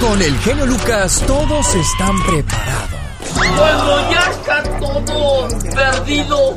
[0.00, 3.00] Con el genio Lucas todos están preparados.
[3.34, 6.56] Cuando ya está todo perdido,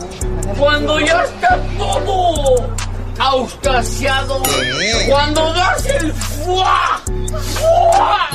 [0.58, 2.74] cuando ya está todo
[3.20, 4.42] auscasiado,
[5.10, 7.02] cuando das el fuá,
[7.56, 8.30] fuá.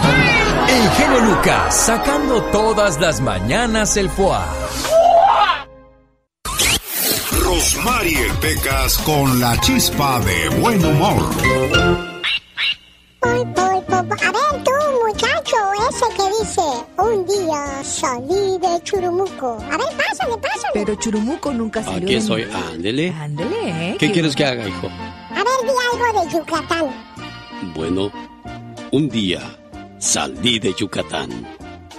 [0.68, 4.38] El genio Lucas sacando todas las mañanas el foie.
[7.42, 12.17] Rosmarie Pecas con la chispa de buen humor.
[16.48, 16.60] Dice,
[16.98, 19.58] un día salí de Churumuco.
[19.70, 20.70] A ver, pásale, pásale.
[20.74, 22.42] Pero Churumuco nunca salió Aquí mi-
[22.72, 23.10] ándele.
[23.10, 23.96] Ándele, ¿eh?
[23.98, 24.86] ¿Qué quieres que haga, hijo?
[24.88, 26.86] A ver, di algo de Yucatán.
[27.74, 28.10] Bueno,
[28.92, 29.40] un día
[29.98, 31.46] salí de Yucatán,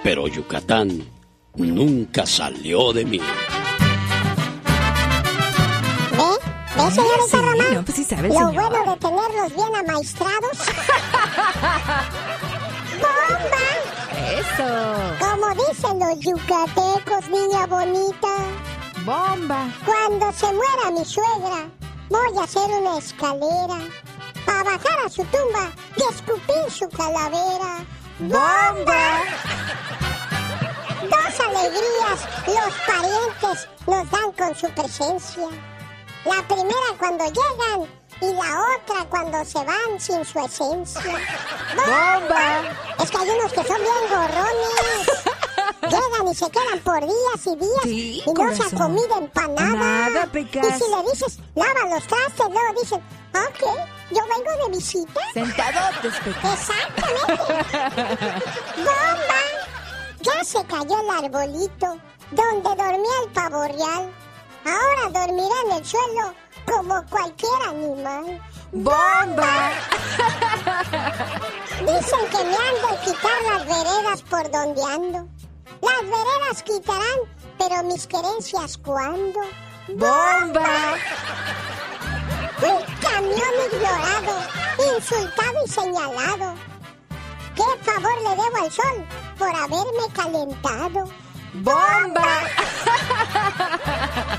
[0.04, 1.08] pero Yucatán
[1.56, 3.20] nunca salió de mí.
[6.18, 6.84] ¿Ve?
[6.84, 7.74] ¿Ve, señorita sí, Román?
[7.74, 8.54] no, pues sí sabe el Lo señor.
[8.70, 10.58] bueno de tenerlos bien amaestrados.
[13.00, 13.89] ¡Bomba!
[14.30, 15.16] Eso.
[15.20, 18.36] Como dicen los yucatecos, niña bonita.
[19.04, 19.68] Bomba.
[19.86, 21.70] Cuando se muera mi suegra,
[22.10, 23.80] voy a hacer una escalera
[24.46, 27.86] para bajar a su tumba y escupir su calavera.
[28.20, 29.24] ¡Bomba!
[31.02, 35.48] Dos alegrías los parientes nos dan con su presencia.
[36.26, 41.02] La primera cuando llegan y la otra cuando se van sin su esencia.
[41.76, 42.62] ¡Bomba!
[43.02, 45.24] Es que hay unos que son bien gorrones.
[45.84, 48.82] Llegan y se quedan por días y días Sí, y no se corazón.
[48.82, 50.10] acomidan para nada.
[50.10, 50.66] Nada, Pecas.
[50.68, 53.02] Y si le dices, lava los trastes, luego dicen,
[53.34, 53.66] ok,
[54.12, 55.22] yo vengo de visita.
[55.34, 56.70] Sentadotes, Pecas.
[56.70, 58.34] Exactamente.
[58.78, 59.42] ¡Bomba!
[60.22, 61.98] Ya se cayó el arbolito
[62.32, 64.12] donde dormía el pavo real.
[64.66, 66.34] Ahora dormirá en el suelo
[66.70, 68.42] como cualquier animal.
[68.72, 69.72] ¡Bomba!
[71.80, 75.28] Dicen que me han de quitar las veredas por donde ando.
[75.82, 77.20] Las veredas quitarán,
[77.58, 79.40] pero mis querencias ¿cuándo?
[79.88, 80.96] ¡Bomba!
[82.62, 84.34] Un camión ignorado,
[84.96, 86.56] insultado y señalado.
[87.56, 89.06] ¿Qué favor le debo al sol
[89.38, 91.10] por haberme calentado?
[91.54, 92.42] ¡Bomba!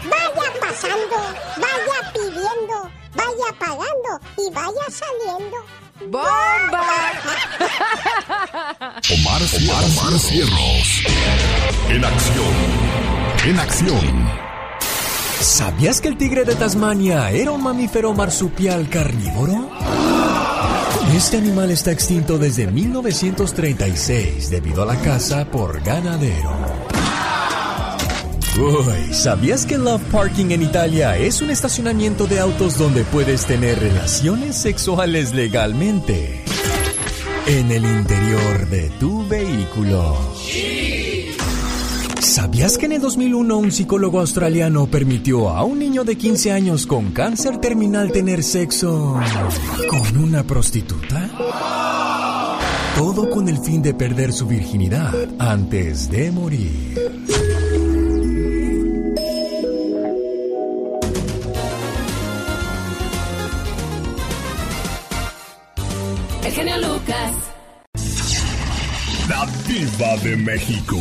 [0.05, 1.17] Vaya pasando,
[1.57, 2.13] vaya
[3.15, 5.57] vaya pagando y vaya saliendo.
[6.11, 6.87] ¡Bomba!
[9.13, 11.05] Omar, Omar, Omar Cierros.
[11.89, 12.55] En acción.
[13.47, 14.31] En acción.
[15.41, 19.71] ¿Sabías que el tigre de Tasmania era un mamífero marsupial carnívoro?
[21.15, 26.90] Este animal está extinto desde 1936 debido a la caza por ganadero.
[28.59, 33.79] Uy, ¿sabías que Love Parking en Italia es un estacionamiento de autos donde puedes tener
[33.79, 36.43] relaciones sexuales legalmente?
[37.47, 40.17] En el interior de tu vehículo.
[42.21, 46.87] ¿Sabías que en el 2001 un psicólogo australiano permitió a un niño de 15 años
[46.87, 49.19] con cáncer terminal tener sexo
[49.89, 51.31] con una prostituta?
[52.97, 57.10] Todo con el fin de perder su virginidad antes de morir.
[66.51, 67.33] El genio Lucas.
[69.29, 70.97] La Diva de México.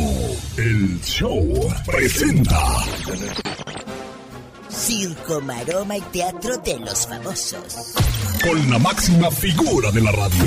[0.56, 2.84] El show presenta.
[4.68, 7.94] Circo, maroma y teatro de los famosos.
[8.40, 10.44] Con la máxima figura de la radio.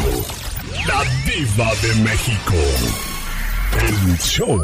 [0.87, 2.55] La Diva de México.
[3.81, 4.57] El show.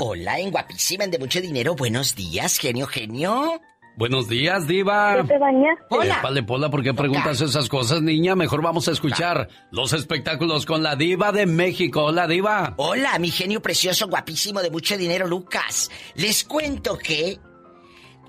[0.00, 1.74] Hola, en guapísima, en de mucho dinero.
[1.74, 3.58] Buenos días, genio, genio.
[3.98, 5.24] Buenos días, Diva.
[5.26, 5.76] ¿Te bañas?
[5.90, 6.18] Hola.
[6.20, 8.36] Épale, Pola, ¿por qué preguntas esas cosas, niña?
[8.36, 12.04] Mejor vamos a escuchar los espectáculos con la Diva de México.
[12.04, 12.74] Hola, Diva.
[12.76, 15.90] Hola, mi genio precioso, guapísimo, de mucho dinero, Lucas.
[16.14, 17.40] Les cuento que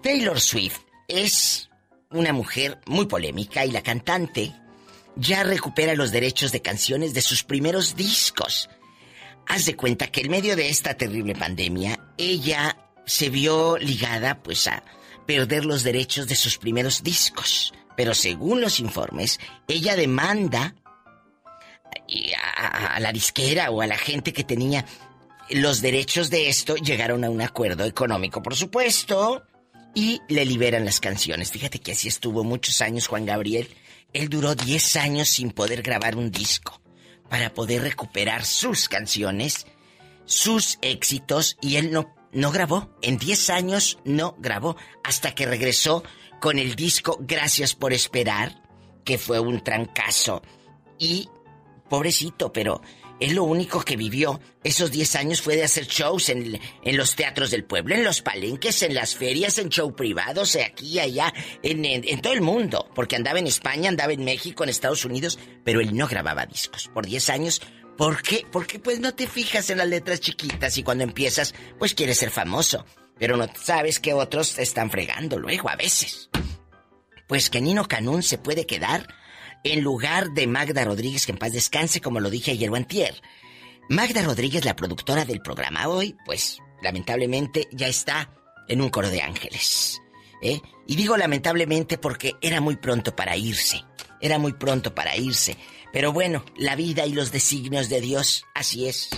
[0.01, 1.69] Taylor Swift es
[2.09, 4.51] una mujer muy polémica y la cantante
[5.17, 8.71] ya recupera los derechos de canciones de sus primeros discos.
[9.45, 12.75] Haz de cuenta que en medio de esta terrible pandemia, ella
[13.05, 14.83] se vio ligada pues a
[15.29, 17.71] perder los derechos de sus primeros discos.
[17.95, 20.73] Pero según los informes, ella demanda
[22.57, 24.87] a, a la disquera o a la gente que tenía
[25.51, 29.43] los derechos de esto, llegaron a un acuerdo económico, por supuesto,
[29.93, 31.51] y le liberan las canciones.
[31.51, 33.69] Fíjate que así estuvo muchos años Juan Gabriel.
[34.13, 36.81] Él duró 10 años sin poder grabar un disco
[37.29, 39.67] para poder recuperar sus canciones,
[40.25, 42.89] sus éxitos, y él no, no grabó.
[43.01, 46.03] En 10 años no grabó, hasta que regresó
[46.39, 48.63] con el disco Gracias por Esperar,
[49.03, 50.41] que fue un trancazo.
[50.97, 51.29] Y
[51.89, 52.81] pobrecito, pero
[53.19, 54.39] es lo único que vivió.
[54.63, 58.21] Esos 10 años fue de hacer shows en, en, los teatros del pueblo, en los
[58.21, 62.41] palenques, en las ferias, en show privados, aquí y allá, en, en, en, todo el
[62.41, 62.89] mundo.
[62.95, 66.89] Porque andaba en España, andaba en México, en Estados Unidos, pero él no grababa discos.
[66.93, 67.61] Por 10 años.
[67.99, 68.45] ¿Por qué?
[68.49, 72.31] Porque pues no te fijas en las letras chiquitas y cuando empiezas, pues quieres ser
[72.31, 72.85] famoso.
[73.17, 76.29] Pero no sabes que otros te están fregando luego a veces.
[77.27, 79.05] Pues que Nino Canún se puede quedar
[79.65, 83.21] en lugar de Magda Rodríguez, que en paz descanse, como lo dije ayer o antier.
[83.89, 88.33] Magda Rodríguez, la productora del programa hoy, pues lamentablemente ya está
[88.69, 90.01] en un coro de ángeles.
[90.41, 90.61] ¿eh?
[90.87, 93.83] Y digo lamentablemente porque era muy pronto para irse.
[94.21, 95.57] Era muy pronto para irse.
[95.91, 99.09] Pero bueno, la vida y los designios de Dios, así es.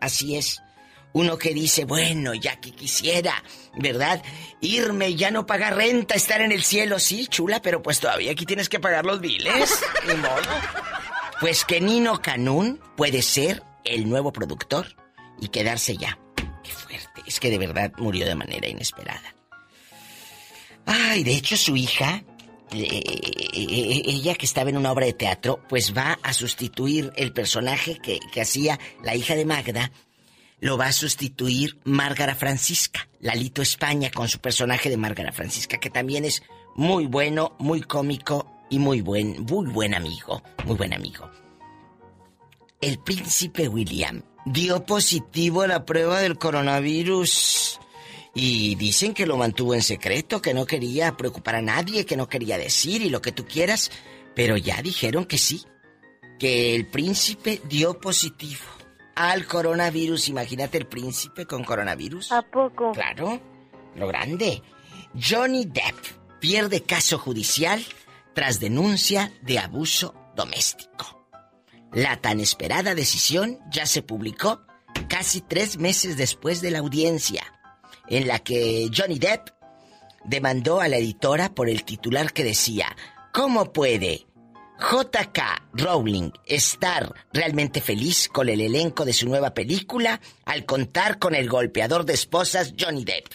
[0.00, 0.62] Así es.
[1.12, 3.42] Uno que dice, bueno, ya que quisiera,
[3.74, 4.22] ¿verdad?
[4.60, 8.32] Irme y ya no pagar renta, estar en el cielo, sí, chula, pero pues todavía
[8.32, 9.80] aquí tienes que pagar los biles.
[10.06, 10.42] Ni modo.
[11.40, 14.94] Pues que Nino Canún puede ser el nuevo productor
[15.40, 16.18] y quedarse ya.
[16.62, 17.22] Qué fuerte.
[17.26, 19.34] Es que de verdad murió de manera inesperada.
[20.84, 22.24] Ay, de hecho su hija,
[22.72, 27.98] eh, ella que estaba en una obra de teatro, pues va a sustituir el personaje
[27.98, 29.92] que, que hacía la hija de Magda
[30.60, 35.90] lo va a sustituir Márgara Francisca, Lalito España, con su personaje de Márgara Francisca, que
[35.90, 36.42] también es
[36.74, 41.30] muy bueno, muy cómico y muy buen, muy buen amigo, muy buen amigo.
[42.80, 47.80] El príncipe William dio positivo a la prueba del coronavirus
[48.38, 52.28] y dicen que lo mantuvo en secreto, que no quería preocupar a nadie, que no
[52.28, 53.90] quería decir y lo que tú quieras,
[54.34, 55.64] pero ya dijeron que sí,
[56.38, 58.60] que el príncipe dio positivo
[59.14, 60.28] al coronavirus.
[60.28, 62.30] Imagínate el príncipe con coronavirus.
[62.32, 62.92] ¿A poco?
[62.92, 63.40] Claro,
[63.94, 64.62] lo grande.
[65.18, 65.96] Johnny Depp
[66.38, 67.82] pierde caso judicial
[68.34, 71.26] tras denuncia de abuso doméstico.
[71.90, 74.60] La tan esperada decisión ya se publicó
[75.08, 77.55] casi tres meses después de la audiencia,
[78.08, 79.50] en la que Johnny Depp
[80.24, 82.96] demandó a la editora por el titular que decía,
[83.32, 84.26] ¿cómo puede
[84.78, 85.40] JK
[85.72, 91.48] Rowling estar realmente feliz con el elenco de su nueva película al contar con el
[91.48, 93.26] golpeador de esposas Johnny Depp,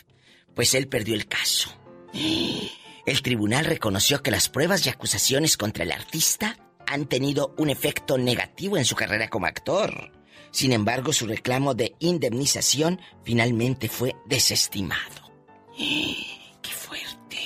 [0.54, 1.72] pues él perdió el caso.
[2.14, 8.18] El tribunal reconoció que las pruebas y acusaciones contra el artista han tenido un efecto
[8.18, 10.12] negativo en su carrera como actor.
[10.52, 15.32] Sin embargo, su reclamo de indemnización finalmente fue desestimado.
[15.78, 17.38] ¡Qué fuerte!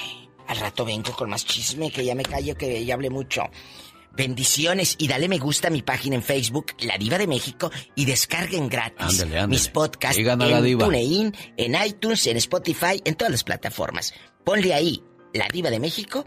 [0.48, 3.44] Al rato vengo con más chisme, que ya me callo, que ya hablé mucho.
[4.12, 8.06] Bendiciones y dale me gusta a mi página en Facebook, La Diva de México, y
[8.06, 9.48] descarguen gratis Ándale, ándale.
[9.48, 10.86] mis podcasts la en diva.
[10.86, 14.14] TuneIn, en iTunes, en Spotify, en todas las plataformas.
[14.46, 15.04] Ponle ahí
[15.34, 16.24] La Diva de México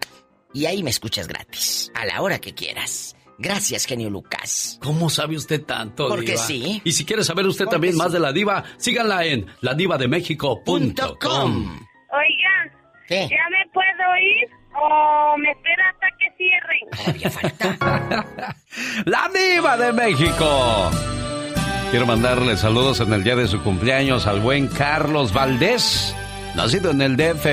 [0.52, 3.16] y ahí me escuchas gratis, a la hora que quieras.
[3.38, 4.78] Gracias, genio Lucas.
[4.82, 6.42] ¿Cómo sabe usted tanto, Porque diva?
[6.42, 6.80] sí.
[6.84, 7.98] Y si quiere saber usted Porque también sí.
[7.98, 10.92] más de la diva, síganla en ladivademexico.com.
[11.20, 11.78] com.
[12.10, 12.72] Oiga,
[13.06, 13.28] ¿Qué?
[13.30, 14.48] ¿ya me puedo ir
[14.80, 17.30] o me espera hasta que cierren?
[17.32, 18.26] Falta.
[19.06, 20.90] ¡La diva de México!
[21.90, 26.14] Quiero mandarle saludos en el día de su cumpleaños al buen Carlos Valdés,
[26.58, 27.46] nacido en el DF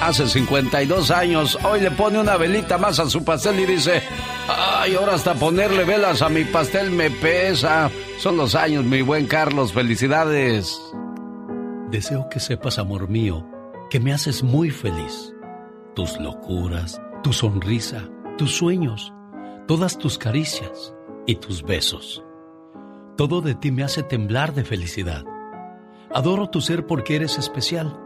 [0.00, 1.58] hace 52 años.
[1.64, 4.00] Hoy le pone una velita más a su pastel y dice,
[4.48, 7.90] ay, ahora hasta ponerle velas a mi pastel me pesa.
[8.20, 10.80] Son los años, mi buen Carlos, felicidades.
[11.90, 13.44] Deseo que sepas, amor mío,
[13.90, 15.34] que me haces muy feliz.
[15.96, 19.12] Tus locuras, tu sonrisa, tus sueños,
[19.66, 20.94] todas tus caricias
[21.26, 22.22] y tus besos.
[23.16, 25.24] Todo de ti me hace temblar de felicidad.
[26.14, 28.05] Adoro tu ser porque eres especial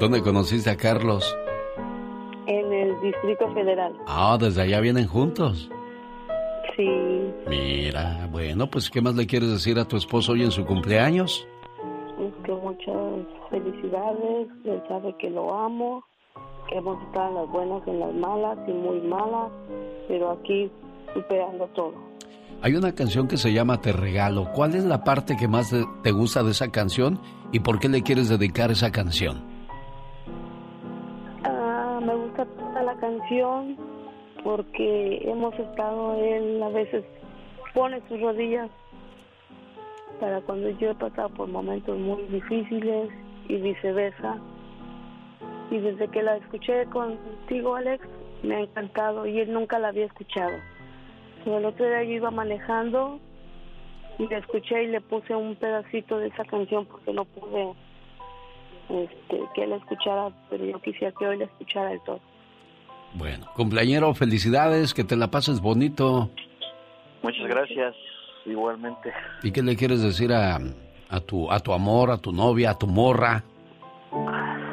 [0.00, 1.36] ¿Dónde conociste a Carlos?
[2.46, 3.92] En el Distrito Federal.
[4.06, 5.70] Ah, desde allá vienen juntos.
[6.74, 6.88] Sí,
[7.48, 11.46] Mira, bueno, pues ¿qué más le quieres decir a tu esposo hoy en su cumpleaños?
[12.18, 12.96] es que muchas
[13.50, 14.48] felicidades.
[14.64, 16.02] Él sabe que lo amo,
[16.68, 19.50] que hemos estado en las buenas, en las malas y muy malas,
[20.08, 20.70] pero aquí
[21.14, 21.92] superando todo.
[22.62, 24.50] Hay una canción que se llama Te Regalo.
[24.54, 27.18] ¿Cuál es la parte que más te gusta de esa canción
[27.52, 29.49] y por qué le quieres dedicar esa canción?
[32.90, 33.76] La canción
[34.42, 37.04] porque hemos estado él a veces
[37.72, 38.68] pone sus rodillas
[40.18, 43.10] para cuando yo he pasado por momentos muy difíciles
[43.48, 44.38] y viceversa.
[45.70, 48.04] Y desde que la escuché contigo, Alex,
[48.42, 50.56] me ha encantado y él nunca la había escuchado.
[51.44, 53.20] Pero el otro día yo iba manejando
[54.18, 57.72] y la escuché y le puse un pedacito de esa canción porque no pude
[58.88, 62.20] este, que él escuchara, pero yo quisiera que hoy la escuchara el todo.
[63.14, 66.30] Bueno, cumpleañero, felicidades, que te la pases bonito.
[67.22, 67.94] Muchas gracias,
[68.46, 69.12] igualmente.
[69.42, 70.58] ¿Y qué le quieres decir a,
[71.08, 73.44] a, tu, a tu amor, a tu novia, a tu morra?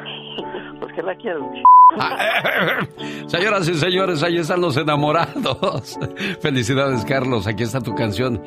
[0.80, 1.50] Pues que la quiero.
[3.26, 5.98] Señoras y señores, ahí están los enamorados.
[6.40, 7.48] Felicidades, Carlos.
[7.48, 8.40] Aquí está tu canción.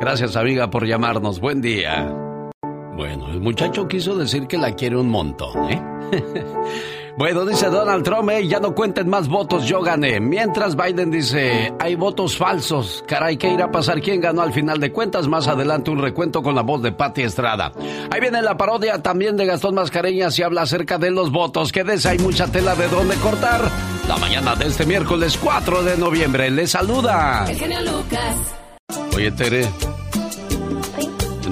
[0.00, 1.40] Gracias, amiga, por llamarnos.
[1.40, 2.10] Buen día.
[2.96, 5.82] Bueno, el muchacho quiso decir que la quiere un montón, ¿eh?
[7.16, 10.18] Bueno, dice Donald Trump, eh, ya no cuenten más votos, yo gané.
[10.18, 13.04] Mientras Biden dice, hay votos falsos.
[13.06, 14.00] Caray, ¿qué irá a pasar?
[14.00, 15.28] ¿Quién ganó al final de cuentas?
[15.28, 17.70] Más adelante un recuento con la voz de Patti Estrada.
[18.10, 21.70] Ahí viene la parodia también de Gastón Mascareñas y habla acerca de los votos.
[21.70, 23.60] Quédese, hay mucha tela de dónde cortar.
[24.08, 26.50] La mañana de este miércoles 4 de noviembre.
[26.50, 27.46] Le saluda.
[27.48, 28.36] El genio Lucas.
[29.14, 29.68] Oye, Tere.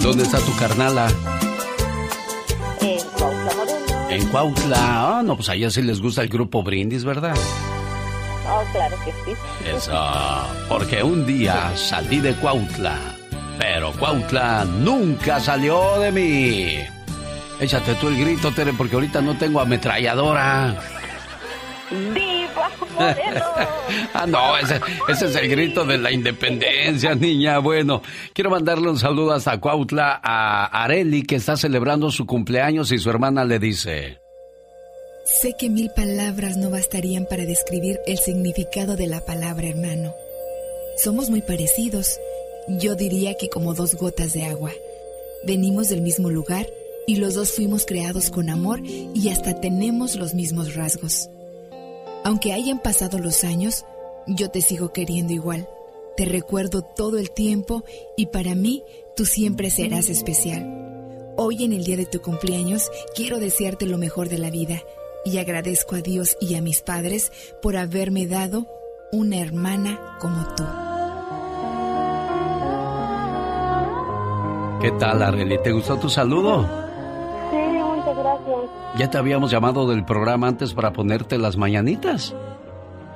[0.01, 1.09] ¿Dónde está tu carnala?
[4.13, 4.77] En Cuautla.
[4.79, 7.35] Ah, no, pues allá sí les gusta el grupo Brindis, ¿verdad?
[8.49, 9.39] Oh, claro que sí.
[9.75, 9.93] Eso,
[10.69, 12.99] porque un día salí de Cuautla,
[13.59, 16.77] pero Cuautla nunca salió de mí.
[17.61, 20.75] Échate tú el grito, Tere, porque ahorita no tengo ametralladora.
[24.15, 27.59] Ah, no, ese, ese es el grito de la independencia, niña.
[27.59, 28.03] Bueno,
[28.33, 33.11] quiero mandarle un saludo hasta Cuautla a Areli, que está celebrando su cumpleaños y su
[33.11, 34.19] hermana le dice...
[35.25, 40.13] Sé que mil palabras no bastarían para describir el significado de la palabra hermano.
[40.97, 42.19] Somos muy parecidos.
[42.69, 44.73] Yo diría que como dos gotas de agua.
[45.45, 46.67] Venimos del mismo lugar
[47.07, 51.29] y los dos fuimos creados con amor y hasta tenemos los mismos rasgos.
[52.25, 53.85] Aunque hayan pasado los años,
[54.27, 55.69] yo te sigo queriendo igual.
[56.17, 57.85] Te recuerdo todo el tiempo
[58.17, 58.85] y para mí
[59.17, 61.35] tú siempre serás especial.
[61.37, 64.83] Hoy en el día de tu cumpleaños quiero desearte lo mejor de la vida
[65.25, 68.67] y agradezco a Dios y a mis padres por haberme dado
[69.11, 70.65] una hermana como tú.
[74.81, 75.59] ¿Qué tal, Areli?
[75.63, 76.92] ¿Te gustó tu saludo?
[78.15, 78.71] Muchas gracias.
[78.99, 82.35] Ya te habíamos llamado del programa antes para ponerte las mañanitas.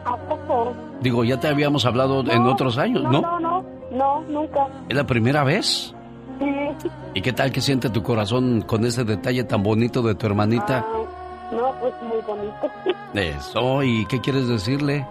[0.04, 0.74] ¿A poco?
[1.00, 3.20] Digo, ya te habíamos hablado en No, otros años, no, ¿no?
[3.20, 4.66] No, no, no, nunca.
[4.88, 5.94] ¿Es la primera vez?
[6.38, 6.88] Sí.
[7.14, 10.84] ¿Y qué tal que siente tu corazón con ese detalle tan bonito de tu hermanita?
[10.86, 12.70] Ah, no, pues muy bonito.
[13.14, 15.06] Eso, ¿y qué quieres decirle?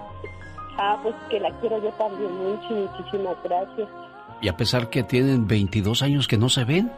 [0.77, 3.87] Ah, pues que la quiero yo también mucho muchísimas gracias.
[4.41, 6.91] Y a pesar que tienen 22 años que no se ven.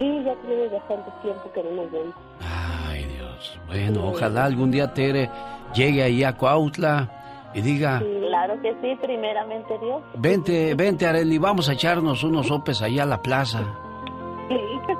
[0.00, 2.14] Sí, ya tiene bastante tiempo que no nos vemos.
[2.88, 3.58] Ay, Dios.
[3.68, 5.30] Bueno, ojalá algún día Tere
[5.74, 10.02] llegue ahí a Cuautla y diga, Claro que sí, primeramente Dios.
[10.14, 13.60] vente, vente Areli, vamos a echarnos unos sopes ahí a la plaza.
[14.48, 14.56] Sí.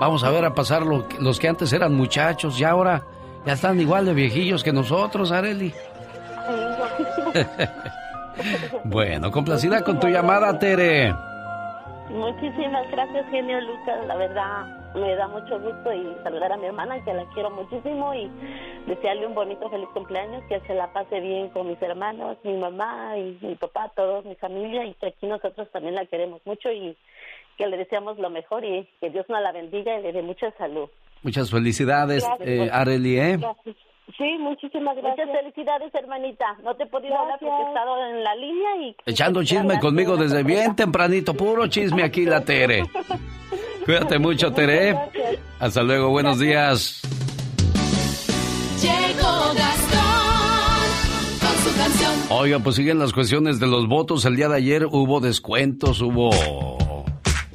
[0.00, 3.02] Vamos a ver a pasar lo los que antes eran muchachos y ahora
[3.46, 5.72] ya están igual de viejillos que nosotros, Areli.
[8.84, 11.14] Bueno, complacida con tu llamada, Tere.
[12.12, 14.06] Muchísimas gracias, genio Lucas.
[14.06, 18.14] La verdad, me da mucho gusto y saludar a mi hermana, que la quiero muchísimo,
[18.14, 18.30] y
[18.86, 23.16] desearle un bonito, feliz cumpleaños, que se la pase bien con mis hermanos, mi mamá
[23.16, 26.96] y mi papá, todos, mi familia, y que aquí nosotros también la queremos mucho y
[27.56, 30.50] que le deseamos lo mejor y que Dios nos la bendiga y le dé mucha
[30.58, 30.88] salud.
[31.22, 33.36] Muchas felicidades, Gracias, eh, Areli, ¿eh?
[33.38, 33.76] Gracias.
[34.18, 35.26] Sí, muchísimas gracias.
[35.26, 36.44] Muchas felicidades, hermanita.
[36.62, 38.96] No te he podido hablar porque he estado en la línea y...
[39.06, 42.82] Echando chisme conmigo desde bien tempranito, puro chisme aquí la Tere.
[43.84, 44.96] Cuídate mucho, Tere.
[45.60, 47.00] Hasta luego, buenos días.
[48.80, 50.20] Llegó Gastón
[51.40, 52.12] con su canción.
[52.30, 54.24] Oiga, pues siguen las cuestiones de los votos.
[54.24, 57.01] El día de ayer hubo descuentos, hubo...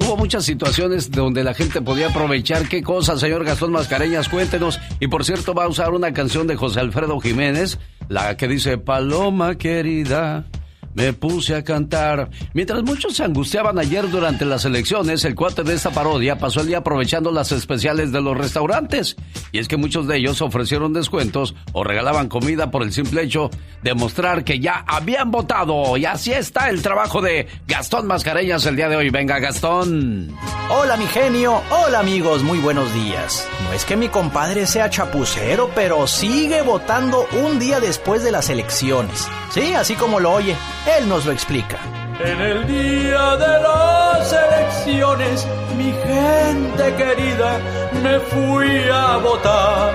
[0.08, 2.66] Hubo muchas situaciones donde la gente podía aprovechar.
[2.66, 4.30] ¿Qué cosa, señor Gastón Mascareñas?
[4.30, 4.80] Cuéntenos.
[5.00, 8.78] Y por cierto, va a usar una canción de José Alfredo Jiménez, la que dice,
[8.78, 10.46] Paloma querida,
[10.94, 12.30] me puse a cantar.
[12.54, 16.68] Mientras muchos se angustiaban ayer durante las elecciones, el cuate de esta parodia pasó el
[16.68, 19.16] día aprovechando las especiales de los restaurantes.
[19.52, 23.50] Y es que muchos de ellos ofrecieron descuentos o regalaban comida por el simple hecho
[23.82, 25.96] de mostrar que ya habían votado.
[25.96, 29.10] Y así está el trabajo de Gastón Mascareñas el día de hoy.
[29.10, 30.34] Venga, Gastón.
[30.70, 33.48] Hola mi genio, hola amigos, muy buenos días.
[33.64, 38.50] No es que mi compadre sea chapucero, pero sigue votando un día después de las
[38.50, 39.28] elecciones.
[39.50, 40.54] Sí, así como lo oye,
[40.96, 41.78] él nos lo explica.
[42.20, 47.60] En el día de las elecciones, mi gente querida,
[48.02, 49.92] me fui a votar.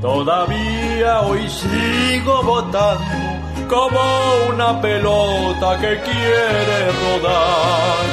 [0.00, 3.34] Todavía hoy sigo votando
[3.68, 4.00] como
[4.50, 8.06] una pelota que quiere rodar.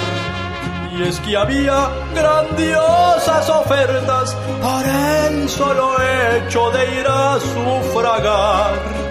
[0.94, 9.11] Y es que había grandiosas ofertas para el solo hecho de ir a sufragar.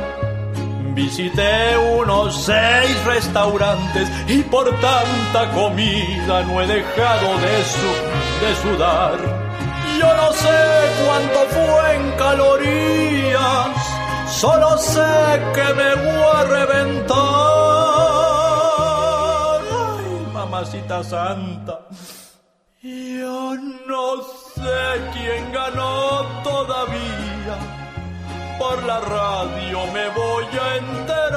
[0.95, 8.03] Visité unos seis restaurantes y por tanta comida no he dejado de, su-
[8.45, 9.17] de sudar.
[9.99, 10.59] Yo no sé
[11.07, 13.69] cuánto fue en calorías,
[14.31, 16.45] solo sé que me voy a
[18.71, 19.61] reventar.
[19.71, 21.79] Ay, mamacita santa.
[22.83, 23.55] Yo
[23.87, 24.23] no
[24.55, 27.57] sé quién ganó todavía.
[28.61, 31.31] Por la radio me voy a enterar.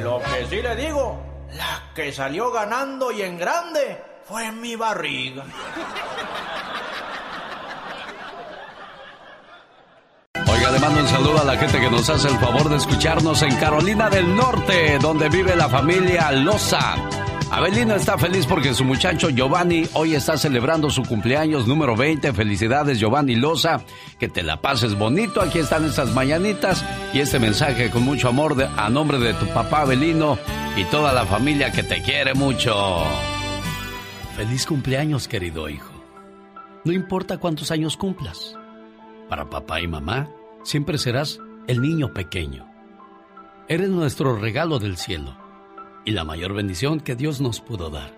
[0.00, 1.20] Lo que sí le digo,
[1.54, 5.42] la que salió ganando y en grande fue mi barriga.
[10.52, 13.42] Oiga, le mando un saludo a la gente que nos hace el favor de escucharnos
[13.42, 16.94] en Carolina del Norte, donde vive la familia Loza.
[17.56, 22.34] Abelino está feliz porque su muchacho Giovanni hoy está celebrando su cumpleaños número 20.
[22.34, 23.80] Felicidades Giovanni Loza,
[24.18, 25.40] que te la pases bonito.
[25.40, 26.84] Aquí están estas mañanitas
[27.14, 30.38] y este mensaje con mucho amor de- a nombre de tu papá Abelino
[30.76, 32.74] y toda la familia que te quiere mucho.
[34.36, 35.92] Feliz cumpleaños, querido hijo.
[36.84, 38.54] No importa cuántos años cumplas.
[39.30, 40.28] Para papá y mamá,
[40.62, 42.66] siempre serás el niño pequeño.
[43.66, 45.45] Eres nuestro regalo del cielo
[46.06, 48.16] y la mayor bendición que Dios nos pudo dar.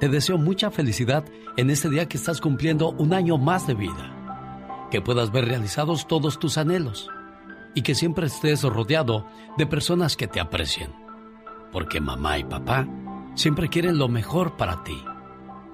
[0.00, 1.24] Te deseo mucha felicidad
[1.56, 4.88] en este día que estás cumpliendo un año más de vida.
[4.90, 7.08] Que puedas ver realizados todos tus anhelos
[7.74, 9.26] y que siempre estés rodeado
[9.58, 10.90] de personas que te aprecien.
[11.70, 12.88] Porque mamá y papá
[13.34, 14.98] siempre quieren lo mejor para ti.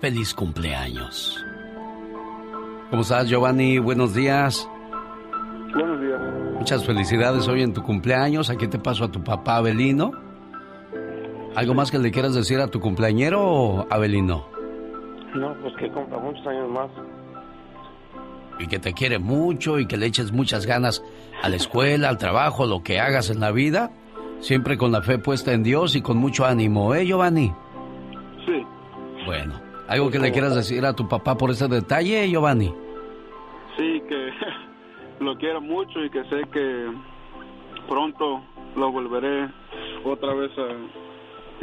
[0.01, 1.45] Feliz cumpleaños.
[2.91, 3.79] ¿Cómo estás, Giovanni?
[3.79, 4.69] Buenos días.
[5.73, 6.21] Buenos días.
[6.59, 8.51] Muchas felicidades hoy en tu cumpleaños.
[8.51, 10.32] Aquí te paso a tu papá Abelino.
[11.55, 14.47] ¿Algo más que le quieras decir a tu cumpleañero, Abelino?
[15.35, 16.91] No, pues que compra muchos años más.
[18.59, 21.05] Y que te quiere mucho y que le eches muchas ganas
[21.43, 23.91] a la escuela, al trabajo, lo que hagas en la vida.
[24.41, 27.53] Siempre con la fe puesta en Dios y con mucho ánimo, ¿eh, Giovanni?
[28.47, 28.65] Sí.
[29.27, 32.75] Bueno, ¿algo que le quieras decir a tu papá por ese detalle, Giovanni?
[33.77, 34.31] Sí, que
[35.25, 36.91] lo quiero mucho y que sé que
[37.89, 38.43] pronto
[38.75, 39.49] lo volveré
[40.05, 41.12] otra vez a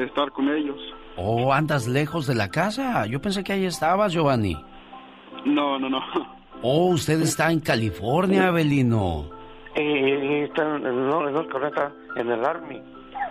[0.03, 0.77] estar con ellos.
[1.17, 3.05] Oh, andas lejos de la casa.
[3.05, 4.55] Yo pensé que ahí estabas, Giovanni.
[5.45, 5.99] No, no, no.
[6.61, 9.29] Oh, usted está en California, Abelino.
[9.75, 12.81] Eh, está en, no, en el Army.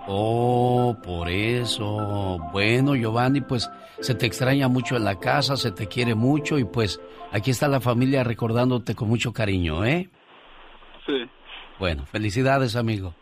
[0.07, 2.38] Oh, por eso.
[2.52, 6.64] Bueno, Giovanni, pues se te extraña mucho en la casa, se te quiere mucho y
[6.64, 7.00] pues
[7.33, 10.09] aquí está la familia recordándote con mucho cariño, ¿eh?
[11.07, 11.24] Sí,
[11.78, 13.14] Bueno, felicidades, amigo.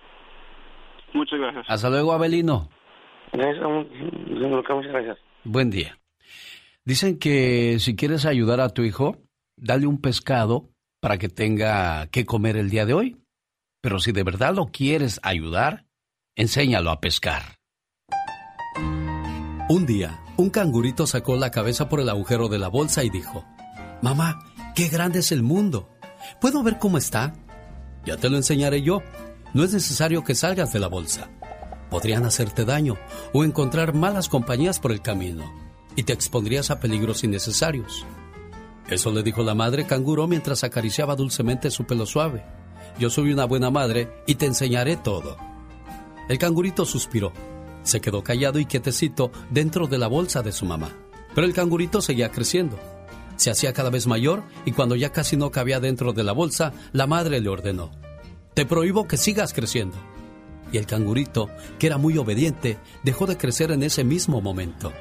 [1.12, 1.64] muchas gracias.
[1.68, 2.68] Hasta luego, Abelino.
[3.36, 3.64] Gracias,
[4.74, 5.18] muchas gracias.
[5.44, 5.98] Buen día.
[6.84, 9.18] Dicen que si quieres ayudar a tu hijo,
[9.56, 10.70] dale un pescado
[11.00, 13.16] para que tenga que comer el día de hoy.
[13.82, 15.84] Pero si de verdad lo quieres ayudar,
[16.34, 17.42] enséñalo a pescar.
[19.68, 23.44] Un día, un cangurito sacó la cabeza por el agujero de la bolsa y dijo,
[24.00, 24.38] Mamá,
[24.74, 25.90] qué grande es el mundo.
[26.40, 27.34] ¿Puedo ver cómo está?
[28.04, 29.02] Ya te lo enseñaré yo.
[29.54, 31.30] No es necesario que salgas de la bolsa.
[31.90, 32.96] Podrían hacerte daño
[33.32, 35.52] o encontrar malas compañías por el camino
[35.94, 38.04] y te expondrías a peligros innecesarios.
[38.88, 42.44] Eso le dijo la madre canguro mientras acariciaba dulcemente su pelo suave.
[42.98, 45.36] Yo soy una buena madre y te enseñaré todo.
[46.28, 47.32] El cangurito suspiró.
[47.82, 50.90] Se quedó callado y quietecito dentro de la bolsa de su mamá.
[51.34, 52.78] Pero el cangurito seguía creciendo.
[53.36, 56.72] Se hacía cada vez mayor y cuando ya casi no cabía dentro de la bolsa,
[56.92, 57.90] la madre le ordenó,
[58.54, 59.96] Te prohíbo que sigas creciendo.
[60.72, 61.48] Y el cangurito,
[61.78, 64.92] que era muy obediente, dejó de crecer en ese mismo momento.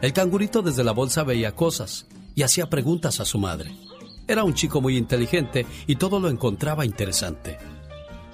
[0.00, 3.74] El cangurito desde la bolsa veía cosas y hacía preguntas a su madre.
[4.26, 7.58] Era un chico muy inteligente y todo lo encontraba interesante.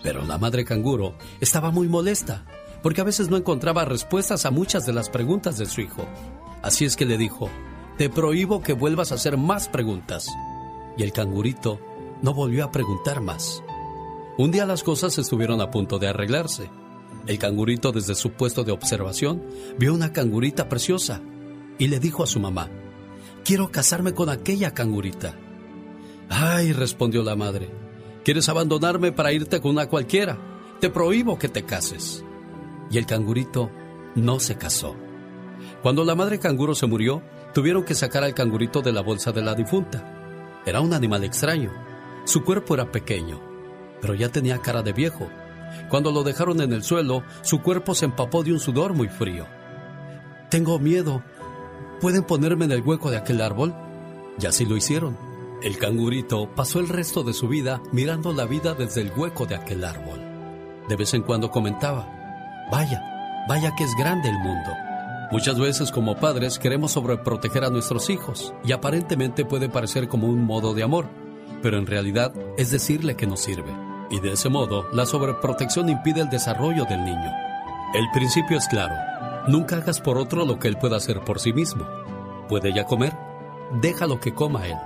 [0.02, 2.44] Pero la madre canguro estaba muy molesta
[2.82, 6.06] porque a veces no encontraba respuestas a muchas de las preguntas de su hijo.
[6.62, 7.50] Así es que le dijo,
[7.96, 10.28] te prohíbo que vuelvas a hacer más preguntas.
[10.96, 11.80] Y el cangurito
[12.22, 13.62] no volvió a preguntar más.
[14.38, 16.70] Un día las cosas estuvieron a punto de arreglarse.
[17.26, 19.42] El cangurito desde su puesto de observación
[19.78, 21.20] vio una cangurita preciosa
[21.76, 22.70] y le dijo a su mamá,
[23.44, 25.34] quiero casarme con aquella cangurita.
[26.30, 27.68] Ay, respondió la madre,
[28.24, 30.38] ¿quieres abandonarme para irte con una cualquiera?
[30.80, 32.24] te prohíbo que te cases.
[32.90, 33.70] Y el cangurito
[34.14, 34.96] no se casó.
[35.82, 37.22] Cuando la madre canguro se murió,
[37.52, 40.62] tuvieron que sacar al cangurito de la bolsa de la difunta.
[40.64, 41.72] Era un animal extraño.
[42.24, 43.40] Su cuerpo era pequeño,
[44.00, 45.28] pero ya tenía cara de viejo.
[45.88, 49.46] Cuando lo dejaron en el suelo, su cuerpo se empapó de un sudor muy frío.
[50.50, 51.22] Tengo miedo.
[52.00, 53.74] ¿Pueden ponerme en el hueco de aquel árbol?
[54.40, 55.16] Y así lo hicieron.
[55.62, 59.56] El cangurito pasó el resto de su vida mirando la vida desde el hueco de
[59.56, 60.20] aquel árbol.
[60.88, 62.08] De vez en cuando comentaba,
[62.70, 63.02] vaya,
[63.48, 64.70] vaya que es grande el mundo.
[65.30, 70.44] Muchas veces como padres queremos sobreproteger a nuestros hijos y aparentemente puede parecer como un
[70.44, 71.06] modo de amor,
[71.60, 73.87] pero en realidad es decirle que no sirve.
[74.10, 77.30] Y de ese modo, la sobreprotección impide el desarrollo del niño.
[77.94, 78.94] El principio es claro.
[79.48, 81.86] Nunca hagas por otro lo que él pueda hacer por sí mismo.
[82.48, 83.14] ¿Puede ya comer?
[83.80, 84.78] Déjalo que coma él.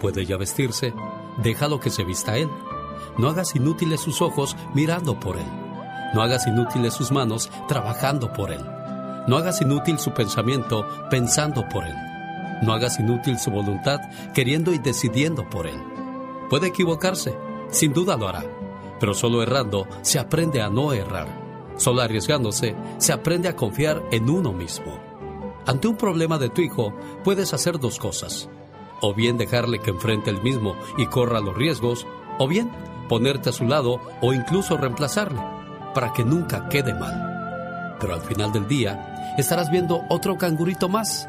[0.00, 0.92] ¿Puede ya vestirse?
[1.38, 2.48] Déjalo que se vista él.
[3.18, 5.46] No hagas inútiles sus ojos mirando por él.
[6.14, 8.64] No hagas inútiles sus manos trabajando por él.
[9.26, 11.94] No hagas inútil su pensamiento pensando por él.
[12.62, 14.00] No hagas inútil su voluntad
[14.32, 15.82] queriendo y decidiendo por él.
[16.50, 17.36] Puede equivocarse,
[17.70, 18.44] sin duda lo hará,
[19.00, 21.42] pero solo errando se aprende a no errar.
[21.76, 24.98] Solo arriesgándose se aprende a confiar en uno mismo.
[25.66, 28.48] Ante un problema de tu hijo, puedes hacer dos cosas.
[29.00, 32.06] O bien dejarle que enfrente el mismo y corra los riesgos,
[32.38, 32.70] o bien
[33.08, 35.40] ponerte a su lado o incluso reemplazarle,
[35.94, 37.96] para que nunca quede mal.
[38.00, 41.28] Pero al final del día, estarás viendo otro cangurito más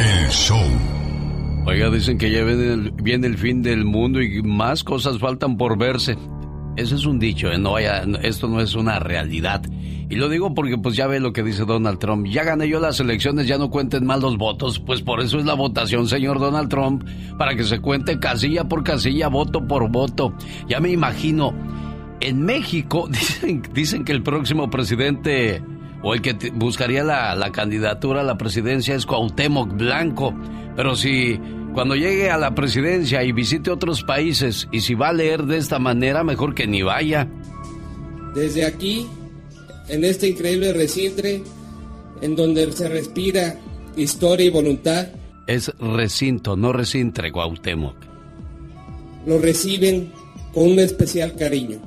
[0.00, 0.58] El show.
[1.66, 6.16] Oiga, dicen que ya viene el, fin del mundo y más cosas faltan por verse.
[6.76, 7.58] Ese es un dicho, ¿eh?
[7.58, 9.62] no esto no es una realidad.
[10.08, 12.26] Y lo digo porque pues ya ve lo que dice Donald Trump.
[12.28, 14.78] Ya gané yo las elecciones, ya no cuenten mal los votos.
[14.78, 17.04] Pues por eso es la votación, señor Donald Trump,
[17.36, 20.32] para que se cuente casilla por casilla, voto por voto.
[20.66, 21.52] Ya me imagino,
[22.20, 25.62] en México dicen, dicen que el próximo presidente
[26.02, 30.34] o el que buscaría la, la candidatura a la presidencia es Cuauhtémoc Blanco.
[30.76, 31.38] Pero si
[31.74, 35.58] cuando llegue a la presidencia y visite otros países y si va a leer de
[35.58, 37.28] esta manera, mejor que ni vaya.
[38.34, 39.06] Desde aquí,
[39.88, 41.22] en este increíble recinto,
[42.20, 43.56] en donde se respira
[43.96, 45.08] historia y voluntad.
[45.46, 47.96] Es recinto, no recintre, Cuauhtémoc.
[49.26, 50.12] Lo reciben
[50.52, 51.78] con un especial cariño.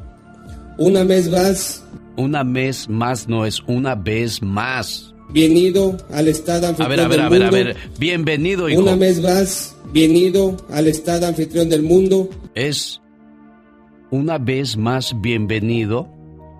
[0.78, 1.84] Una vez más.
[2.16, 5.14] Una vez más no es una vez más.
[5.30, 7.66] Bienvenido al estado anfitrión A ver, a ver, del a ver, a mundo.
[7.66, 7.78] ver.
[7.98, 8.82] Bienvenido, hijo.
[8.82, 12.30] Una vez más, bienvenido al estado anfitrión del mundo.
[12.54, 13.02] Es
[14.12, 16.08] una vez más bienvenido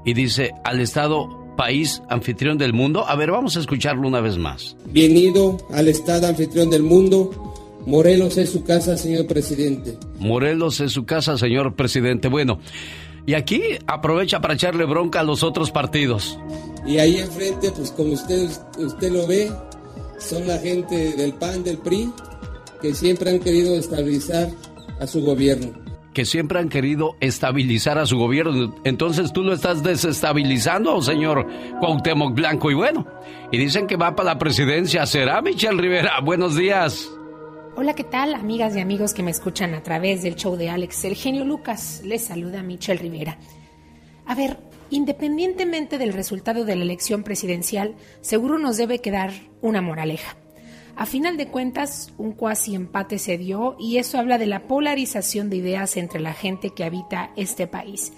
[0.06, 3.08] y dice al estado país anfitrión del mundo.
[3.08, 4.76] A ver, vamos a escucharlo una vez más.
[4.88, 7.30] Bienvenido al estado anfitrión del mundo.
[7.86, 9.98] Morelos es su casa, señor presidente.
[10.18, 12.28] Morelos es su casa, señor presidente.
[12.30, 12.60] Bueno,
[13.26, 16.38] y aquí aprovecha para echarle bronca a los otros partidos.
[16.86, 19.52] Y ahí enfrente, pues como usted, usted lo ve,
[20.20, 22.12] son la gente del PAN, del PRI,
[22.82, 24.50] que siempre han querido estabilizar
[25.00, 25.72] a su gobierno.
[26.14, 28.76] que siempre han querido estabilizar a su gobierno.
[28.84, 31.48] Entonces tú lo estás desestabilizando, señor
[31.80, 32.70] Cuauhtémoc Blanco.
[32.70, 33.08] Y bueno,
[33.52, 35.08] y dicen que va para la presidencia.
[35.08, 36.20] ¿Será Michelle Rivera?
[36.22, 37.10] Buenos días.
[37.76, 41.06] Hola, ¿qué tal, amigas y amigos que me escuchan a través del show de Alex,
[41.06, 42.04] el genio Lucas?
[42.06, 43.40] Les saluda Michelle Rivera.
[44.28, 44.60] A ver,
[44.92, 49.32] independientemente del resultado de la elección presidencial, seguro nos debe quedar
[49.62, 50.38] una moraleja.
[50.96, 55.50] A final de cuentas, un cuasi empate se dio y eso habla de la polarización
[55.50, 58.14] de ideas entre la gente que habita este país.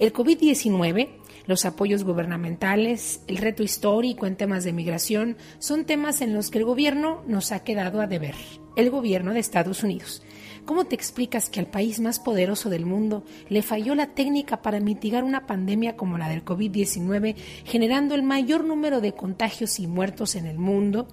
[0.00, 1.10] El COVID-19,
[1.44, 6.56] los apoyos gubernamentales, el reto histórico en temas de migración son temas en los que
[6.56, 8.34] el gobierno nos ha quedado a deber,
[8.76, 10.22] el gobierno de Estados Unidos.
[10.64, 14.80] ¿Cómo te explicas que al país más poderoso del mundo le falló la técnica para
[14.80, 17.36] mitigar una pandemia como la del COVID-19,
[17.66, 21.08] generando el mayor número de contagios y muertos en el mundo?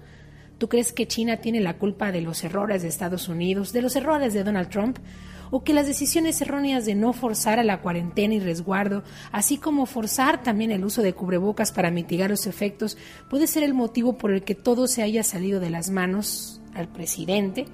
[0.56, 3.96] ¿Tú crees que China tiene la culpa de los errores de Estados Unidos, de los
[3.96, 4.98] errores de Donald Trump?
[5.50, 9.86] ¿O que las decisiones erróneas de no forzar a la cuarentena y resguardo, así como
[9.86, 12.98] forzar también el uso de cubrebocas para mitigar los efectos,
[13.30, 16.88] puede ser el motivo por el que todo se haya salido de las manos al
[16.88, 17.66] presidente?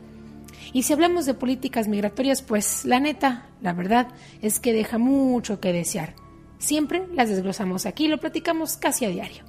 [0.72, 4.08] Y si hablamos de políticas migratorias, pues la neta, la verdad
[4.40, 6.14] es que deja mucho que desear.
[6.58, 9.44] Siempre las desglosamos aquí, lo platicamos casi a diario.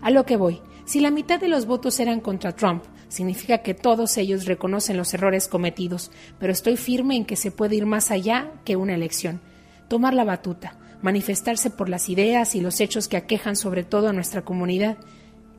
[0.00, 3.74] A lo que voy, si la mitad de los votos eran contra Trump, significa que
[3.74, 8.10] todos ellos reconocen los errores cometidos, pero estoy firme en que se puede ir más
[8.10, 9.40] allá que una elección.
[9.88, 14.12] Tomar la batuta, manifestarse por las ideas y los hechos que aquejan sobre todo a
[14.12, 14.98] nuestra comunidad.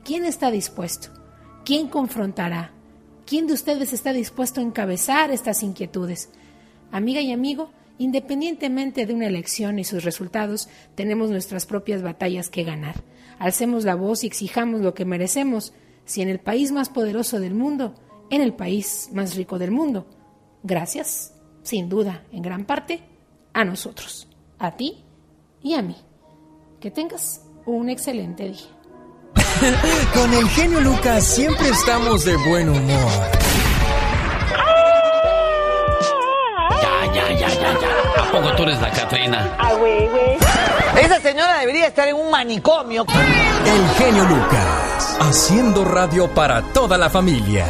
[0.03, 1.09] ¿Quién está dispuesto?
[1.63, 2.71] ¿Quién confrontará?
[3.25, 6.29] ¿Quién de ustedes está dispuesto a encabezar estas inquietudes?
[6.91, 12.63] Amiga y amigo, independientemente de una elección y sus resultados, tenemos nuestras propias batallas que
[12.63, 12.95] ganar.
[13.39, 15.73] Alcemos la voz y exijamos lo que merecemos,
[16.07, 17.93] si en el país más poderoso del mundo,
[18.31, 20.07] en el país más rico del mundo.
[20.63, 23.03] Gracias, sin duda, en gran parte,
[23.53, 25.03] a nosotros, a ti
[25.61, 25.95] y a mí.
[26.79, 28.77] Que tengas un excelente día.
[30.13, 33.11] Con el genio Lucas siempre estamos de buen humor.
[37.17, 37.89] Ya, ya, ya, ya.
[38.21, 39.55] ¿A poco tú eres la Catrina?
[39.57, 40.37] Ah, güey, güey.
[41.01, 43.07] Esa señora debería estar en un manicomio.
[43.65, 47.65] El genio Lucas, haciendo radio para toda la familia.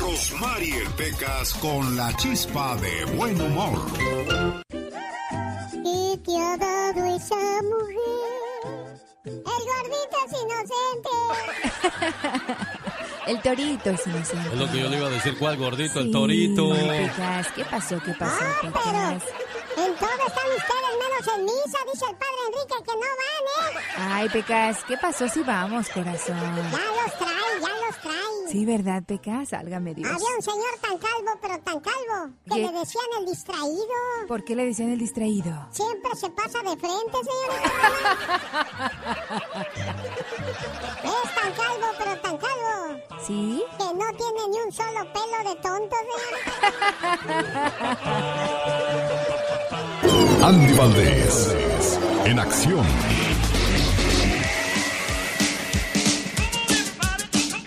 [0.00, 3.78] Rosmarie Pecas con la chispa de buen humor.
[5.70, 8.98] ¿Qué te ha dado esa mujer?
[9.24, 11.10] El gordito es inocente.
[13.26, 14.48] El torito es inocente.
[14.52, 16.00] Es lo que yo le iba a decir, ¿cuál gordito?
[16.00, 16.70] El torito.
[16.70, 17.98] Pecas, ¿qué pasó?
[18.04, 18.82] ¿Qué pasó, Ah, Pecas?
[18.84, 18.98] pero
[19.86, 23.80] en todo están ustedes menos en misa, dice el padre Enrique que no van, ¿eh?
[23.98, 26.36] Ay, Pecas, ¿qué pasó si vamos, corazón?
[26.38, 28.16] Ya los trae, ya los trae.
[28.52, 29.48] Sí, ¿verdad, Pecas?
[29.48, 30.08] Sálgame Dios.
[30.10, 32.62] Había un señor tan calvo, pero tan calvo, que ¿Qué?
[32.62, 33.94] le decían el distraído.
[34.28, 35.66] ¿Por qué le decían el distraído?
[35.72, 38.40] Siempre se pasa de frente, señorita.
[41.04, 42.65] es tan calvo, pero tan calvo,
[43.26, 43.62] ¿Sí?
[43.78, 47.66] que no tiene ni un solo pelo de tonto, señorita.
[50.46, 51.56] Andy Valdés,
[52.24, 52.86] en acción.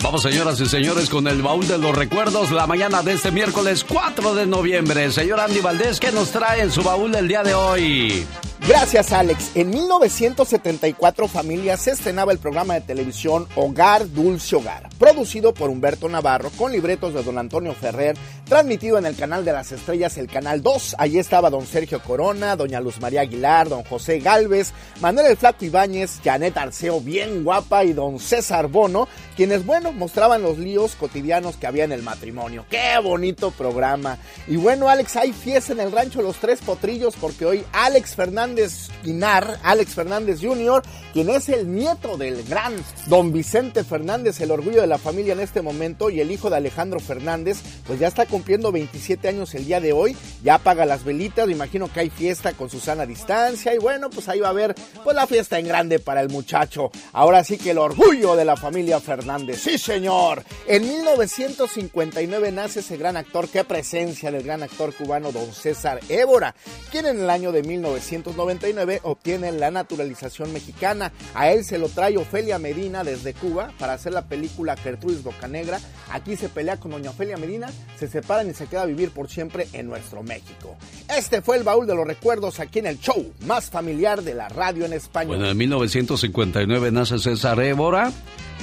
[0.01, 3.83] Vamos, señoras y señores, con el baúl de los recuerdos la mañana de este miércoles
[3.83, 5.11] 4 de noviembre.
[5.11, 8.25] Señor Andy Valdés, ¿qué nos trae en su baúl del día de hoy?
[8.67, 9.51] Gracias, Alex.
[9.55, 16.07] En 1974, familia, se estrenaba el programa de televisión Hogar Dulce Hogar, producido por Humberto
[16.09, 20.27] Navarro, con libretos de don Antonio Ferrer, transmitido en el canal de las estrellas, el
[20.27, 20.97] canal 2.
[20.99, 25.65] Allí estaba don Sergio Corona, doña Luz María Aguilar, don José Galvez, Manuel el Flaco
[25.65, 31.55] Ibáñez, Janet Arceo, bien guapa, y don César Bono, quienes, bueno, mostraban los líos cotidianos
[31.55, 32.65] que había en el matrimonio.
[32.69, 34.17] ¡Qué bonito programa!
[34.47, 38.89] Y bueno, Alex, hay fiesta en el rancho Los Tres Potrillos porque hoy Alex Fernández
[39.03, 42.73] Guinar, Alex Fernández Jr., quien es el nieto del gran
[43.07, 46.57] don Vicente Fernández, el orgullo de la familia en este momento, y el hijo de
[46.57, 51.03] Alejandro Fernández, pues ya está cumpliendo 27 años el día de hoy, ya apaga las
[51.03, 54.47] velitas, me imagino que hay fiesta con Susana a distancia, y bueno, pues ahí va
[54.47, 56.91] a haber pues la fiesta en grande para el muchacho.
[57.13, 60.43] Ahora sí que el orgullo de la familia Fernández, señor.
[60.67, 66.55] En 1959 nace ese gran actor, qué presencia del gran actor cubano don César Évora,
[66.91, 71.11] quien en el año de 1999 obtiene la naturalización mexicana.
[71.33, 75.79] A él se lo trae Ofelia Medina desde Cuba para hacer la película Gertrudis Bocanegra.
[76.11, 79.29] Aquí se pelea con doña Ofelia Medina, se separan y se queda a vivir por
[79.29, 80.77] siempre en nuestro México.
[81.15, 84.49] Este fue el baúl de los recuerdos aquí en el show más familiar de la
[84.49, 85.37] radio en español.
[85.37, 88.11] Bueno, en 1959 nace César Évora.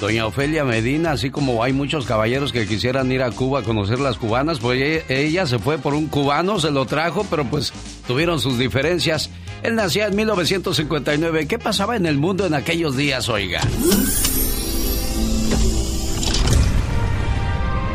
[0.01, 3.99] Doña Ofelia Medina, así como hay muchos caballeros que quisieran ir a Cuba a conocer
[3.99, 7.73] las cubanas, pues e- ella se fue por un cubano, se lo trajo, pero pues
[8.07, 9.31] tuvieron sus diferencias.
[9.63, 11.47] Él nacía en 1959.
[11.47, 13.63] ¿Qué pasaba en el mundo en aquellos días, oiga?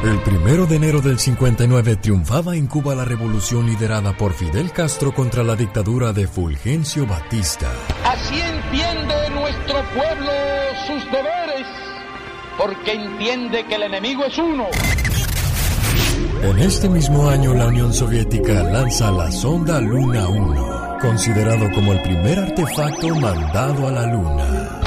[0.03, 5.13] El primero de enero del 59 triunfaba en Cuba la revolución liderada por Fidel Castro
[5.13, 7.71] contra la dictadura de Fulgencio Batista.
[8.03, 10.31] Así entiende nuestro pueblo
[10.87, 11.67] sus deberes,
[12.57, 14.67] porque entiende que el enemigo es uno.
[16.43, 22.01] En este mismo año la Unión Soviética lanza la sonda Luna 1, considerado como el
[22.01, 24.81] primer artefacto mandado a la Luna.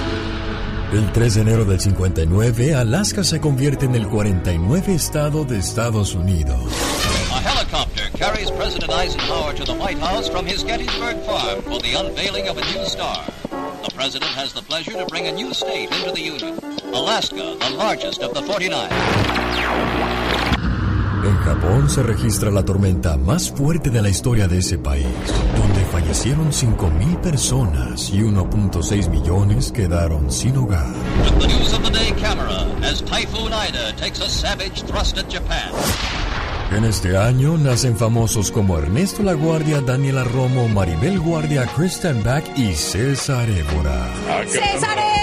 [0.92, 6.14] El 3 de enero del 59, Alaska se convierte en el 49 estado de Estados
[6.14, 6.56] Unidos.
[7.32, 11.94] A helicopter carries President Eisenhower to the White House from his Gettysburg farm for the
[11.94, 13.24] unveiling of a new star.
[13.82, 16.58] The president has the pleasure to bring a new state into the Union,
[16.94, 18.88] Alaska, the largest of the 49.
[21.24, 25.06] En Japón se registra la tormenta más fuerte de la historia de ese país,
[25.56, 30.92] donde fallecieron 5.000 personas y 1.6 millones quedaron sin hogar.
[31.38, 35.72] The news of the day camera as Typhoon Ida takes a savage thrust at Japan.
[36.76, 42.58] En este año nacen famosos como Ernesto La Guardia, Daniela Romo, Maribel Guardia, Kristen Back
[42.58, 44.08] y César Évora.
[44.46, 45.13] ¡César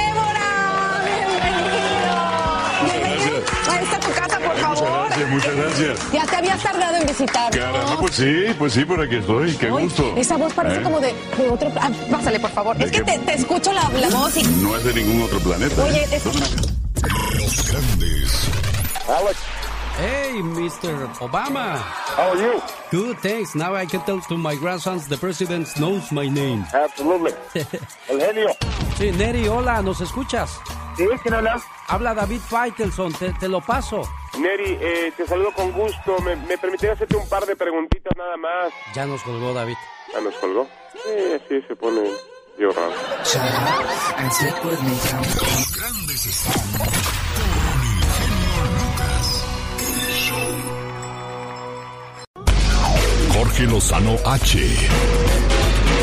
[5.21, 6.11] Gracias, muchas gracias.
[6.13, 7.51] Ya te habías tardado en visitar.
[7.51, 9.55] Caramba, pues sí, pues sí, por aquí estoy.
[9.55, 10.15] Qué gusto.
[10.17, 10.83] Esa voz parece ¿Eh?
[10.83, 11.71] como de, de otro...
[11.79, 12.75] Ah, pásale, por favor.
[12.77, 14.43] ¿De Es que te, te escucho la, la voz y...
[14.43, 15.83] No es de ningún otro planeta.
[15.83, 16.07] Oye, ¿eh?
[16.11, 18.49] es- Los grandes.
[19.07, 19.37] Alex.
[19.97, 21.07] Hey, Mr.
[21.19, 21.75] Obama.
[22.15, 22.61] How are you?
[22.91, 23.55] Good, thanks.
[23.55, 26.65] Now I can tell to my grandsons the president knows my name.
[26.73, 27.33] Absolutely.
[28.09, 28.49] El genio.
[28.97, 30.59] Sí, Neri, hola, ¿nos escuchas?
[30.97, 31.05] ¿Sí?
[31.21, 31.61] ¿Quién habla?
[31.87, 34.01] Habla David Faitelson, te, te lo paso.
[34.39, 36.19] Neri, eh, te saludo con gusto.
[36.21, 38.73] ¿Me, me permitiría hacerte un par de preguntitas nada más?
[38.95, 39.75] Ya nos colgó David.
[40.13, 40.67] ¿Ya nos colgó?
[40.93, 42.01] Sí, sí, se pone
[42.57, 42.93] medio raro.
[45.75, 46.47] Grandes
[53.33, 54.59] Jorge Lozano H.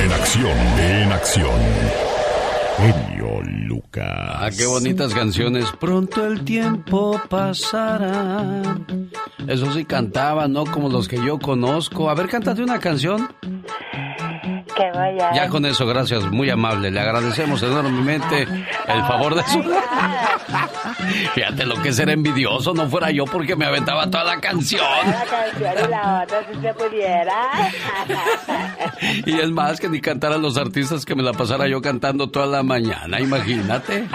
[0.02, 1.60] En acción, en acción.
[2.78, 4.06] Genio Lucas.
[4.06, 5.66] Ah, qué bonitas canciones.
[5.80, 8.62] Pronto el tiempo pasará.
[9.46, 10.64] Eso sí cantaba, ¿no?
[10.64, 12.08] Como los que yo conozco.
[12.08, 13.28] A ver, cántate una canción.
[14.78, 15.32] Que vaya.
[15.34, 16.90] Ya con eso, gracias, muy amable.
[16.90, 19.62] Le agradecemos enormemente el favor de su...
[21.34, 24.84] Fíjate lo que es ser envidioso, no fuera yo porque me aventaba toda la canción.
[25.06, 27.34] La canción y la otra si se pudiera.
[29.26, 32.46] Y es más que ni cantaran los artistas que me la pasara yo cantando toda
[32.46, 34.08] la mañana, imagínate.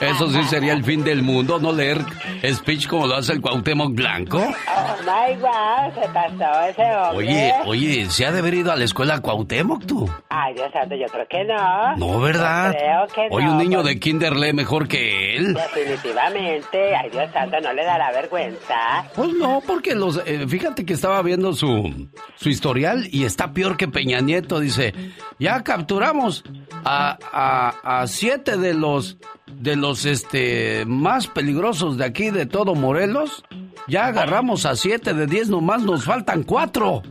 [0.00, 2.04] Eso sí sería el fin del mundo, no leer
[2.44, 4.38] speech como lo hace el Cuauhtémoc Blanco.
[4.38, 7.16] Oh my god, se pasó ese hombre.
[7.16, 10.08] Oye, oye, ¿se ha de haber ido a la escuela Cuauhtémoc tú?
[10.28, 11.96] Ay, Dios santo, yo creo que no.
[11.96, 12.72] No, ¿verdad?
[12.72, 12.78] Yo
[13.14, 15.54] creo que no, un niño de kinder lee mejor que él.
[15.54, 16.94] Definitivamente.
[16.96, 19.04] Ay, Dios santo, no le dará vergüenza.
[19.14, 23.76] Pues no, porque los, eh, fíjate que estaba viendo su, su historial y está peor
[23.76, 24.60] que Peña Nieto.
[24.60, 24.94] Dice,
[25.38, 26.44] ya capturamos
[26.84, 29.18] a, a, a siete de los,
[29.58, 33.44] de los este, más peligrosos de aquí, de todo Morelos.
[33.88, 37.02] Ya agarramos a siete de diez, nomás nos faltan cuatro.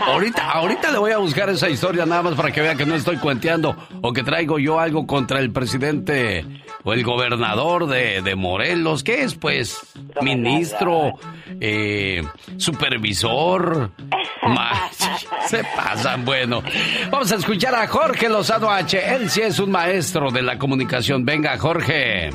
[0.00, 2.94] Ahorita, ahorita le voy a buscar esa historia nada más para que vea que no
[2.94, 6.44] estoy cuenteando o que traigo yo algo contra el presidente
[6.84, 9.02] o el gobernador de, de Morelos.
[9.02, 9.78] ¿Qué es, pues?
[10.20, 11.12] Ministro,
[11.60, 12.22] eh,
[12.56, 13.90] supervisor.
[15.46, 16.62] Se pasan, bueno.
[17.10, 19.14] Vamos a escuchar a Jorge Lozano H.
[19.14, 21.24] Él sí es un maestro de la comunicación.
[21.24, 22.30] Venga, Jorge.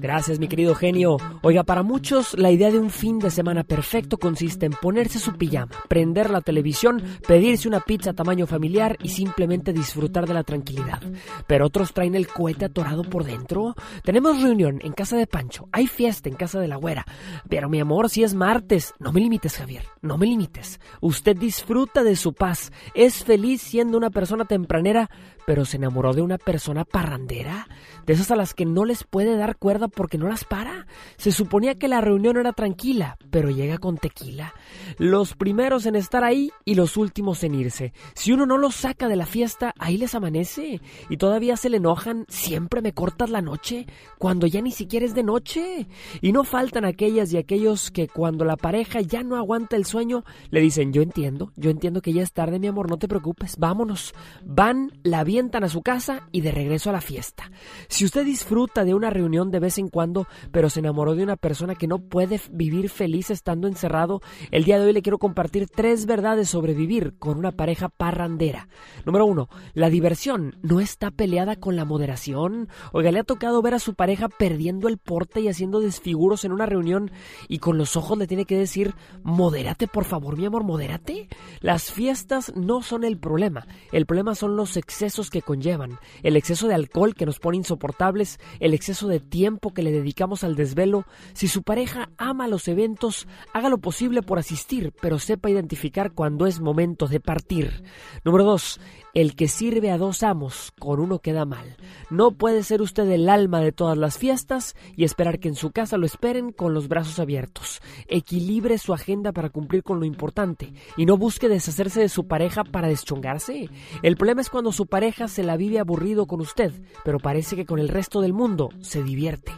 [0.00, 1.16] Gracias, mi querido genio.
[1.42, 5.34] Oiga, para muchos la idea de un fin de semana perfecto consiste en ponerse su
[5.34, 10.44] pijama, prender la televisión, pedirse una pizza a tamaño familiar y simplemente disfrutar de la
[10.44, 11.00] tranquilidad.
[11.46, 13.74] Pero otros traen el cohete atorado por dentro.
[14.04, 17.04] Tenemos reunión en casa de Pancho, hay fiesta en casa de la güera.
[17.48, 20.80] Pero mi amor, si es martes, no me limites, Javier, no me limites.
[21.00, 25.10] Usted disfruta de su paz, es feliz siendo una persona tempranera,
[25.48, 27.68] pero se enamoró de una persona parrandera,
[28.04, 30.86] de esas a las que no les puede dar cuerda porque no las para.
[31.16, 34.52] Se suponía que la reunión era tranquila, pero llega con tequila.
[34.98, 37.94] Los primeros en estar ahí y los últimos en irse.
[38.14, 40.82] Si uno no los saca de la fiesta, ahí les amanece.
[41.08, 43.86] Y todavía se le enojan, siempre me cortas la noche,
[44.18, 45.86] cuando ya ni siquiera es de noche.
[46.20, 50.24] Y no faltan aquellas y aquellos que cuando la pareja ya no aguanta el sueño,
[50.50, 53.56] le dicen, yo entiendo, yo entiendo que ya es tarde, mi amor, no te preocupes,
[53.56, 54.12] vámonos.
[54.44, 57.52] Van, la avientan a su casa y de regreso a la fiesta.
[57.86, 61.36] Si usted disfruta de una reunión de vez en cuando, pero se enamoró de una
[61.36, 64.20] persona que no puede vivir feliz estando encerrado,
[64.50, 68.68] el día de hoy le quiero compartir tres verdades sobre vivir con una pareja parrandera.
[69.06, 72.68] Número uno, la diversión no está peleada con la moderación.
[72.92, 76.50] Oiga, le ha tocado ver a su pareja perdiendo el porte y haciendo desfiguros en
[76.50, 77.12] una reunión
[77.46, 81.28] y con los ojos le tiene que decir, modérate por favor, mi amor, modérate.
[81.60, 86.68] Las fiestas no son el problema, el problema son los excesos que conllevan, el exceso
[86.68, 91.04] de alcohol que nos pone insoportables, el exceso de tiempo que le dedicamos al desvelo.
[91.32, 96.46] Si su pareja ama los eventos, haga lo posible por asistir, pero sepa identificar cuando
[96.46, 97.84] es momento de partir.
[98.24, 98.80] Número 2.
[99.14, 101.76] El que sirve a dos amos, con uno queda mal.
[102.10, 105.70] No puede ser usted el alma de todas las fiestas y esperar que en su
[105.70, 107.80] casa lo esperen con los brazos abiertos.
[108.06, 112.64] Equilibre su agenda para cumplir con lo importante y no busque deshacerse de su pareja
[112.64, 113.70] para deschongarse.
[114.02, 116.72] El problema es cuando su pareja se la vive aburrido con usted,
[117.04, 119.52] pero parece que con el resto del mundo se divierte.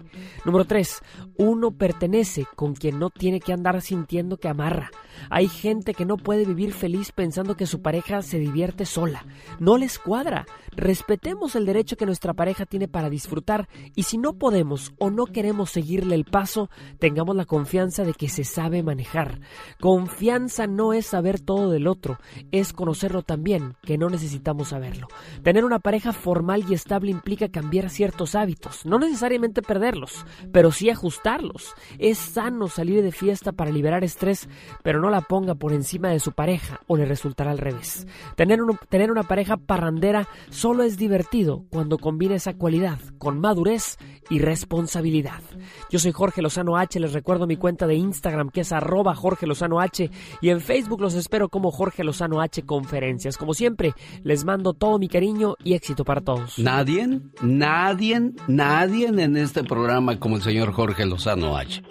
[0.44, 1.02] Número 3.
[1.36, 4.90] Uno pertenece con quien no tiene que andar sintiendo que amarra.
[5.28, 9.24] Hay gente que no puede vivir feliz pensando que su pareja se divierte sola.
[9.58, 10.46] No les cuadra.
[10.72, 15.26] Respetemos el derecho que nuestra pareja tiene para disfrutar y si no podemos o no
[15.26, 19.40] queremos seguirle el paso, tengamos la confianza de que se sabe manejar.
[19.80, 22.18] Confianza no es saber todo del otro,
[22.52, 25.08] es conocerlo también, que no necesitamos saberlo.
[25.42, 30.90] Tener una pareja formal y estable implica cambiar ciertos hábitos, no necesariamente perderlos, pero sí
[30.90, 31.74] ajustarlos.
[31.98, 34.48] Es sano salir de fiesta para liberar estrés,
[34.82, 38.06] pero no la ponga por encima de su pareja o le resultará al revés.
[38.36, 43.96] Tener, tener una pareja parrandera solo es divertido cuando combina esa cualidad con madurez
[44.28, 45.40] y responsabilidad.
[45.88, 49.46] Yo soy Jorge Lozano H, les recuerdo mi cuenta de Instagram que es arroba Jorge
[49.46, 50.10] Lozano H
[50.40, 53.36] y en Facebook los espero como Jorge Lozano H Conferencias.
[53.36, 56.58] Como siempre, les mando todo mi cariño y éxito para todos.
[56.58, 61.84] Nadie, nadie, nadie en este programa como el señor Jorge Lozano H.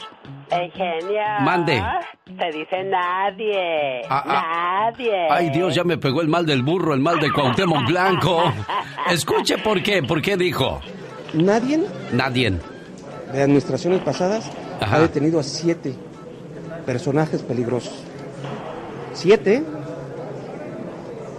[0.51, 1.21] Eugenio.
[1.41, 1.81] Mande.
[2.25, 4.01] Se dice nadie.
[4.09, 4.91] Ah, ah.
[4.91, 5.27] Nadie.
[5.29, 8.51] Ay, Dios, ya me pegó el mal del burro, el mal de Cuauhtémoc Blanco.
[9.09, 10.79] Escuche por qué, por qué dijo.
[11.33, 11.79] Nadie
[12.11, 12.53] Nadie.
[13.31, 14.49] de administraciones pasadas
[14.81, 14.95] Ajá.
[14.95, 15.93] ha detenido a siete
[16.85, 18.03] personajes peligrosos.
[19.13, 19.63] Siete.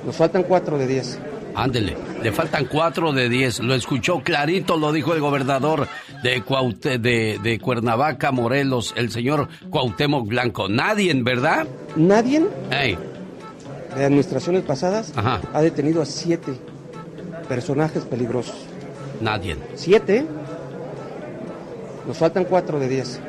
[0.04, 1.20] Nos faltan cuatro de diez.
[1.62, 3.60] Ándele, le faltan cuatro de diez.
[3.60, 5.86] Lo escuchó clarito, lo dijo el gobernador
[6.22, 10.68] de, Cuaute- de, de Cuernavaca, Morelos, el señor Cuauhtémoc Blanco.
[10.68, 11.66] Nadie, ¿verdad?
[11.96, 12.96] Nadie Ey,
[13.96, 15.40] de administraciones pasadas Ajá.
[15.52, 16.52] ha detenido a siete
[17.48, 18.54] personajes peligrosos.
[19.20, 19.56] nadie.
[19.74, 20.24] Siete.
[22.06, 23.20] Nos faltan cuatro de diez.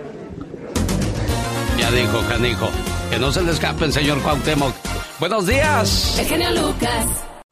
[1.78, 2.70] Ya dijo, canijo.
[3.10, 4.74] Que no se le escapen, señor Cuauhtémoc.
[5.20, 6.18] Buenos días.
[6.20, 7.06] El genio Lucas.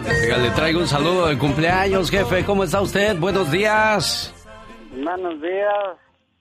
[0.10, 2.44] Oiga, le traigo un saludo de cumpleaños, jefe.
[2.46, 3.18] ¿Cómo está usted?
[3.18, 4.34] Buenos días.
[4.92, 5.74] Buenos días.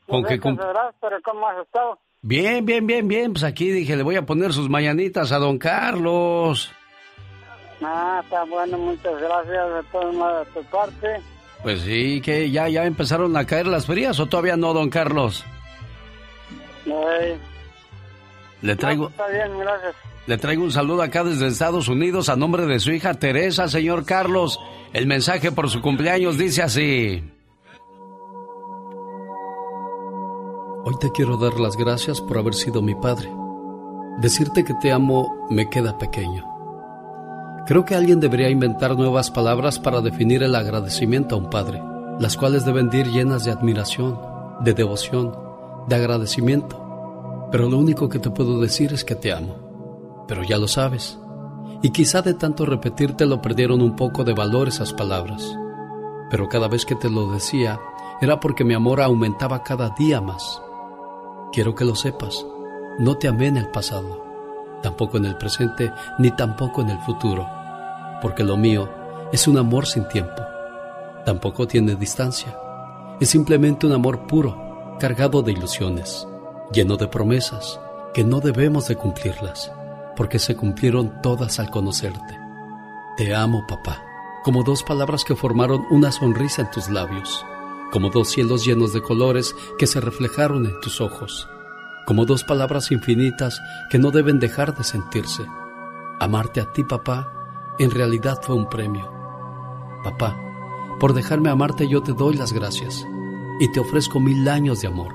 [0.07, 0.57] ¿Con qué cum-
[1.01, 1.99] pero ¿cómo has estado?
[2.23, 3.33] Bien, bien, bien, bien.
[3.33, 6.73] Pues aquí dije, le voy a poner sus mañanitas a don Carlos.
[7.83, 11.21] Ah, está bueno, muchas gracias de de tu parte.
[11.63, 15.45] Pues sí, que ya, ya empezaron a caer las frías o todavía no, don Carlos.
[16.87, 17.39] Ay,
[18.63, 19.95] Le traigo, está bien, gracias.
[20.29, 24.05] Le traigo un saludo acá desde Estados Unidos a nombre de su hija Teresa, señor
[24.05, 24.61] Carlos.
[24.93, 27.25] El mensaje por su cumpleaños dice así.
[30.85, 33.27] Hoy te quiero dar las gracias por haber sido mi padre.
[34.21, 36.45] Decirte que te amo me queda pequeño.
[37.67, 41.83] Creo que alguien debería inventar nuevas palabras para definir el agradecimiento a un padre,
[42.21, 44.21] las cuales deben de ir llenas de admiración,
[44.61, 45.35] de devoción,
[45.89, 47.49] de agradecimiento.
[47.51, 49.68] Pero lo único que te puedo decir es que te amo.
[50.29, 51.19] Pero ya lo sabes.
[51.83, 55.57] Y quizá de tanto repetirte lo perdieron un poco de valor esas palabras.
[56.31, 57.81] Pero cada vez que te lo decía
[58.21, 60.63] era porque mi amor aumentaba cada día más.
[61.53, 62.47] Quiero que lo sepas.
[62.99, 64.25] No te amé en el pasado,
[64.83, 67.47] tampoco en el presente, ni tampoco en el futuro,
[68.21, 68.89] porque lo mío
[69.33, 70.43] es un amor sin tiempo.
[71.25, 72.59] Tampoco tiene distancia.
[73.21, 76.27] Es simplemente un amor puro, cargado de ilusiones,
[76.73, 77.79] lleno de promesas
[78.13, 79.71] que no debemos de cumplirlas,
[80.19, 82.41] porque se cumplieron todas al conocerte.
[83.17, 84.03] Te amo, papá,
[84.43, 87.47] como dos palabras que formaron una sonrisa en tus labios,
[87.93, 91.49] como dos cielos llenos de colores que se reflejaron en tus ojos,
[92.05, 93.61] como dos palabras infinitas
[93.91, 95.47] que no deben dejar de sentirse.
[96.19, 97.33] Amarte a ti, papá,
[97.79, 99.09] en realidad fue un premio.
[100.03, 100.37] Papá,
[100.99, 103.07] por dejarme amarte yo te doy las gracias
[103.61, 105.15] y te ofrezco mil años de amor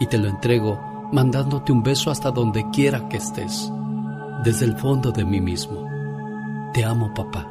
[0.00, 0.80] y te lo entrego
[1.12, 3.70] mandándote un beso hasta donde quiera que estés,
[4.42, 5.88] desde el fondo de mí mismo.
[6.72, 7.46] Te amo, papá,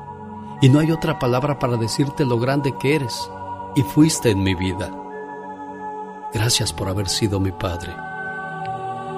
[0.61, 3.29] y no hay otra palabra para decirte lo grande que eres
[3.75, 4.91] y fuiste en mi vida.
[6.33, 7.93] Gracias por haber sido mi padre.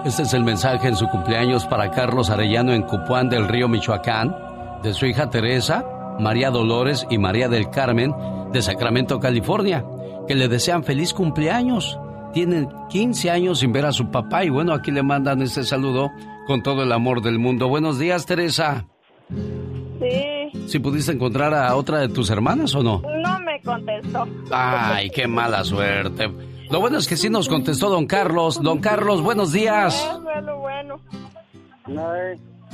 [0.05, 4.35] Este es el mensaje en su cumpleaños para Carlos Arellano en Cupuán del Río, Michoacán,
[4.83, 5.83] de su hija Teresa,
[6.19, 8.13] María Dolores y María del Carmen
[8.51, 9.83] de Sacramento, California,
[10.27, 11.99] que le desean feliz cumpleaños.
[12.33, 16.11] Tienen 15 años sin ver a su papá y bueno, aquí le mandan este saludo
[16.45, 17.67] con todo el amor del mundo.
[17.67, 18.85] Buenos días, Teresa.
[19.29, 23.01] Sí, ¿Si pudiste encontrar a otra de tus hermanas o no?
[23.01, 24.27] no me contestó.
[24.51, 26.29] Ay, qué mala suerte.
[26.69, 28.61] Lo bueno es que sí nos contestó don Carlos.
[28.61, 29.95] Don Carlos, buenos días.
[29.95, 30.99] Eso es lo bueno.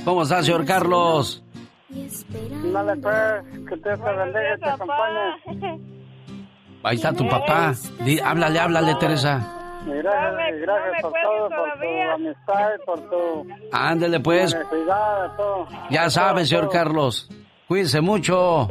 [0.05, 1.43] ¿Cómo está, señor Carlos?
[1.89, 5.80] Dale pues, que te bendiga te acompañe.
[6.84, 7.74] Ahí está tu papá.
[8.05, 9.61] Di- háblale, háblale, Teresa.
[9.86, 14.53] Gracias, gracias por todo, por tu amistad, y por tu Ándele, pues.
[14.53, 15.67] honestidad, todo.
[15.89, 17.29] Ya sabe, señor Carlos.
[17.67, 18.67] Cuídese mucho.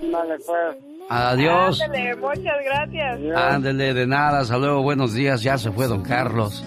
[0.00, 0.76] Vale, pues.
[1.08, 1.80] Adiós.
[1.80, 3.20] Ándale, muchas gracias.
[3.36, 6.64] Ándele, de nada, hasta luego, buenos días, ya se fue don Carlos.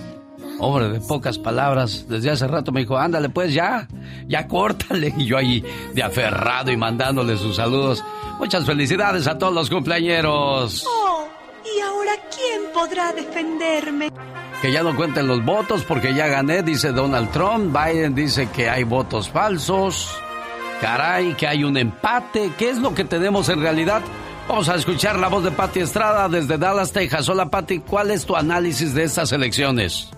[0.59, 3.87] Hombre de pocas palabras, desde hace rato me dijo, ándale pues ya,
[4.27, 5.13] ya córtale.
[5.17, 8.03] Y yo ahí de aferrado y mandándole sus saludos.
[8.39, 10.85] Muchas felicidades a todos los cumpleañeros.
[10.87, 11.27] Oh,
[11.65, 14.11] ¿y ahora quién podrá defenderme?
[14.61, 17.75] Que ya no cuenten los votos porque ya gané, dice Donald Trump.
[17.75, 20.09] Biden dice que hay votos falsos.
[20.81, 22.51] Caray, que hay un empate.
[22.57, 24.01] ¿Qué es lo que tenemos en realidad?
[24.47, 27.27] Vamos a escuchar la voz de Patti Estrada desde Dallas, Texas.
[27.29, 30.09] Hola Patti, ¿cuál es tu análisis de estas elecciones?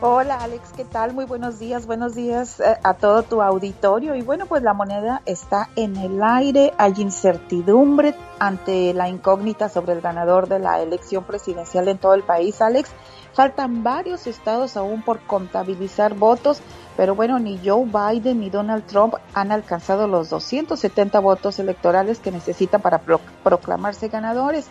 [0.00, 1.12] Hola Alex, ¿qué tal?
[1.12, 4.14] Muy buenos días, buenos días eh, a todo tu auditorio.
[4.14, 9.94] Y bueno, pues la moneda está en el aire, hay incertidumbre ante la incógnita sobre
[9.94, 12.90] el ganador de la elección presidencial en todo el país, Alex.
[13.32, 16.60] Faltan varios estados aún por contabilizar votos,
[16.96, 22.30] pero bueno, ni Joe Biden ni Donald Trump han alcanzado los 270 votos electorales que
[22.30, 23.00] necesitan para
[23.42, 24.68] proclamarse ganadores.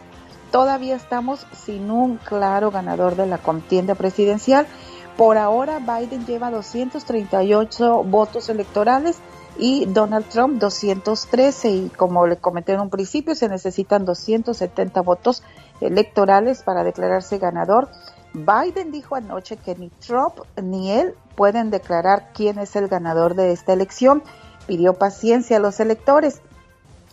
[0.51, 4.65] Todavía estamos sin un claro ganador de la contienda presidencial
[5.17, 9.17] por ahora Biden lleva 238 votos electorales
[9.57, 15.43] y Donald Trump 213 y como le comenté en un principio se necesitan 270 votos
[15.81, 17.89] electorales para declararse ganador.
[18.33, 23.51] Biden dijo anoche que ni Trump ni él pueden declarar quién es el ganador de
[23.51, 24.21] esta elección.
[24.67, 26.41] Pidió paciencia a los electores.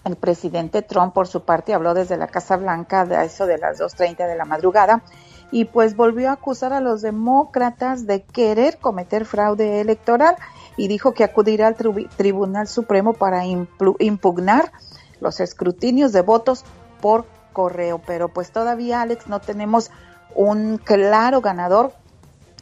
[0.05, 3.81] El presidente Trump, por su parte, habló desde la Casa Blanca de eso de las
[3.81, 5.03] 2.30 de la madrugada
[5.51, 10.37] y pues volvió a acusar a los demócratas de querer cometer fraude electoral
[10.77, 14.73] y dijo que acudirá al Tribunal Supremo para impugnar
[15.21, 16.65] los escrutinios de votos
[17.01, 18.01] por correo.
[18.05, 19.91] Pero pues todavía, Alex, no tenemos
[20.35, 21.93] un claro ganador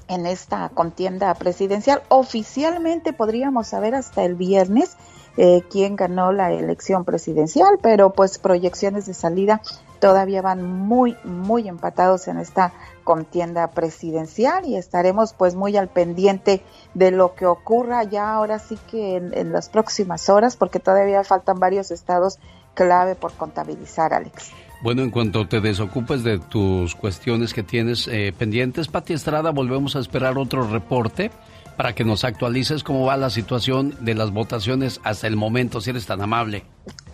[0.08, 2.02] en esta contienda presidencial.
[2.08, 4.96] Oficialmente podríamos saber hasta el viernes
[5.36, 9.62] eh, quién ganó la elección presidencial, pero pues proyecciones de salida
[10.02, 12.72] todavía van muy, muy empatados en esta
[13.04, 16.60] contienda presidencial y estaremos pues muy al pendiente
[16.92, 21.60] de lo que ocurra ya ahora sí que en, las próximas horas porque todavía faltan
[21.60, 22.40] varios estados
[22.74, 24.50] clave por contabilizar, Alex.
[24.82, 29.94] Bueno, en cuanto te desocupes de tus cuestiones que tienes eh, pendientes, Pati Estrada, volvemos
[29.94, 31.30] a esperar otro reporte
[31.76, 35.90] para que nos actualices cómo va la situación de las votaciones hasta el momento, si
[35.90, 36.64] eres tan amable.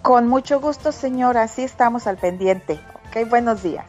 [0.02, 1.44] Con mucho gusto, señora.
[1.44, 2.80] Así estamos al pendiente.
[3.08, 3.86] Ok, buenos días.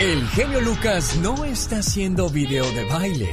[0.00, 3.30] El genio Lucas no está haciendo video de baile.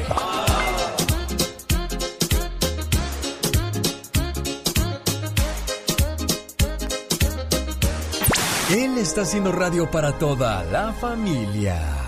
[8.72, 12.05] Él está haciendo radio para toda la familia.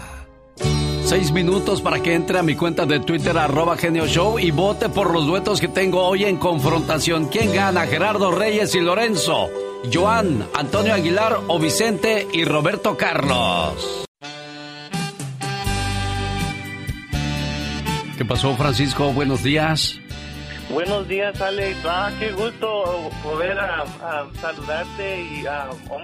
[1.07, 4.89] Seis minutos para que entre a mi cuenta de Twitter, arroba Genio Show, y vote
[4.89, 7.29] por los duetos que tengo hoy en confrontación.
[7.29, 7.87] ¿Quién gana?
[7.87, 9.49] Gerardo Reyes y Lorenzo.
[9.91, 14.05] Joan, Antonio Aguilar o Vicente y Roberto Carlos.
[18.17, 19.13] ¿Qué pasó, Francisco?
[19.13, 19.97] Buenos días.
[20.69, 21.77] Buenos días, Alex.
[21.85, 23.85] Ah, qué gusto poder a,
[24.41, 25.99] saludarte y a, oh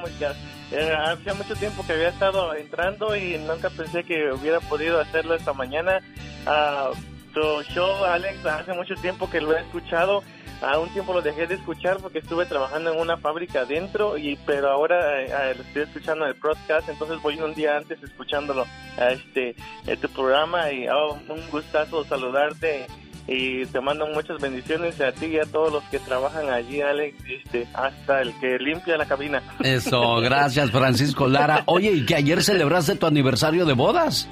[0.74, 5.36] eh, hacía mucho tiempo que había estado entrando y nunca pensé que hubiera podido hacerlo
[5.36, 6.00] esta mañana.
[6.46, 6.96] Uh,
[7.34, 10.24] tu show, Alex, hace mucho tiempo que lo he escuchado.
[10.62, 14.38] A un tiempo lo dejé de escuchar porque estuve trabajando en una fábrica adentro, y,
[14.46, 18.66] pero ahora eh, lo estoy escuchando en el podcast, entonces voy un día antes escuchándolo
[18.98, 19.56] a este,
[19.88, 22.88] este programa y oh, un gustazo saludarte
[23.28, 27.18] y te mando muchas bendiciones a ti y a todos los que trabajan allí, Alex,
[27.30, 29.42] este, hasta el que limpia la cabina.
[29.64, 31.64] Eso, gracias Francisco Lara.
[31.68, 34.30] Oye, ¿y que ayer celebraste tu aniversario de bodas?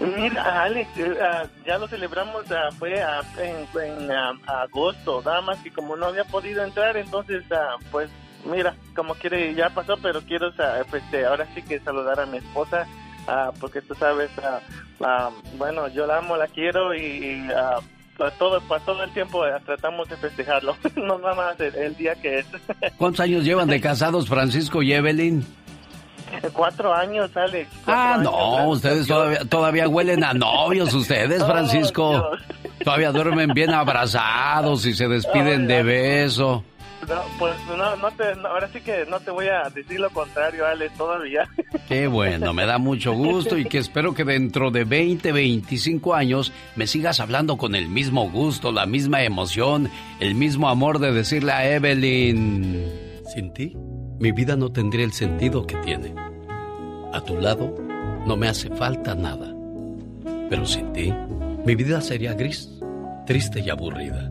[0.00, 5.70] Mira, Alex, eh, ah, ya lo celebramos, ah, fue en, ah, agosto, nada más que
[5.70, 7.44] como no había podido entrar, entonces,
[7.90, 8.08] pues,
[8.44, 10.50] mira, como quiere, ya pasó, pero quiero,
[10.88, 12.86] pues, eh, ahora sí que saludar a mi esposa,
[13.60, 14.30] porque tú sabes,
[15.58, 17.46] bueno, yo la amo, la quiero y,
[18.16, 22.14] para todo, para todo el tiempo eh, tratamos de festejarlo, no nada más el, día
[22.14, 22.46] que es.
[22.96, 25.44] ¿Cuántos años llevan de casados Francisco y Evelyn?
[26.54, 27.68] Cuatro años, Alex.
[27.86, 32.30] ah, no, ustedes todavía, todavía huelen a novios, ustedes, Francisco.
[32.82, 36.64] todavía duermen bien abrazados y se despiden de beso.
[37.38, 40.96] Pues no, no te, ahora sí que no te voy a decir lo contrario, Alex,
[40.96, 41.48] todavía.
[41.88, 46.52] Qué bueno, me da mucho gusto y que espero que dentro de 20, 25 años
[46.76, 49.90] me sigas hablando con el mismo gusto, la misma emoción,
[50.20, 52.86] el mismo amor de decirle a Evelyn,
[53.34, 53.76] sin ti,
[54.20, 56.14] mi vida no tendría el sentido que tiene.
[57.12, 57.74] A tu lado
[58.26, 59.52] no me hace falta nada,
[60.48, 61.12] pero sin ti,
[61.66, 62.70] mi vida sería gris,
[63.26, 64.30] triste y aburrida.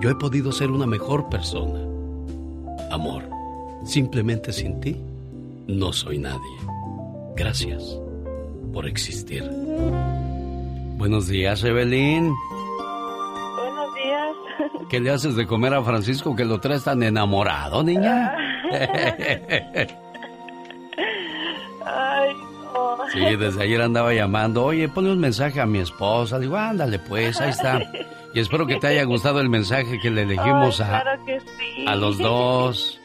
[0.00, 1.80] yo he podido ser una mejor persona.
[2.90, 3.24] Amor,
[3.84, 5.00] simplemente sin ti,
[5.66, 6.56] no soy nadie.
[7.36, 7.98] Gracias
[8.72, 9.48] por existir.
[10.96, 12.32] Buenos días, Evelyn.
[13.56, 14.36] Buenos días.
[14.90, 18.34] ¿Qué le haces de comer a Francisco que lo traes tan enamorado, niña?
[23.12, 24.64] Sí, desde ayer andaba llamando.
[24.64, 26.38] Oye, ponle un mensaje a mi esposa.
[26.38, 27.80] Digo, ándale, pues, ahí está.
[28.34, 31.40] Y espero que te haya gustado el mensaje que le elegimos Ay, a, claro que
[31.40, 31.84] sí.
[31.86, 32.98] a los dos.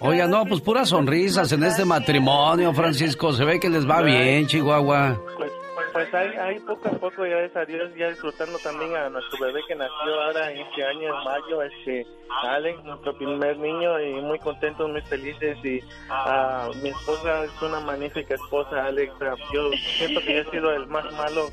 [0.00, 3.32] Oiga, no, pues puras sonrisas en este matrimonio, Francisco.
[3.32, 5.18] Se ve que les va bien, Chihuahua.
[5.36, 5.50] Pues,
[5.96, 9.60] pues ahí, ahí poco a poco, gracias a Dios, ya disfrutando también a nuestro bebé
[9.66, 12.06] que nació ahora en este año, en mayo, este,
[12.42, 15.56] Alex, nuestro primer niño, y muy contentos, muy felices.
[15.64, 15.80] Y
[16.10, 19.12] ah, mi esposa es una magnífica esposa, Alex.
[19.52, 21.48] Yo siento que yo he sido el más malo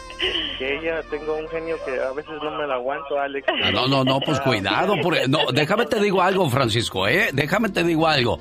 [0.57, 1.01] que ella.
[1.09, 3.47] Tengo un genio que a veces no me lo aguanto, Alex.
[3.71, 4.95] No, no, no, pues cuidado.
[5.29, 7.29] No, déjame te digo algo, Francisco, ¿eh?
[7.31, 8.39] Déjame te digo algo.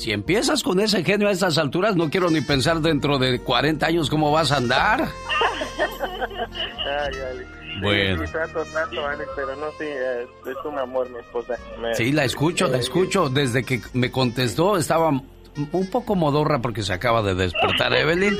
[0.00, 3.84] Si empiezas con ese genio a estas alturas, no quiero ni pensar dentro de 40
[3.86, 5.08] años cómo vas a andar.
[5.78, 7.48] Ay, Alex.
[7.82, 8.26] Bueno.
[8.26, 11.56] Sí, trato, trato, Alex, pero no, sí, es un amor mi esposa.
[11.80, 13.30] Me- Sí, la escucho, la escucho.
[13.30, 15.12] Desde que me contestó estaba
[15.72, 18.36] un poco modorra porque se acaba de despertar Evelyn,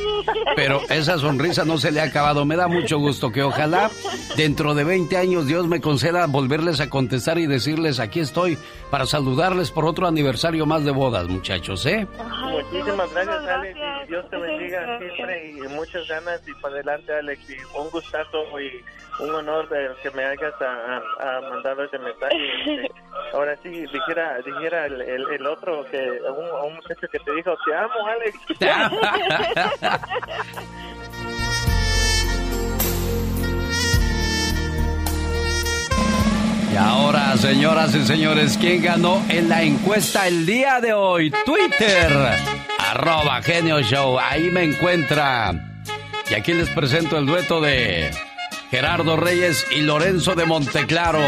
[0.57, 2.45] pero esa sonrisa no se le ha acabado.
[2.45, 3.91] Me da mucho gusto que ojalá
[4.37, 8.59] dentro de 20 años Dios me conceda volverles a contestar y decirles aquí estoy
[8.91, 12.07] para saludarles por otro aniversario más de bodas, muchachos, ¿eh?
[12.51, 13.79] Muchísimas gracias, Alex.
[14.05, 17.51] Y Dios te bendiga siempre y muchas ganas y para adelante, Alex.
[17.51, 18.71] Y un gustazo y
[19.21, 22.89] un honor de que me hayas a, a- a mandado ese mensaje.
[23.33, 27.55] Ahora sí, dijera, dijera el, el, el otro, que un, un muchacho que te dijo,
[27.67, 28.39] te amo, Alex.
[36.73, 41.33] Y ahora, señoras y señores, ¿quién ganó en la encuesta el día de hoy?
[41.45, 42.09] Twitter,
[42.79, 45.53] arroba Genio Show, ahí me encuentra.
[46.31, 48.11] Y aquí les presento el dueto de
[48.71, 51.19] Gerardo Reyes y Lorenzo de Monteclaro.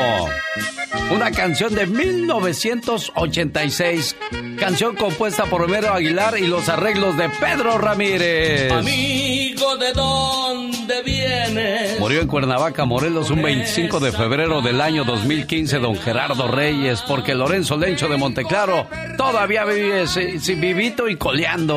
[1.10, 4.14] Una canción de 1986,
[4.58, 8.70] canción compuesta por Homero Aguilar y los arreglos de Pedro Ramírez.
[8.70, 11.98] Amigo, ¿de dónde vienes?
[11.98, 17.34] Murió en Cuernavaca, Morelos, un 25 de febrero del año 2015, don Gerardo Reyes, porque
[17.34, 18.86] Lorenzo Lencho de Monteclaro
[19.16, 21.76] todavía vive sí, vivito y coleando.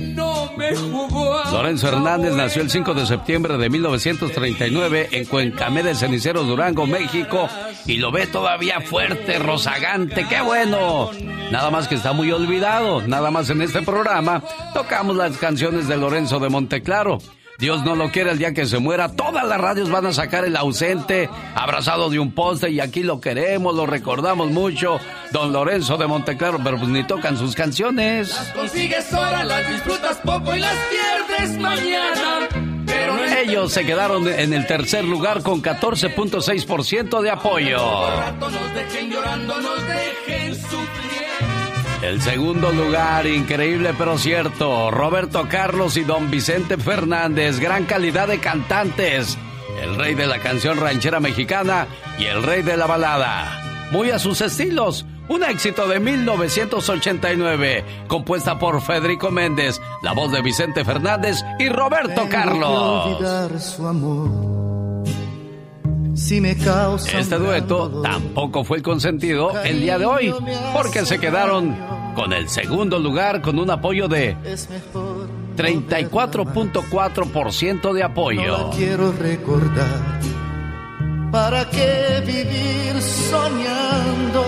[0.00, 5.94] No me jugó Lorenzo Hernández nació el 5 de septiembre de 1939 en Cuencamé de
[5.94, 7.48] Ceniceros, Durango, México,
[7.86, 11.10] y lo ve todavía fuerte, rozagante, qué bueno.
[11.50, 14.42] Nada más que está muy olvidado, nada más en este programa
[14.74, 17.18] tocamos las canciones de Lorenzo de Monteclaro.
[17.58, 19.12] Dios no lo quiere el día que se muera.
[19.12, 23.20] Todas las radios van a sacar el ausente abrazado de un poste y aquí lo
[23.20, 24.98] queremos, lo recordamos mucho.
[25.32, 28.34] Don Lorenzo de Monteclaro, pero pues ni tocan sus canciones.
[28.54, 32.48] Consigues ahora, las disfrutas poco y las pierdes mañana.
[33.38, 37.80] Ellos se quedaron en el tercer lugar con 14.6% de apoyo.
[42.02, 48.38] El segundo lugar, increíble pero cierto, Roberto Carlos y Don Vicente Fernández, gran calidad de
[48.38, 49.36] cantantes,
[49.82, 51.86] el rey de la canción ranchera mexicana
[52.18, 53.88] y el rey de la balada.
[53.90, 60.40] Muy a sus estilos, un éxito de 1989, compuesta por Federico Méndez, la voz de
[60.42, 63.06] Vicente Fernández y Roberto Carlos.
[63.06, 64.56] olvidar su amor.
[66.14, 70.34] Si me causa Este dueto tampoco fue el consentido el día de hoy,
[70.72, 71.76] porque se quedaron
[72.14, 74.34] con el segundo lugar con un apoyo de
[75.56, 78.70] 34.4% de apoyo.
[78.70, 80.16] quiero recordar.
[81.30, 84.42] ¿Para qué vivir soñando?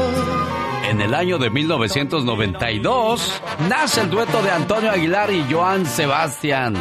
[0.89, 6.75] En el año de 1992 nace el dueto de Antonio Aguilar y Joan Sebastián.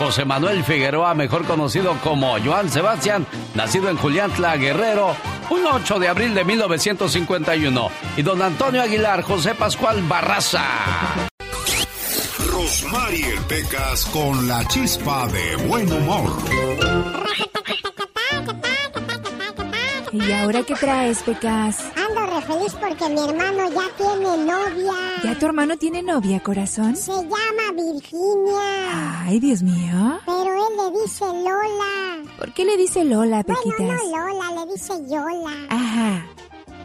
[0.00, 3.24] José Manuel Figueroa, mejor conocido como Joan Sebastián,
[3.54, 5.14] nacido en Juliantla, Guerrero,
[5.50, 7.90] un 8 de abril de 1951.
[8.16, 10.64] Y don Antonio Aguilar, José Pascual Barraza.
[12.50, 16.32] Rosmarie Pecas con la chispa de buen humor.
[20.14, 21.90] ¿Y ahora qué traes, Pecas?
[21.96, 24.94] Ando feliz porque mi hermano ya tiene novia.
[25.22, 26.96] ¿Ya tu hermano tiene novia, corazón?
[26.96, 29.24] Se llama Virginia.
[29.26, 30.20] Ay, Dios mío.
[30.26, 32.22] Pero él le dice Lola.
[32.38, 33.78] ¿Por qué le dice Lola, Pequitas?
[33.78, 35.66] Bueno, no Lola, le dice Yola.
[35.70, 36.26] Ajá.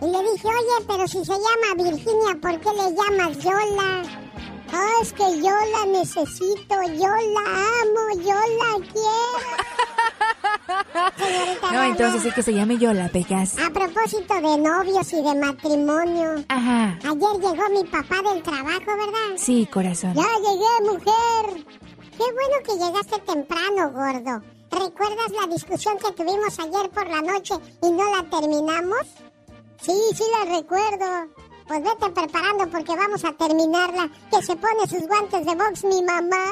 [0.01, 4.03] Y le dije, oye, pero si se llama Virginia, ¿por qué le llamas Yola?
[4.71, 7.45] Ah, es que yo la necesito, yo la
[7.81, 9.57] amo, yo la quiero.
[11.17, 13.57] Señorita No, entonces es que se llame Yola, Pecas.
[13.59, 16.43] A propósito de novios y de matrimonio.
[16.47, 16.99] Ajá.
[17.03, 19.37] Ayer llegó mi papá del trabajo, ¿verdad?
[19.37, 20.13] Sí, corazón.
[20.13, 21.65] Ya llegué, mujer.
[22.11, 24.41] Qué bueno que llegaste temprano, gordo.
[24.71, 29.01] ¿Recuerdas la discusión que tuvimos ayer por la noche y no la terminamos?
[29.81, 31.29] Sí, sí la recuerdo.
[31.69, 34.09] Pues vete preparando porque vamos a terminarla.
[34.31, 36.45] Que se pone sus guantes de box mi mamá.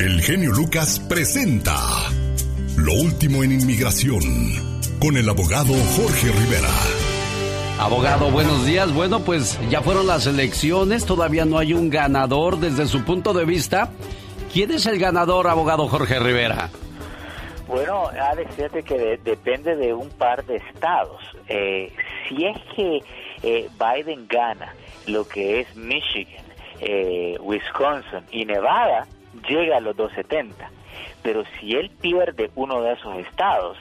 [0.00, 1.78] El genio Lucas presenta
[2.76, 4.20] Lo último en inmigración
[5.00, 6.74] con el abogado Jorge Rivera.
[7.78, 8.92] Abogado, buenos días.
[8.92, 13.44] Bueno, pues ya fueron las elecciones, todavía no hay un ganador desde su punto de
[13.44, 13.92] vista.
[14.52, 16.70] ¿Quién es el ganador, abogado Jorge Rivera?
[17.66, 21.20] Bueno, Alex, fíjate que de- depende de un par de estados.
[21.48, 21.90] Eh,
[22.28, 23.00] si es que
[23.42, 24.74] eh, Biden gana
[25.06, 26.44] lo que es Michigan,
[26.80, 29.06] eh, Wisconsin y Nevada,
[29.48, 30.70] llega a los 270.
[31.22, 33.78] Pero si él pierde uno de esos estados,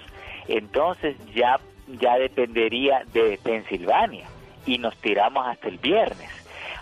[0.48, 4.26] entonces ya, ya dependería de Pensilvania
[4.66, 6.30] y nos tiramos hasta el viernes.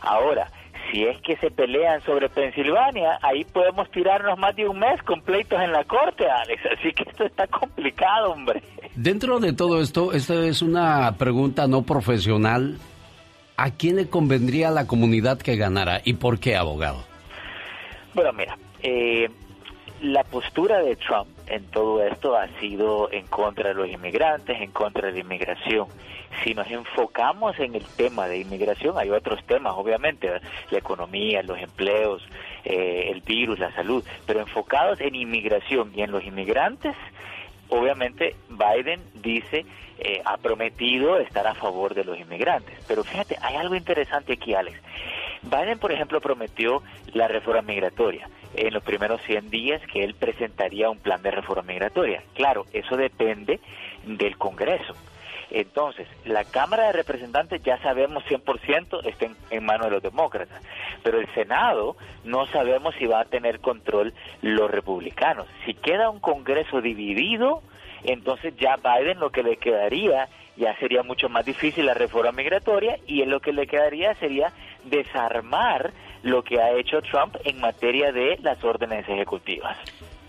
[0.02, 0.48] Ahora,
[0.92, 5.22] si es que se pelean sobre Pensilvania, ahí podemos tirarnos más de un mes con
[5.22, 6.62] pleitos en la corte, Alex.
[6.78, 8.62] Así que esto está complicado, hombre.
[8.96, 12.78] Dentro de todo esto, esta es una pregunta no profesional.
[13.58, 17.04] ¿A quién le convendría a la comunidad que ganara y por qué, abogado?
[18.14, 19.30] Bueno, mira, eh,
[20.02, 24.72] la postura de Trump en todo esto ha sido en contra de los inmigrantes, en
[24.72, 25.88] contra de la inmigración.
[26.44, 30.32] Si nos enfocamos en el tema de inmigración, hay otros temas, obviamente,
[30.70, 32.24] la economía, los empleos,
[32.64, 36.96] eh, el virus, la salud, pero enfocados en inmigración y en los inmigrantes,
[37.68, 39.66] obviamente Biden dice,
[40.00, 42.76] eh, ha prometido estar a favor de los inmigrantes.
[42.88, 44.80] Pero fíjate, hay algo interesante aquí, Alex.
[45.44, 46.84] Biden, por ejemplo, prometió
[47.14, 51.64] la reforma migratoria en los primeros 100 días que él presentaría un plan de reforma
[51.64, 52.24] migratoria.
[52.34, 53.60] Claro, eso depende
[54.06, 54.94] del Congreso.
[55.50, 60.62] Entonces, la Cámara de Representantes ya sabemos 100% está en, en manos de los demócratas,
[61.04, 65.48] pero el Senado no sabemos si va a tener control los republicanos.
[65.66, 67.62] Si queda un Congreso dividido,
[68.04, 72.98] entonces ya Biden lo que le quedaría ya sería mucho más difícil la reforma migratoria
[73.08, 74.52] y en lo que le quedaría sería
[74.86, 75.92] desarmar
[76.24, 79.78] lo que ha hecho Trump en materia de las órdenes ejecutivas.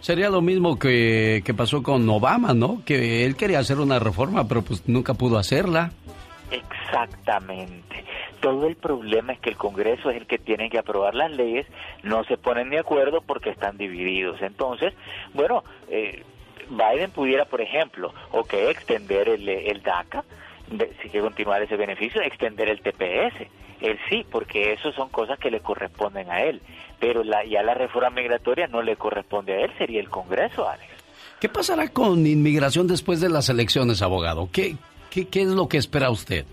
[0.01, 2.83] Sería lo mismo que, que pasó con Obama, ¿no?
[2.85, 5.93] Que él quería hacer una reforma, pero pues nunca pudo hacerla.
[6.51, 8.05] Exactamente.
[8.41, 11.67] Todo el problema es que el Congreso es el que tiene que aprobar las leyes,
[12.03, 14.43] no se ponen de acuerdo porque están divididos.
[14.43, 14.93] Entonces,
[15.33, 16.25] bueno, eh,
[16.71, 20.25] Biden pudiera, por ejemplo, o que extender el, el DACA,
[20.69, 23.47] de- si quiere continuar ese beneficio, extender el TPS.
[23.81, 26.61] Él sí, porque eso son cosas que le corresponden a él.
[27.01, 30.89] Pero la, ya la reforma migratoria no le corresponde a él, sería el Congreso, Alex.
[31.41, 34.49] ¿Qué pasará con inmigración después de las elecciones, abogado?
[34.53, 34.77] ¿Qué,
[35.11, 36.45] qué, qué es lo que espera usted?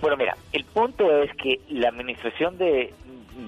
[0.00, 2.92] Bueno, mira, el punto es que la administración de,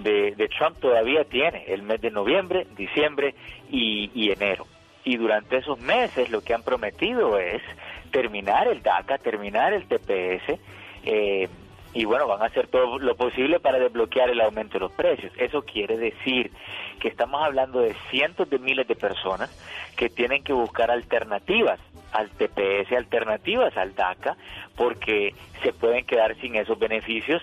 [0.03, 3.34] de, de Trump todavía tiene el mes de noviembre, diciembre
[3.70, 4.66] y, y enero.
[5.07, 7.63] Y durante esos meses lo que han prometido es
[8.11, 10.59] terminar el DACA, terminar el TPS,
[11.05, 11.49] eh,
[11.95, 15.33] y bueno, van a hacer todo lo posible para desbloquear el aumento de los precios.
[15.39, 16.51] Eso quiere decir
[16.99, 19.49] que estamos hablando de cientos de miles de personas
[19.97, 21.79] que tienen que buscar alternativas
[22.11, 24.37] al TPS, alternativas al DACA,
[24.75, 27.41] porque se pueden quedar sin esos beneficios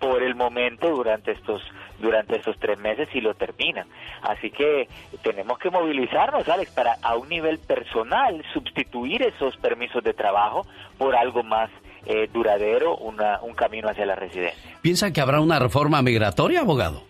[0.00, 1.62] por el momento durante estos
[1.98, 3.86] durante estos tres meses y lo terminan.
[4.22, 4.88] Así que
[5.22, 10.66] tenemos que movilizarnos, Alex, para a un nivel personal sustituir esos permisos de trabajo
[10.98, 11.70] por algo más
[12.06, 14.78] eh, duradero, una, un camino hacia la residencia.
[14.82, 17.02] ¿Piensa que habrá una reforma migratoria, abogado?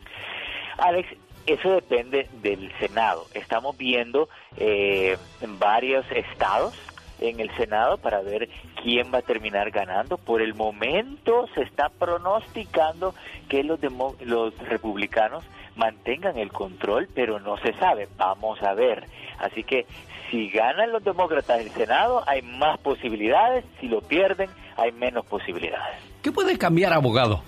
[0.78, 1.08] Alex,
[1.46, 3.26] eso depende del Senado.
[3.34, 6.74] Estamos viendo eh, en varios estados
[7.20, 8.48] en el Senado para ver
[8.82, 10.16] quién va a terminar ganando.
[10.18, 13.14] Por el momento se está pronosticando
[13.48, 15.44] que los, demo- los republicanos
[15.76, 18.08] mantengan el control, pero no se sabe.
[18.16, 19.04] Vamos a ver.
[19.38, 19.86] Así que
[20.30, 23.64] si ganan los demócratas el Senado, hay más posibilidades.
[23.80, 25.96] Si lo pierden, hay menos posibilidades.
[26.22, 27.42] ¿Qué puede cambiar, abogado?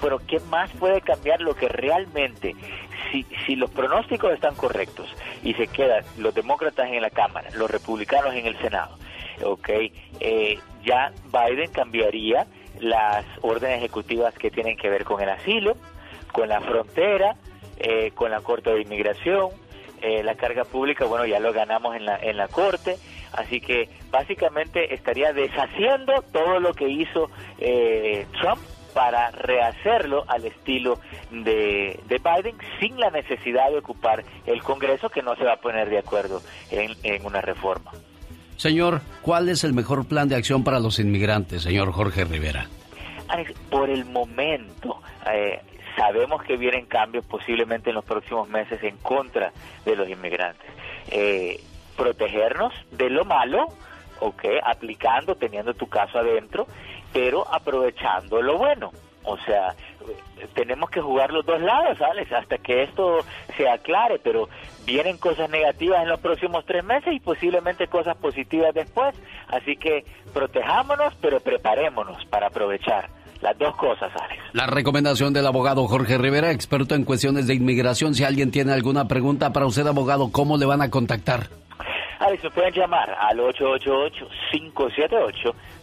[0.00, 2.54] Bueno, ¿qué más puede cambiar lo que realmente,
[3.10, 5.08] si, si los pronósticos están correctos
[5.42, 8.96] y se quedan los demócratas en la Cámara, los republicanos en el Senado,
[9.44, 9.68] ¿ok?
[10.20, 12.46] Eh, ya Biden cambiaría
[12.80, 15.76] las órdenes ejecutivas que tienen que ver con el asilo,
[16.32, 17.36] con la frontera,
[17.78, 19.50] eh, con la Corte de Inmigración,
[20.02, 22.96] eh, la carga pública, bueno, ya lo ganamos en la, en la Corte,
[23.32, 28.60] así que básicamente estaría deshaciendo todo lo que hizo eh, Trump
[28.94, 30.98] para rehacerlo al estilo
[31.30, 35.56] de, de Biden sin la necesidad de ocupar el Congreso que no se va a
[35.56, 36.40] poner de acuerdo
[36.70, 37.90] en, en una reforma.
[38.56, 42.68] Señor, ¿cuál es el mejor plan de acción para los inmigrantes, señor Jorge Rivera?
[43.28, 45.60] Alex, por el momento, eh,
[45.96, 49.52] sabemos que vienen cambios posiblemente en los próximos meses en contra
[49.84, 50.70] de los inmigrantes.
[51.10, 51.60] Eh,
[51.96, 53.66] protegernos de lo malo,
[54.20, 56.66] ok, aplicando, teniendo tu caso adentro,
[57.14, 58.90] pero aprovechando lo bueno.
[59.22, 59.74] O sea,
[60.52, 63.20] tenemos que jugar los dos lados, Alex, hasta que esto
[63.56, 64.50] se aclare, pero
[64.84, 69.14] vienen cosas negativas en los próximos tres meses y posiblemente cosas positivas después.
[69.48, 70.04] Así que
[70.34, 73.08] protejámonos, pero preparémonos para aprovechar.
[73.40, 74.42] Las dos cosas, Alex.
[74.54, 78.14] La recomendación del abogado Jorge Rivera, experto en cuestiones de inmigración.
[78.14, 81.48] Si alguien tiene alguna pregunta para usted, abogado, ¿cómo le van a contactar?
[82.20, 83.40] Alex, me pueden llamar al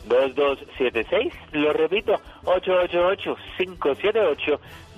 [0.08, 1.32] 888-578-2276.
[1.54, 2.14] Lo repito,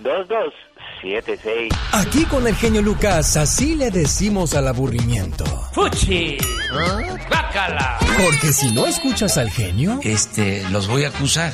[0.01, 1.69] 888-578-2276.
[1.93, 5.45] Aquí con el genio Lucas, así le decimos al aburrimiento.
[5.73, 6.37] ¡Fuchi!
[7.29, 7.97] ¡Bácala!
[8.21, 11.51] Porque si no escuchas al genio, Este, los voy a acusar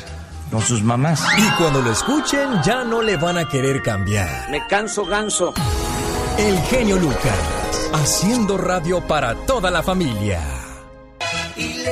[0.51, 1.23] con sus mamás.
[1.37, 4.49] y cuando lo escuchen ya no le van a querer cambiar.
[4.49, 5.53] Me canso ganso.
[6.37, 10.41] El genio Lucas, haciendo radio para toda la familia.
[11.57, 11.83] Y.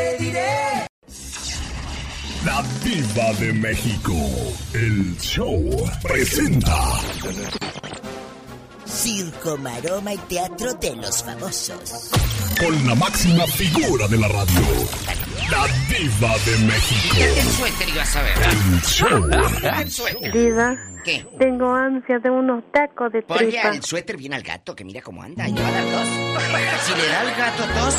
[2.45, 4.13] La Diva de México.
[4.73, 5.63] El show
[6.01, 6.75] presenta.
[8.85, 12.09] Circo, maroma y teatro de los famosos.
[12.59, 14.61] Con la máxima figura de la radio.
[15.51, 17.15] La Diva de México.
[17.19, 18.37] El suéter ibas a ver.
[18.37, 19.29] El show.
[19.81, 20.31] El suéter.
[20.33, 21.25] Diva, ¿Qué?
[21.39, 23.69] tengo ansia de unos tacos de Ponle tripa.
[23.69, 25.47] el suéter bien al gato, que mira cómo anda.
[25.47, 26.07] Y le va a dar tos.
[26.85, 27.95] Si le da al gato tos,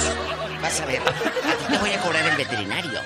[0.62, 1.01] vas a ver.
[1.01, 3.01] A ti te voy a cobrar el veterinario.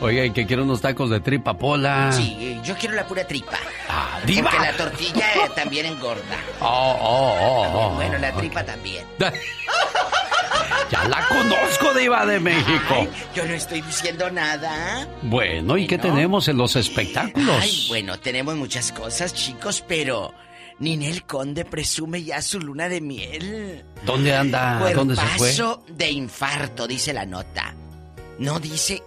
[0.00, 2.12] Oiga, ¿y que quiere unos tacos de tripa pola?
[2.12, 3.58] Sí, yo quiero la pura tripa.
[3.88, 4.50] Ah, diva.
[4.50, 6.22] Porque la tortilla eh, también engorda.
[6.60, 7.94] Oh, oh, oh, oh.
[7.94, 9.04] Bueno, la tripa también.
[10.90, 12.94] Ya la conozco, diva de México.
[12.94, 15.06] Ay, yo no estoy diciendo nada.
[15.22, 17.56] Bueno, ¿y qué tenemos en los espectáculos?
[17.60, 20.32] Ay, bueno, tenemos muchas cosas, chicos, pero
[20.78, 23.84] Ninel Conde presume ya su luna de miel.
[24.06, 24.90] ¿Dónde anda?
[24.94, 25.38] ¿Dónde se fue?
[25.38, 27.74] Cuerpazo de infarto, dice la nota.
[28.38, 29.02] No dice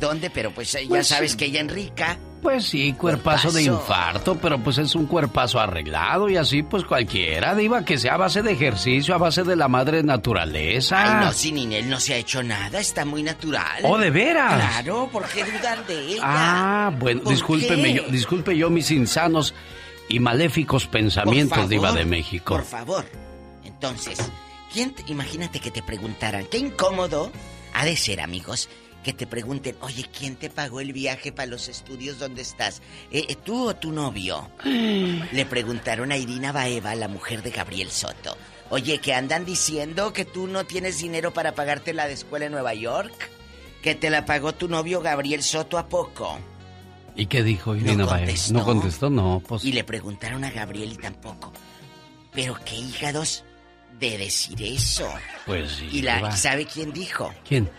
[0.00, 2.18] dónde, pero pues ya Pues, sabes que ella en rica.
[2.42, 7.54] Pues sí, cuerpazo, de infarto, pero pues es un cuerpazo arreglado y así pues cualquiera,
[7.56, 11.20] diva, que sea a base de ejercicio, a base de la madre naturaleza.
[11.20, 13.80] Ay, no, si Ninel no se ha hecho nada, está muy natural.
[13.82, 14.54] ¿Oh, de veras?
[14.54, 16.20] Claro, ¿por qué dudan de ella?
[16.22, 19.52] Ah, bueno, ¿Por discúlpeme yo, disculpe yo mis insanos
[20.08, 22.54] y maléficos pensamientos, diva de México.
[22.54, 23.06] Por favor.
[23.64, 24.18] Entonces,
[24.72, 27.32] ¿quién te- imagínate que te preguntaran, qué incómodo
[27.74, 28.68] ha de ser, amigos,
[29.06, 32.82] que te pregunten, oye, ¿quién te pagó el viaje para los estudios donde estás?
[33.12, 34.50] Eh, eh, ¿Tú o tu novio?
[34.64, 38.36] Le preguntaron a Irina Baeva, la mujer de Gabriel Soto.
[38.68, 42.52] Oye, que andan diciendo que tú no tienes dinero para pagarte la de escuela en
[42.52, 43.30] Nueva York.
[43.80, 46.40] Que te la pagó tu novio Gabriel Soto a poco.
[47.14, 48.26] ¿Y qué dijo Irina Baeva?
[48.26, 48.52] contestó.
[48.54, 49.64] No contestó, no, pues.
[49.64, 51.52] Y le preguntaron a Gabriel y tampoco.
[52.32, 53.44] Pero qué hígados
[54.00, 55.08] de decir eso.
[55.46, 55.88] Pues sí.
[55.92, 56.36] Y la.
[56.36, 57.32] ¿sabe quién dijo?
[57.46, 57.70] ¿Quién?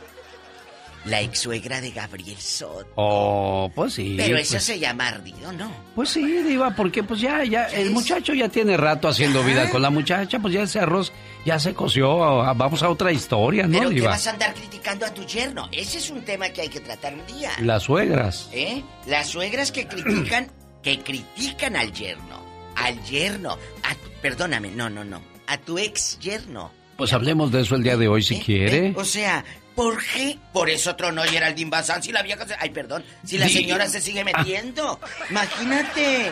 [1.07, 2.87] La ex suegra de Gabriel Soto.
[2.95, 4.15] Oh, pues sí.
[4.17, 5.71] Pero pues, eso se llama ardido, ¿no?
[5.95, 9.81] Pues sí, diva, porque pues ya, ya, el muchacho ya tiene rato haciendo vida con
[9.81, 11.13] la muchacha, pues ya ese arroz
[11.45, 14.09] ya se coció, ah, vamos a otra historia, ¿no, Pero diva?
[14.09, 15.69] vas a andar criticando a tu yerno.
[15.71, 17.51] Ese es un tema que hay que tratar un día.
[17.61, 18.49] Las suegras.
[18.51, 18.83] ¿Eh?
[19.05, 20.51] Las suegras que critican,
[20.83, 22.45] que critican al yerno.
[22.75, 23.57] Al yerno.
[23.83, 25.21] A perdóname, no, no, no.
[25.47, 26.71] A tu ex yerno.
[26.97, 28.93] Pues hablemos de eso el día de hoy si quiere.
[28.97, 29.45] O sea,
[29.77, 30.39] ¿por qué?
[30.51, 32.55] Por eso tronó Geraldine Bazán si la vieja se...
[32.59, 33.05] Ay, perdón.
[33.23, 34.99] Si la señora se sigue metiendo.
[35.29, 36.31] Imagínate.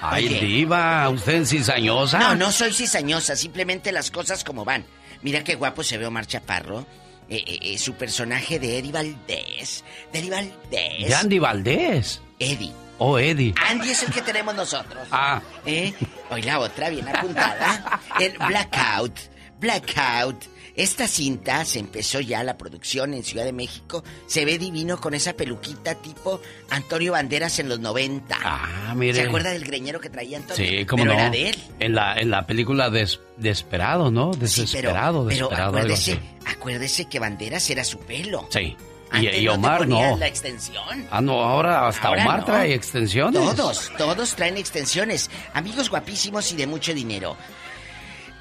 [0.00, 0.40] Ay, Oye.
[0.40, 2.18] diva, usted es cizañosa.
[2.18, 4.84] No, no soy cizañosa, simplemente las cosas como van.
[5.22, 6.86] Mira qué guapo se ve Omar Chaparro.
[7.28, 9.84] Eh, eh, eh, su personaje de Eddie Valdés.
[10.12, 11.08] De Eddie Valdés.
[11.08, 12.22] De Andy Valdés.
[12.38, 12.72] Eddie.
[12.98, 13.54] Oh, Eddie.
[13.68, 15.06] Andy es el que tenemos nosotros.
[15.10, 15.42] Ah.
[15.66, 15.92] ¿Eh?
[16.30, 18.00] Hoy la otra bien apuntada.
[18.18, 19.18] El Blackout.
[19.58, 20.55] Blackout.
[20.76, 24.04] Esta cinta se empezó ya la producción en Ciudad de México.
[24.26, 28.36] Se ve divino con esa peluquita tipo Antonio Banderas en los 90.
[28.44, 29.14] Ah, mire.
[29.14, 30.56] ¿Se acuerda del greñero que traía Antonio?
[30.68, 31.12] Sí, Pero no.
[31.12, 31.56] era de él.
[31.78, 34.32] En la, en la película des- Desesperado, ¿no?
[34.34, 38.46] Sí, pero, Desesperado, pero desesperado, acuérdese, acuérdese que Banderas era su pelo.
[38.50, 38.76] Sí.
[39.12, 40.16] Y, Antes y no te Omar ponían no.
[40.18, 41.06] la extensión.
[41.10, 42.44] Ah, no, ahora hasta Ahora Omar no.
[42.46, 43.40] trae extensiones.
[43.40, 45.30] Todos, todos traen extensiones.
[45.54, 47.36] Amigos guapísimos y de mucho dinero.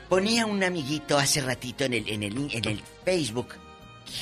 [0.10, 3.50] Ponía un amiguito hace ratito en el, en el, en el Facebook.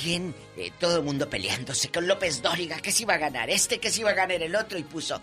[0.02, 0.34] ¿Quién?
[0.56, 2.78] Eh, todo el mundo peleándose con López Dóriga.
[2.80, 4.78] Que se iba a ganar este, que se iba a ganar el otro.
[4.78, 5.20] Y puso.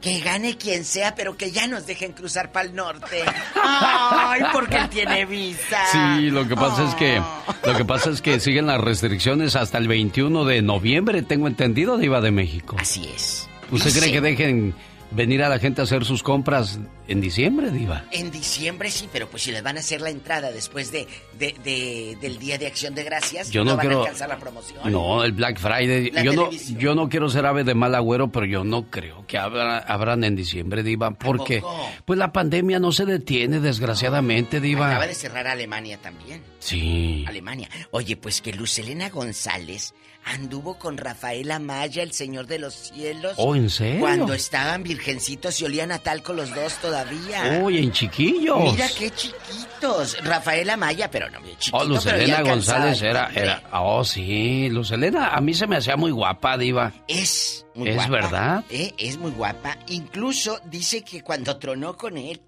[0.00, 3.22] Que gane quien sea, pero que ya nos dejen cruzar para el norte.
[3.56, 5.78] Ay, porque él tiene visa.
[5.90, 7.54] Sí, lo que pasa es que Oh.
[7.72, 11.96] lo que pasa es que siguen las restricciones hasta el 21 de noviembre, tengo entendido,
[11.96, 12.76] Diva de México.
[12.78, 13.48] Así es.
[13.70, 14.74] ¿Usted Dice- cree que dejen
[15.10, 16.78] venir a la gente a hacer sus compras
[17.08, 18.04] en diciembre, Diva?
[18.10, 21.06] En diciembre sí, pero pues si les van a hacer la entrada después de,
[21.38, 24.38] de- de- del Día de Acción de Gracias, Yo no van quiero- a alcanzar la
[24.38, 24.80] promoción.
[24.90, 26.10] No, el Black Friday.
[26.10, 26.78] La yo no, televisión.
[26.80, 30.24] yo no quiero ser ave de mal agüero, pero yo no creo que abra- abran
[30.24, 31.62] en diciembre, Diva, porque
[32.04, 34.88] pues la pandemia no se detiene, desgraciadamente, Diva.
[34.90, 36.42] Acaba de cerrar Alemania también.
[36.58, 37.24] Sí.
[37.28, 37.68] Alemania.
[37.92, 39.94] Oye, pues que Lucelena González
[40.26, 43.34] anduvo con Rafael Amaya, el Señor de los Cielos.
[43.38, 44.00] Oh, ¿en serio?
[44.00, 47.60] Cuando estaban virgencitos y olían a talco los dos todavía.
[47.62, 48.72] Uy, en chiquillos.
[48.72, 50.18] Mira qué chiquitos.
[50.24, 53.62] Rafael Amaya, pero no, chiquito, Oh, pero Lucelena ya alcanzaba González era, era.
[53.72, 56.92] Oh, sí, Lucelena, a mí se me hacía muy guapa, Diva.
[57.06, 58.10] Es muy ¿Es guapa.
[58.10, 58.64] verdad?
[58.70, 58.92] ¿eh?
[58.98, 59.78] Es muy guapa.
[59.88, 62.40] Incluso dice que cuando tronó con él,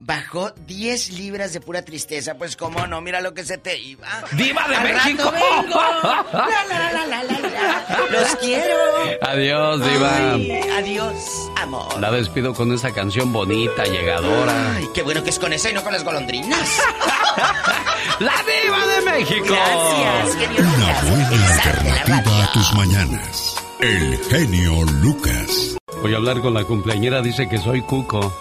[0.00, 2.34] bajó 10 libras de pura tristeza.
[2.34, 4.08] Pues cómo no, mira lo que se te iba.
[4.32, 5.24] ¡Diva de Al México!
[5.24, 5.80] rato vengo.
[6.32, 8.06] La, la, la, la, la, la.
[8.10, 8.74] Los quiero.
[9.22, 10.32] Adiós, Diva.
[10.34, 12.00] Ay, adiós, amor.
[12.00, 14.74] La despido con esta canción bonita, llegadora.
[14.76, 16.80] Ay, qué bueno que es con esa y no con las golondrinas.
[18.20, 19.44] ¡La Diva de México!
[19.54, 21.10] Gracias, genio Una Lucas.
[21.10, 23.56] buena alternativa a tus mañanas.
[23.80, 25.76] El genio Lucas.
[26.02, 28.34] Voy a hablar con la cumpleañera, dice que soy Cuco.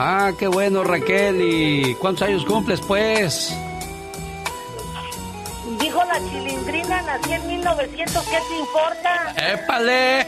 [0.00, 1.40] Ah, qué bueno, Raquel.
[1.42, 3.52] ¿Y cuántos años cumples, pues?
[5.80, 9.34] Dijo la chilindrina, nací en 1900, ¿qué te importa?
[9.52, 10.26] ¡Épale!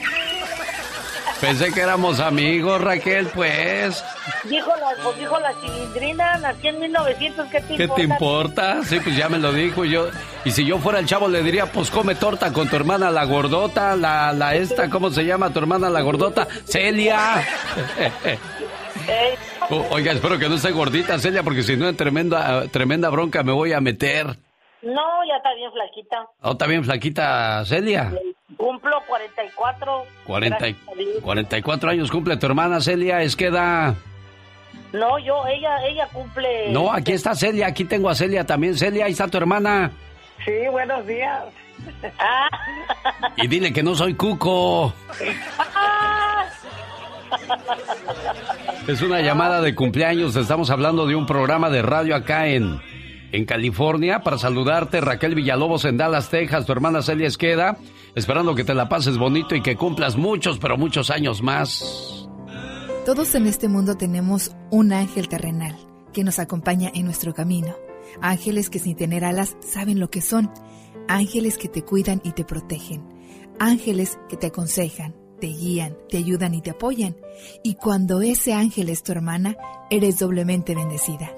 [1.40, 4.04] Pensé que éramos amigos, Raquel, pues.
[4.44, 7.94] Dijo la, pues dijo la chilindrina, nací en 1900, ¿qué te ¿Qué importa?
[7.94, 8.80] te importa?
[8.84, 10.08] Sí, pues ya me lo dijo yo.
[10.44, 13.24] Y si yo fuera el chavo le diría, pues come torta con tu hermana la
[13.24, 16.46] gordota, la, la esta, ¿cómo se llama tu hermana la gordota?
[16.66, 17.42] Celia.
[19.90, 23.52] Oiga, espero que no esté gordita, Celia, porque si no en tremenda, tremenda bronca me
[23.52, 24.26] voy a meter.
[24.82, 26.26] no, ya está bien flaquita.
[26.42, 28.12] ¿Oh, está bien flaquita, Celia?
[28.56, 30.04] Cumplo 44.
[30.26, 31.22] 40 y- gracias a Dios.
[31.22, 33.94] 44 años cumple tu hermana, Celia, es que da...
[34.92, 36.70] No, yo, ella, ella cumple...
[36.72, 38.76] No, aquí está Celia, aquí tengo a Celia también.
[38.76, 39.92] Celia, ahí está tu hermana.
[40.44, 41.44] Sí, buenos días.
[42.18, 42.48] Ah.
[43.36, 44.92] Y dile que no soy cuco.
[48.86, 50.34] Es una llamada de cumpleaños.
[50.36, 52.80] Estamos hablando de un programa de radio acá en,
[53.30, 54.22] en California.
[54.22, 56.66] Para saludarte, Raquel Villalobos en Dallas, Texas.
[56.66, 57.76] Tu hermana Celia Esqueda.
[58.14, 62.28] Esperando que te la pases bonito y que cumplas muchos, pero muchos años más.
[63.06, 65.76] Todos en este mundo tenemos un ángel terrenal
[66.12, 67.76] que nos acompaña en nuestro camino.
[68.20, 70.50] Ángeles que sin tener alas saben lo que son.
[71.06, 73.06] Ángeles que te cuidan y te protegen.
[73.58, 77.16] Ángeles que te aconsejan, te guían, te ayudan y te apoyan.
[77.62, 79.56] Y cuando ese ángel es tu hermana,
[79.90, 81.32] eres doblemente bendecida.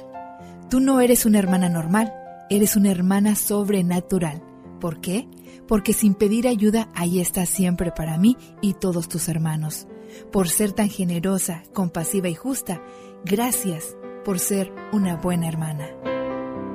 [0.68, 2.12] Tú no eres una hermana normal,
[2.50, 4.42] eres una hermana sobrenatural.
[4.80, 5.28] ¿Por qué?
[5.68, 9.86] Porque sin pedir ayuda, ahí estás siempre para mí y todos tus hermanos.
[10.30, 12.82] Por ser tan generosa, compasiva y justa,
[13.24, 15.88] gracias por ser una buena hermana.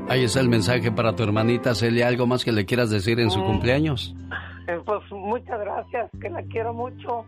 [0.10, 2.08] Ahí está el mensaje para tu hermanita Celia.
[2.08, 4.16] ¿Algo más que le quieras decir en su cumpleaños?
[4.68, 7.26] Eh, Pues muchas gracias, que la quiero mucho.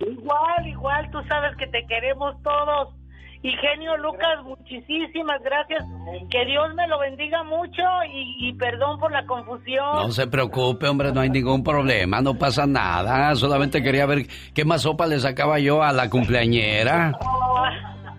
[0.00, 2.94] Igual, igual, tú sabes que te queremos todos.
[3.42, 5.82] Y genio Lucas, muchísimas gracias.
[6.30, 7.82] Que Dios me lo bendiga mucho
[8.12, 9.94] y, y perdón por la confusión.
[9.94, 13.34] No se preocupe, hombre, no hay ningún problema, no pasa nada.
[13.36, 17.12] Solamente quería ver qué más sopa le sacaba yo a la cumpleañera.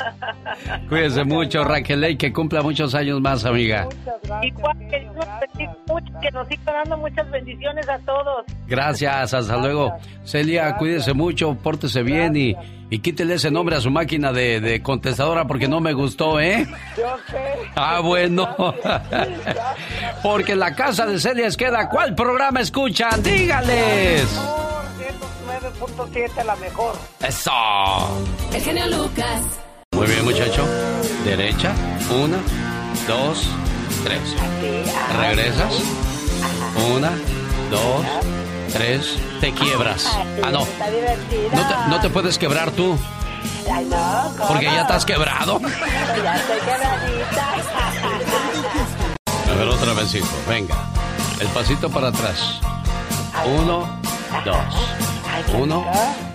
[0.89, 3.87] Cuídese mucho, Raquel, y que cumpla muchos años más, amiga.
[4.43, 8.45] Igual que Dios nos bendiga mucho, que nos siga dando muchas bendiciones a todos.
[8.67, 9.93] Gracias, hasta luego.
[10.23, 12.55] Celia, cuídese mucho, pórtese bien y,
[12.89, 16.67] y quítele ese nombre a su máquina de, de contestadora porque no me gustó, ¿eh?
[16.97, 17.41] Yo sé.
[17.75, 18.53] Ah, bueno.
[20.21, 23.23] Porque en la casa de Celia Esqueda, ¿cuál programa escuchan?
[23.23, 24.27] Dígales.
[25.97, 26.95] 9.7 la mejor.
[27.25, 27.51] Eso.
[28.53, 29.60] El genio Lucas.
[30.01, 30.65] Muy bien, muchacho.
[31.23, 31.75] Derecha.
[32.09, 32.37] Una,
[33.07, 33.47] dos,
[34.03, 34.35] tres.
[35.15, 35.75] Regresas.
[36.91, 37.11] Una,
[37.69, 38.03] dos,
[38.73, 39.19] tres.
[39.39, 40.07] Te quiebras.
[40.41, 40.61] Ah, no.
[40.61, 42.97] No te, no te puedes quebrar tú.
[43.71, 44.47] Ay, no, ¿cómo?
[44.47, 45.61] Porque ya estás quebrado.
[46.23, 47.53] Ya estoy quebradita.
[49.51, 50.35] A ver, otra vez, hijo.
[50.49, 50.77] Venga.
[51.39, 52.59] El pasito para atrás.
[53.45, 53.99] Uno,
[54.45, 55.53] dos.
[55.53, 55.85] Uno,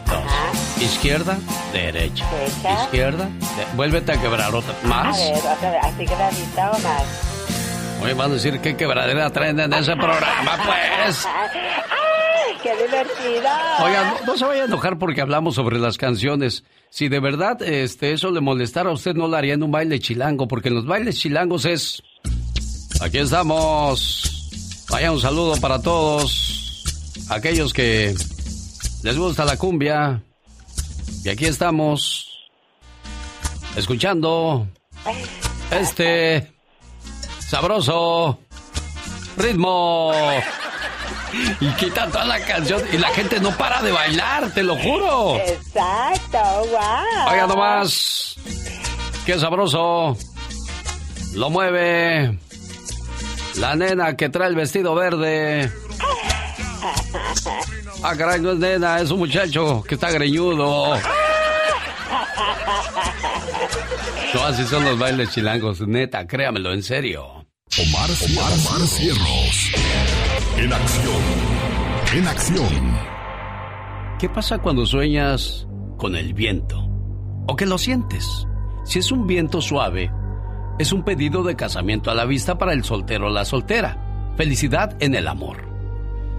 [0.07, 0.66] dos.
[0.81, 1.39] Izquierda,
[1.73, 2.27] derecha.
[2.85, 3.77] Izquierda, de...
[3.77, 4.75] vuélvete a quebrar otra.
[4.85, 5.19] ¿Más?
[5.19, 7.03] A ver, otra vez, así quebradita o más.
[8.03, 11.27] Oye, van a decir qué quebradera traen en ese programa, pues.
[11.27, 13.51] ¡Ay, qué divertido!
[13.83, 16.65] Oigan, no, no, se vaya a enojar porque hablamos sobre las canciones.
[16.91, 19.99] Si de verdad este, eso le molestara a usted, no lo haría en un baile
[19.99, 22.03] chilango, porque en los bailes chilangos es...
[23.01, 24.85] Aquí estamos.
[24.91, 26.85] Vaya un saludo para todos
[27.31, 28.15] aquellos que
[29.03, 30.23] les gusta la cumbia.
[31.27, 32.47] Y aquí estamos
[33.75, 34.69] escuchando
[35.73, 36.53] este
[37.41, 38.39] sabroso
[39.37, 40.13] ritmo.
[41.61, 45.35] Y quita toda la canción y la gente no para de bailar, te lo juro.
[45.39, 47.33] Exacto, wow.
[47.33, 48.37] Oiga nomás.
[49.25, 50.17] Qué sabroso.
[51.35, 52.39] Lo mueve.
[53.57, 55.73] La nena que trae el vestido verde.
[58.03, 60.97] Ah, caray, no es nena, es un muchacho que está greñudo.
[64.35, 67.25] No, así son los bailes chilangos, neta, créamelo, en serio.
[67.79, 69.73] Omar, Omar, Omar Cierros.
[70.57, 71.23] En acción.
[72.15, 72.99] En acción.
[74.19, 75.67] ¿Qué pasa cuando sueñas
[75.97, 76.89] con el viento?
[77.49, 78.47] ¿O que lo sientes?
[78.85, 80.11] Si es un viento suave,
[80.79, 84.35] es un pedido de casamiento a la vista para el soltero o la soltera.
[84.37, 85.76] Felicidad en el amor.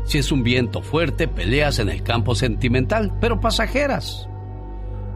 [0.08, 4.30] Si es un viento fuerte, peleas en el campo sentimental, pero pasajeras.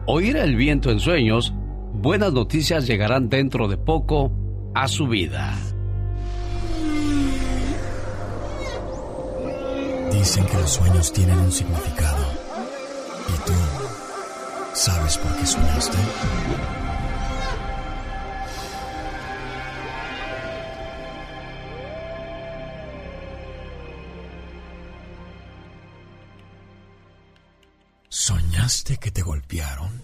[0.06, 1.54] Oír el viento en sueños,
[1.94, 4.30] buenas noticias llegarán dentro de poco
[4.74, 5.54] a su vida.
[10.12, 12.24] Dicen que los sueños tienen un significado.
[13.28, 13.54] ¿Y tú
[14.74, 15.98] sabes por qué soñaste?
[28.72, 30.00] ¿Soñaste que te golpearon?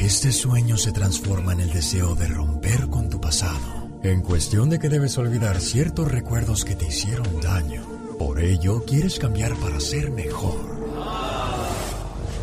[0.00, 4.00] Este sueño se transforma en el deseo de romper con tu pasado.
[4.02, 7.82] En cuestión de que debes olvidar ciertos recuerdos que te hicieron daño.
[8.18, 10.58] Por ello, quieres cambiar para ser mejor.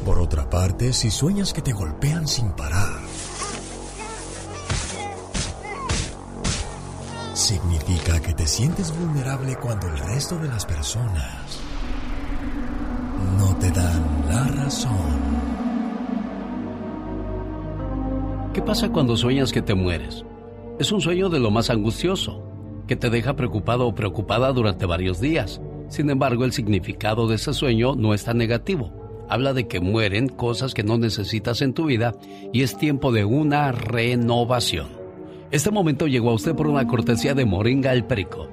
[0.06, 3.00] Por otra parte, si sueñas que te golpean sin parar,
[7.34, 11.63] significa que te sientes vulnerable cuando el resto de las personas
[13.38, 14.92] no te dan la razón.
[18.54, 20.24] ¿Qué pasa cuando sueñas que te mueres?
[20.80, 22.44] Es un sueño de lo más angustioso,
[22.88, 25.62] que te deja preocupado o preocupada durante varios días.
[25.88, 28.92] Sin embargo, el significado de ese sueño no es tan negativo.
[29.30, 32.14] Habla de que mueren cosas que no necesitas en tu vida
[32.52, 34.88] y es tiempo de una renovación.
[35.52, 38.50] Este momento llegó a usted por una cortesía de Moringa el Perico.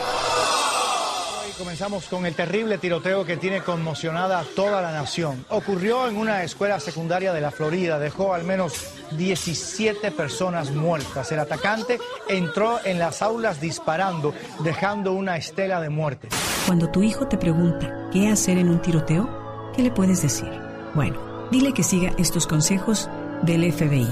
[1.58, 5.44] Comenzamos con el terrible tiroteo que tiene conmocionada a toda la nación.
[5.50, 8.74] Ocurrió en una escuela secundaria de la Florida, dejó al menos
[9.12, 11.32] 17 personas muertas.
[11.32, 12.00] El atacante
[12.30, 16.30] entró en las aulas disparando, dejando una estela de muerte.
[16.68, 20.52] Cuando tu hijo te pregunta qué hacer en un tiroteo, ¿qué le puedes decir?
[20.94, 23.10] Bueno, dile que siga estos consejos
[23.42, 24.08] del FBI.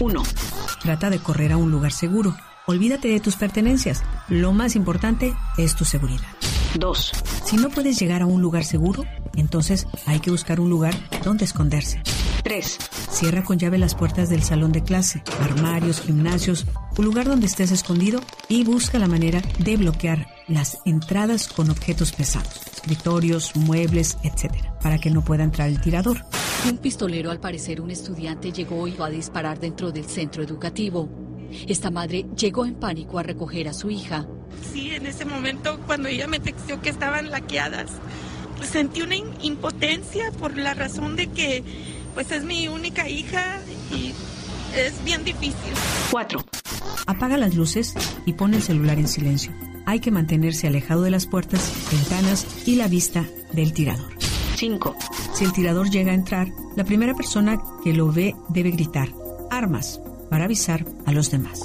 [0.00, 0.22] 1.
[0.82, 2.34] Trata de correr a un lugar seguro.
[2.66, 4.02] Olvídate de tus pertenencias.
[4.28, 6.24] Lo más importante es tu seguridad.
[6.78, 7.12] 2.
[7.44, 9.04] Si no puedes llegar a un lugar seguro,
[9.36, 12.02] entonces hay que buscar un lugar donde esconderse.
[12.42, 12.78] 3.
[13.10, 16.64] Cierra con llave las puertas del salón de clase, armarios, gimnasios,
[16.96, 22.12] un lugar donde estés escondido y busca la manera de bloquear las entradas con objetos
[22.12, 26.24] pesados, escritorios, muebles, etc., para que no pueda entrar el tirador.
[26.66, 31.23] Un pistolero, al parecer un estudiante, llegó y va a disparar dentro del centro educativo.
[31.66, 34.26] Esta madre llegó en pánico a recoger a su hija.
[34.72, 37.90] Sí, en ese momento cuando ella me texteó que estaban laqueadas,
[38.62, 41.62] sentí una impotencia por la razón de que
[42.14, 43.60] pues es mi única hija
[43.90, 44.12] y
[44.76, 45.72] es bien difícil.
[46.10, 46.44] 4.
[47.06, 47.94] Apaga las luces
[48.24, 49.52] y pon el celular en silencio.
[49.86, 54.14] Hay que mantenerse alejado de las puertas, ventanas y la vista del tirador.
[54.56, 54.96] 5.
[55.34, 59.08] Si el tirador llega a entrar, la primera persona que lo ve debe gritar
[59.50, 60.00] armas
[60.34, 61.60] para avisar a los demás.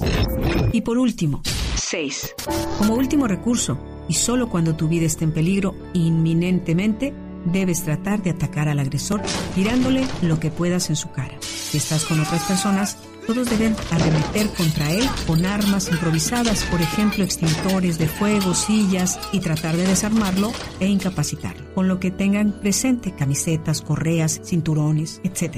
[0.71, 1.41] Y por último,
[1.73, 2.35] 6.
[2.77, 7.11] Como último recurso, y solo cuando tu vida esté en peligro inminentemente,
[7.45, 9.23] debes tratar de atacar al agresor
[9.55, 11.35] tirándole lo que puedas en su cara.
[11.41, 17.23] Si estás con otras personas, todos deben arremeter contra él con armas improvisadas, por ejemplo,
[17.23, 23.13] extintores de fuego, sillas, y tratar de desarmarlo e incapacitarlo, con lo que tengan presente
[23.13, 25.57] camisetas, correas, cinturones, etc.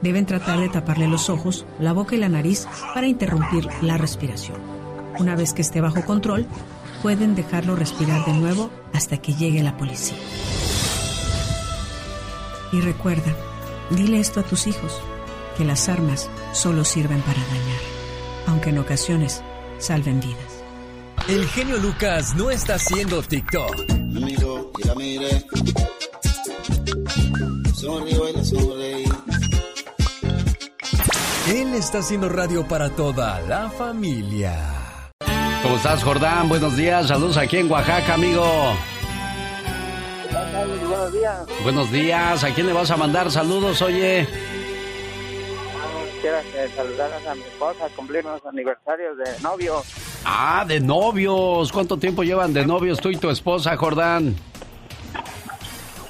[0.00, 4.58] Deben tratar de taparle los ojos, la boca y la nariz para interrumpir la respiración.
[5.18, 6.46] Una vez que esté bajo control,
[7.02, 10.18] pueden dejarlo respirar de nuevo hasta que llegue la policía.
[12.72, 13.34] Y recuerda,
[13.90, 15.00] dile esto a tus hijos,
[15.56, 17.80] que las armas solo sirven para dañar,
[18.48, 19.42] aunque en ocasiones
[19.78, 20.64] salven vidas.
[21.28, 23.88] El genio Lucas no está haciendo TikTok.
[23.90, 25.46] Amigo, ya mire.
[27.74, 29.04] Sonrío y le sonreí.
[31.46, 34.56] Él está haciendo radio para toda la familia.
[35.62, 36.48] ¿Cómo estás, Jordán?
[36.48, 37.06] Buenos días.
[37.06, 38.74] Saludos aquí en Oaxaca, amigo.
[40.32, 41.46] Buenos días.
[41.62, 42.42] Buenos días.
[42.42, 44.26] ¿A quién le vas a mandar saludos, oye?
[46.20, 49.82] Quiero que saludaras a mi esposa, cumplir los aniversarios de novio.
[50.24, 51.70] Ah, de novios.
[51.72, 54.34] ¿Cuánto tiempo llevan de novios tú y tu esposa, Jordán?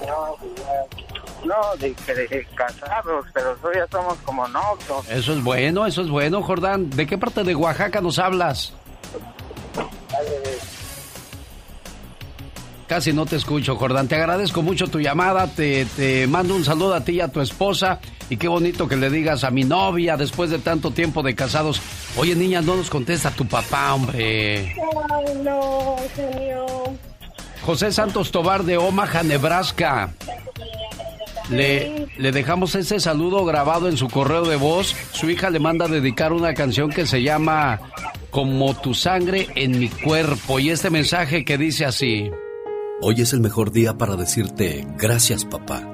[0.07, 5.09] No, ya- no de, de casados, pero todavía somos como novios.
[5.11, 6.89] Eso es bueno, eso es bueno, Jordán.
[6.91, 8.73] ¿De qué parte de Oaxaca nos hablas?
[12.89, 14.09] Casi no te escucho, Jordán.
[14.09, 15.47] Te agradezco mucho tu llamada.
[15.47, 18.01] Te, te mando un saludo a ti y a tu esposa.
[18.31, 21.83] Y qué bonito que le digas a mi novia después de tanto tiempo de casados.
[22.17, 24.75] Oye, niña, no nos contesta tu papá, hombre.
[25.11, 26.67] Ay, no, genio.
[27.61, 30.15] José Santos Tobar de Omaha, Nebraska.
[31.51, 34.97] Le, le dejamos ese saludo grabado en su correo de voz.
[35.13, 37.81] Su hija le manda a dedicar una canción que se llama
[38.31, 40.59] Como tu sangre en mi cuerpo.
[40.59, 42.31] Y este mensaje que dice así.
[43.01, 45.89] Hoy es el mejor día para decirte gracias papá,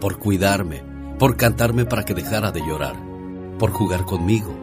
[0.00, 0.82] por cuidarme,
[1.18, 2.96] por cantarme para que dejara de llorar,
[3.58, 4.56] por jugar conmigo.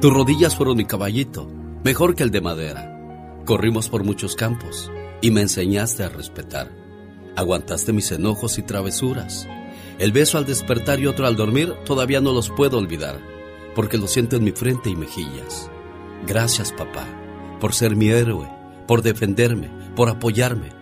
[0.00, 1.50] Tus rodillas fueron mi caballito,
[1.82, 3.42] mejor que el de madera.
[3.44, 4.88] Corrimos por muchos campos
[5.20, 6.70] y me enseñaste a respetar.
[7.34, 9.48] Aguantaste mis enojos y travesuras.
[9.98, 13.18] El beso al despertar y otro al dormir todavía no los puedo olvidar,
[13.74, 15.68] porque lo siento en mi frente y mejillas.
[16.24, 17.04] Gracias papá,
[17.60, 18.48] por ser mi héroe,
[18.86, 20.81] por defenderme, por apoyarme.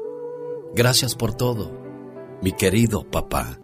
[0.73, 1.69] Gracias por todo,
[2.41, 3.59] mi querido papá.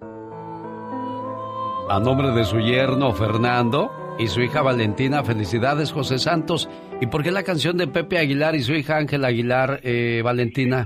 [1.89, 3.89] A nombre de su yerno Fernando
[4.19, 6.67] y su hija Valentina, felicidades José Santos.
[6.99, 10.85] ¿Y por qué la canción de Pepe Aguilar y su hija Ángela Aguilar, eh, Valentina?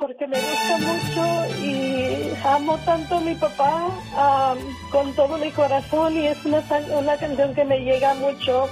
[0.00, 3.86] Porque me gusta mucho y amo tanto a mi papá
[4.16, 4.58] am,
[4.90, 6.60] con todo mi corazón y es una,
[6.98, 8.66] una canción que me llega mucho.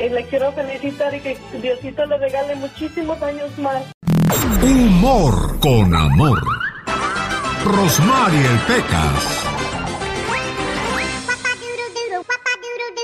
[0.00, 3.95] y le quiero felicitar y que Diosito le regale muchísimos años más.
[4.62, 6.42] Humor con amor.
[7.64, 9.46] Rosmarie el Pecas.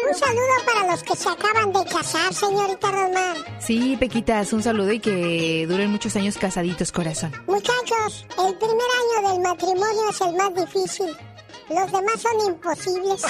[0.09, 3.37] Un saludo para los que se acaban de casar, señorita Rosmar.
[3.61, 7.33] Sí, Pequitas, un saludo y que duren muchos años casaditos, corazón.
[7.47, 11.17] Muchachos, el primer año del matrimonio es el más difícil.
[11.69, 13.23] Los demás son imposibles.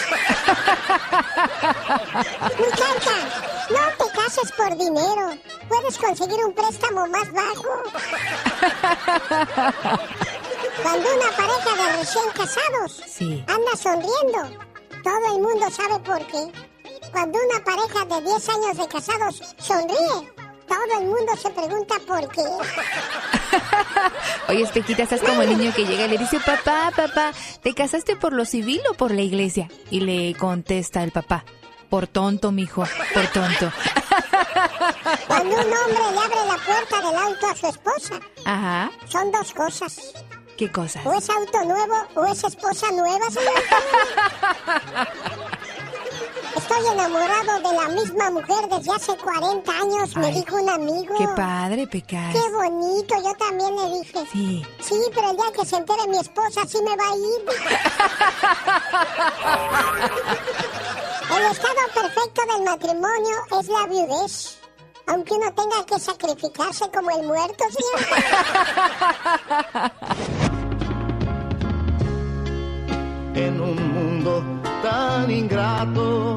[2.58, 3.16] Muchacha,
[3.70, 5.36] no te cases por dinero.
[5.68, 7.82] Puedes conseguir un préstamo más bajo.
[10.82, 13.02] Cuando una pareja de recién casados
[13.46, 14.40] anda sonriendo,
[15.04, 16.52] todo el mundo sabe por qué.
[17.12, 20.32] Cuando una pareja de 10 años de casados sonríe,
[20.68, 22.42] todo el mundo se pregunta por qué.
[24.48, 27.32] Oye, Pequita, estás como el niño que llega y le dice, papá, papá,
[27.62, 29.68] ¿te casaste por lo civil o por la iglesia?
[29.90, 31.44] Y le contesta el papá,
[31.90, 32.84] Por tonto, mijo,
[33.14, 33.72] por tonto.
[35.26, 38.90] Cuando un hombre le abre la puerta del auto a su esposa, Ajá.
[39.08, 40.12] son dos cosas.
[40.56, 41.04] ¿Qué cosas?
[41.06, 43.78] O es auto nuevo o es esposa nueva, señorita.
[46.56, 51.14] Estoy enamorado de la misma mujer desde hace 40 años, me dijo un amigo.
[51.16, 52.34] Qué padre, Pecas.
[52.34, 54.26] Qué bonito, yo también le dije.
[54.32, 54.66] Sí.
[54.80, 57.42] Sí, pero el día que se entere mi esposa, sí me va a ir.
[61.36, 64.58] El estado perfecto del matrimonio es la viudez.
[65.06, 68.06] Aunque uno tenga que sacrificarse como el muerto, señor.
[73.34, 74.44] En un mundo
[74.82, 76.36] tan ingrato,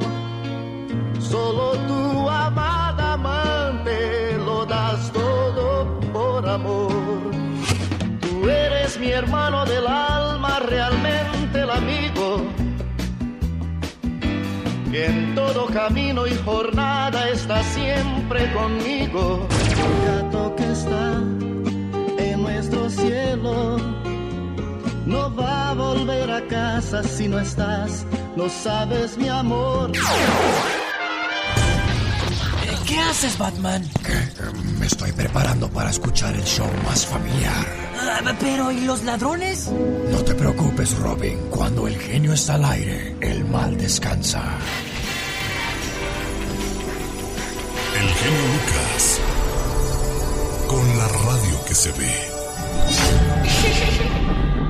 [1.20, 6.92] solo tu amada amante lo das todo por amor.
[8.22, 12.46] Tú eres mi hermano del alma, realmente el amigo.
[14.90, 19.46] Que en todo camino y jornada está siempre conmigo.
[19.84, 21.22] El gato que está
[22.18, 24.05] en nuestro cielo
[25.06, 28.06] no va a volver a casa si no estás,
[28.36, 29.92] no sabes mi amor.
[32.88, 33.84] ¿Qué haces, Batman?
[34.80, 37.66] Me estoy preparando para escuchar el show más familiar.
[38.00, 39.72] Ah, pero, ¿y los ladrones?
[40.12, 41.38] No te preocupes, Robin.
[41.50, 44.44] Cuando el genio está al aire, el mal descansa.
[48.00, 49.20] El genio Lucas.
[50.68, 52.12] Con la radio que se ve.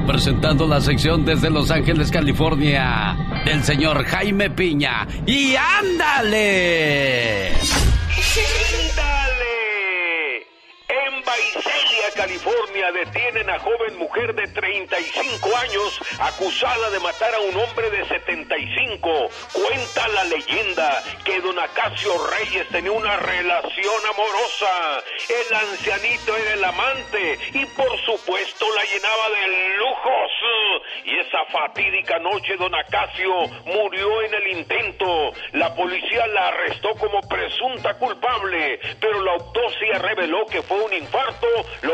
[0.08, 5.08] Presentando la sección desde Los Ángeles, California, del señor Jaime Piña.
[5.26, 7.52] ¡Y ándale!
[8.96, 10.48] ¡Dale!
[10.88, 11.24] En
[12.12, 18.06] California, detienen a joven mujer de 35 años acusada de matar a un hombre de
[18.06, 19.30] 75.
[19.54, 25.04] Cuenta la leyenda que don Acacio Reyes tenía una relación amorosa.
[25.30, 30.32] El ancianito era el amante y por supuesto la llenaba de lujos.
[31.06, 35.34] Y esa fatídica noche don Acacio murió en el intento.
[35.54, 41.48] La policía la arrestó como presunta culpable, pero la autopsia reveló que fue un infarto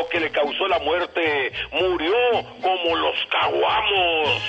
[0.09, 1.51] que le causó la muerte.
[1.71, 2.15] Murió
[2.61, 4.41] como los caguamos.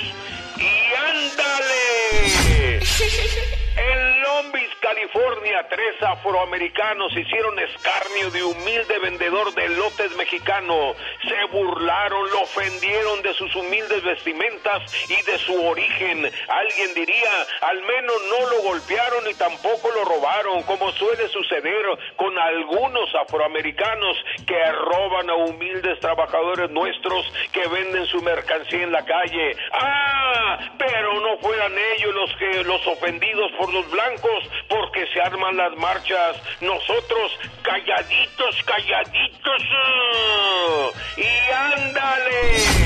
[5.12, 10.94] California, tres afroamericanos hicieron escarnio de humilde vendedor de lotes mexicano.
[11.28, 16.30] Se burlaron, lo ofendieron de sus humildes vestimentas y de su origen.
[16.48, 17.30] Alguien diría,
[17.60, 21.84] al menos no lo golpearon y tampoco lo robaron, como suele suceder
[22.16, 24.16] con algunos afroamericanos
[24.46, 29.56] que roban a humildes trabajadores nuestros que venden su mercancía en la calle.
[29.72, 30.58] ¡Ah!
[30.78, 35.76] Pero no fueran ellos los que los ofendidos por los blancos porque se arman las
[35.76, 36.36] marchas.
[36.60, 39.62] Nosotros calladitos, calladitos.
[39.72, 40.90] ¡ah!
[41.16, 42.82] Y ándale.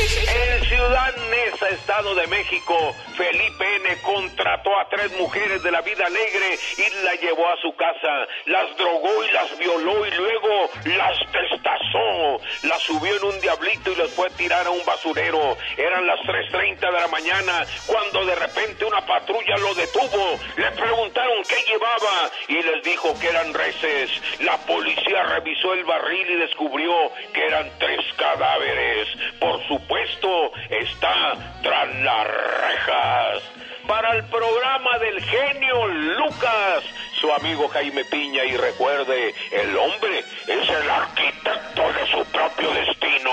[0.00, 4.00] En Ciudad Neza, Estado de México, Felipe N.
[4.02, 8.26] contrató a tres mujeres de la vida alegre y la llevó a su casa.
[8.46, 12.40] Las drogó y las violó y luego las destazó.
[12.62, 15.56] Las subió en un diablito y las fue a tirar a un basurero.
[15.76, 20.38] Eran las 3.30 de la mañana cuando de repente una patrulla lo detuvo.
[20.56, 24.10] Le preguntaron qué llevaba y les dijo que eran reses.
[24.40, 29.08] La policía revisó el barril y descubrió que eran tres cadáveres.
[29.38, 33.42] Por supuesto, está tras las rejas.
[33.86, 36.84] Para el programa del genio Lucas,
[37.20, 38.44] su amigo Jaime Piña.
[38.44, 43.30] Y recuerde, el hombre es el arquitecto de su propio destino.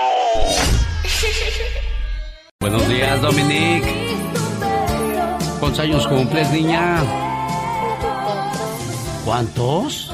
[2.60, 4.08] Buenos días, Dominique.
[5.60, 7.02] ¿Cuántos años cumples, niña?
[9.28, 10.10] ¿Cuántos?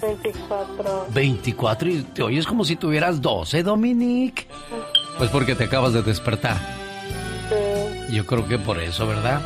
[0.00, 1.08] 24.
[1.12, 4.46] 24 y te oyes como si tuvieras 12, Dominique.
[5.18, 6.56] Pues porque te acabas de despertar.
[8.10, 9.42] Yo creo que por eso, ¿verdad?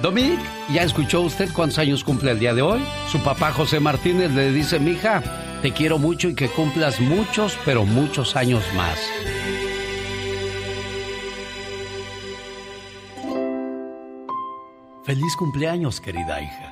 [0.00, 0.42] Dominique,
[0.72, 2.82] ¿ya escuchó usted cuántos años cumple el día de hoy?
[3.12, 5.22] Su papá José Martínez le dice, mija,
[5.62, 8.98] te quiero mucho y que cumplas muchos, pero muchos años más.
[15.04, 16.71] Feliz cumpleaños, querida hija.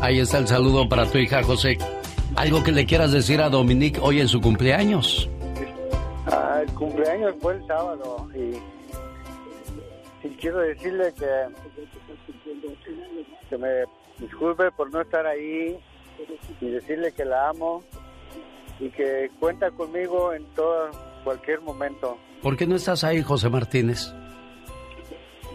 [0.00, 1.76] Ahí está el saludo para tu hija José.
[2.36, 5.28] ¿Algo que le quieras decir a Dominique hoy en su cumpleaños?
[6.26, 8.56] Ah, el cumpleaños fue el sábado y,
[10.26, 11.26] y quiero decirle que,
[13.50, 13.68] que me
[14.18, 15.78] disculpe por no estar ahí
[16.60, 17.82] y decirle que la amo
[18.78, 20.90] y que cuenta conmigo en todo,
[21.24, 22.16] cualquier momento.
[22.42, 24.12] ¿Por qué no estás ahí, José Martínez?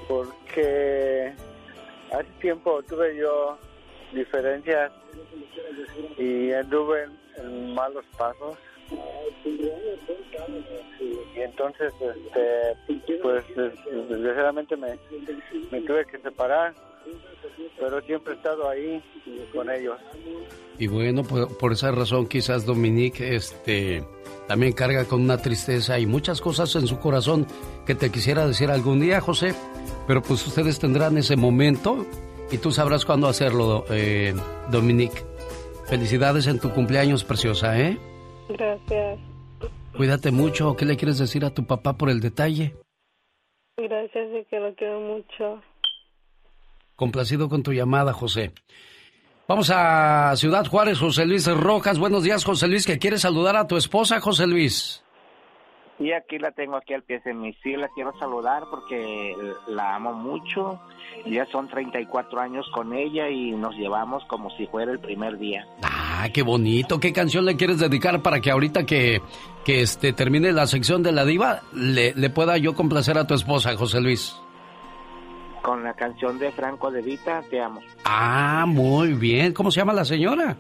[0.08, 1.34] Porque
[2.12, 3.58] hace tiempo tuve yo
[4.16, 4.92] diferencias
[6.18, 7.06] y anduve
[7.38, 8.58] en, malos pasos.
[9.46, 13.44] Y entonces, este, pues,
[14.10, 14.98] desgraciadamente me,
[15.82, 16.74] tuve que separar
[17.80, 19.04] pero siempre he estado ahí
[19.54, 19.98] con ellos.
[20.78, 24.04] Y bueno, por, esa razón quizás Dominique este,
[24.48, 27.46] también carga con una tristeza y muchas cosas en su corazón
[27.86, 29.56] que te quisiera decir algún día, José,
[30.08, 32.06] pero pues ustedes tendrán ese momento
[32.52, 34.34] y tú sabrás cuándo hacerlo, eh,
[34.70, 35.24] Dominique.
[35.88, 37.98] Felicidades en tu cumpleaños, preciosa, ¿eh?
[38.50, 39.20] Gracias.
[39.96, 40.76] Cuídate mucho.
[40.76, 42.76] ¿Qué le quieres decir a tu papá por el detalle?
[43.78, 45.62] Gracias y que lo quiero mucho.
[46.96, 48.52] Complacido con tu llamada, José.
[49.48, 52.00] Vamos a Ciudad Juárez, José Luis Rojas.
[52.00, 55.05] Buenos días, José Luis, que quiere saludar a tu esposa, José Luis.
[55.98, 59.34] Y aquí la tengo aquí al pie de mi sí, la quiero saludar porque
[59.68, 60.80] la amo mucho.
[61.26, 65.66] Ya son 34 años con ella y nos llevamos como si fuera el primer día.
[65.84, 67.00] Ah, qué bonito.
[67.00, 69.22] ¿Qué canción le quieres dedicar para que ahorita que,
[69.64, 73.34] que este, termine la sección de la diva le, le pueda yo complacer a tu
[73.34, 74.36] esposa, José Luis?
[75.66, 77.82] con la canción de Franco de Vita, Te amo.
[78.04, 79.52] Ah, muy bien.
[79.52, 80.56] ¿Cómo se llama la señora?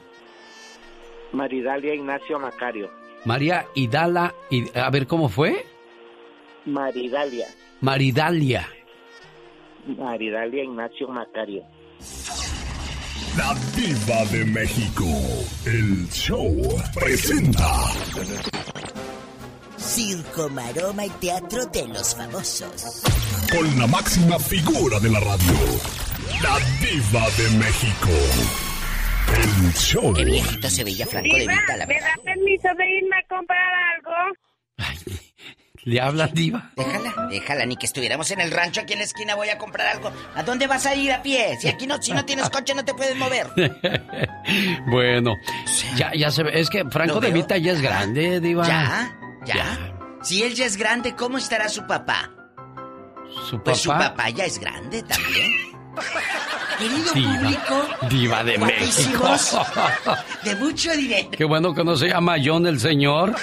[1.31, 2.89] Maridalia Ignacio Macario.
[3.25, 5.65] María Idala, y, a ver, ¿cómo fue?
[6.65, 7.47] Maridalia.
[7.81, 8.67] Maridalia.
[9.85, 11.63] Maridalia Ignacio Macario.
[13.37, 15.05] La diva de México.
[15.65, 16.55] El show
[16.93, 17.91] presenta.
[19.77, 23.03] Circo, maroma y teatro de los famosos
[23.51, 25.53] con la máxima figura de la radio,
[26.41, 28.64] la diva de México.
[29.35, 30.13] El show.
[30.13, 33.73] Qué viejito se veía Franco de Vita, la ¿Me da permiso de irme a comprar
[33.95, 34.37] algo?
[35.85, 36.71] ¿Le habla diva?
[36.75, 39.85] Déjala, déjala, ni que estuviéramos en el rancho aquí en la esquina voy a comprar
[39.87, 40.11] algo.
[40.33, 41.57] ¿A dónde vas a ir a pie?
[41.59, 43.47] Si aquí no, si no tienes coche no te puedes mover.
[44.87, 45.35] bueno,
[45.95, 48.67] ya, ya se ve, es que Franco de Vita ya es grande, diva.
[48.67, 49.15] ¿Ya?
[49.45, 49.95] ¿Ya?
[50.23, 52.31] Si él ya es grande, ¿cómo estará su papá?
[53.47, 55.74] ¿Su pues su papá ya es grande también.
[56.77, 59.29] Querido público, diva de México.
[60.43, 61.29] De mucho dinero.
[61.31, 63.35] Qué bueno que no se llama John el señor.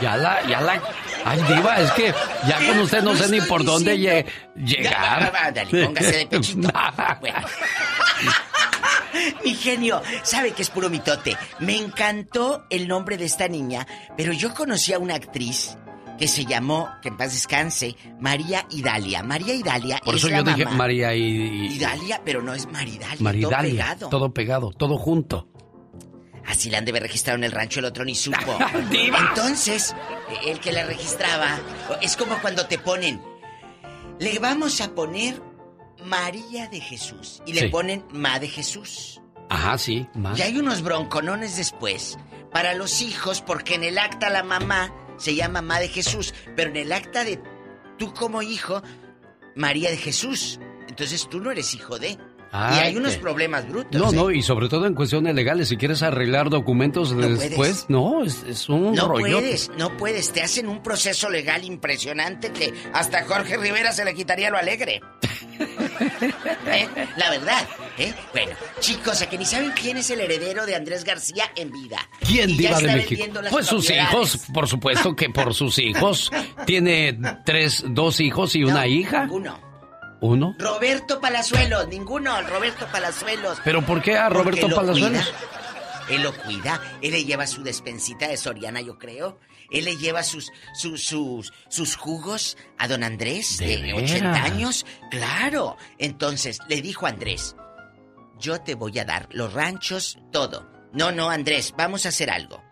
[0.00, 0.82] Ya la, ya la.
[1.24, 2.14] Ay, diva, es que
[2.46, 5.32] ya con usted no sé ni por dónde llegar.
[5.54, 6.68] dale, póngase de pechito.
[9.44, 11.36] Mi genio, sabe que es puro mitote.
[11.60, 13.86] Me encantó el nombre de esta niña,
[14.16, 15.76] pero yo conocí a una actriz
[16.18, 19.22] que se llamó, que en paz descanse, María Idalia.
[19.22, 21.74] María Idalia Por eso yo dije María y...
[21.74, 24.08] Idalia, pero no es Maridalia, Maridalia, todo pegado.
[24.08, 25.48] Todo pegado, todo junto.
[26.46, 28.58] Así la han de haber registrado en el rancho, el otro ni supo.
[28.90, 29.94] Entonces,
[30.44, 31.58] el que la registraba,
[32.00, 33.20] es como cuando te ponen,
[34.18, 35.40] le vamos a poner
[36.04, 37.42] María de Jesús.
[37.46, 39.20] Y le ponen Ma de Jesús.
[39.48, 40.34] Ajá, sí, Ma.
[40.36, 42.18] Y hay unos bronconones después
[42.50, 44.92] para los hijos, porque en el acta la mamá
[45.22, 47.40] se llama Ma de Jesús, pero en el acta de
[47.96, 48.82] tú como hijo,
[49.54, 50.58] María de Jesús.
[50.88, 52.18] Entonces tú no eres hijo de.
[52.52, 53.98] Y hay unos problemas brutos.
[53.98, 54.36] No, no, ¿eh?
[54.36, 55.68] y sobre todo en cuestiones legales.
[55.68, 60.32] Si quieres arreglar documentos después, no, es, un No puedes, no puedes.
[60.32, 65.00] Te hacen un proceso legal impresionante que hasta Jorge Rivera se le quitaría lo alegre.
[66.66, 66.88] ¿Eh?
[67.16, 67.66] La verdad,
[67.96, 68.12] ¿eh?
[68.32, 72.06] Bueno, chicos, a que ni saben quién es el heredero de Andrés García en vida.
[72.20, 73.24] ¿Quién diva de México?
[73.50, 76.30] Pues sus hijos, por supuesto que por sus hijos.
[76.66, 79.26] Tiene tres, dos hijos y una hija.
[79.30, 79.71] Uno.
[80.22, 80.54] ¿Uno?
[80.56, 83.58] Roberto Palazuelos, ninguno, Roberto Palazuelos.
[83.64, 85.32] ¿Pero por qué a Roberto Palazuelos?
[86.08, 89.40] Él lo cuida, él le lleva su despensita de Soriana, yo creo.
[89.72, 94.86] Él le lleva sus, sus, sus, sus jugos a don Andrés de, 80 años.
[95.10, 95.76] Claro.
[95.98, 97.56] Entonces le dijo a Andrés,
[98.38, 100.70] yo te voy a dar los ranchos, todo.
[100.92, 102.62] No, no, Andrés, vamos a hacer algo.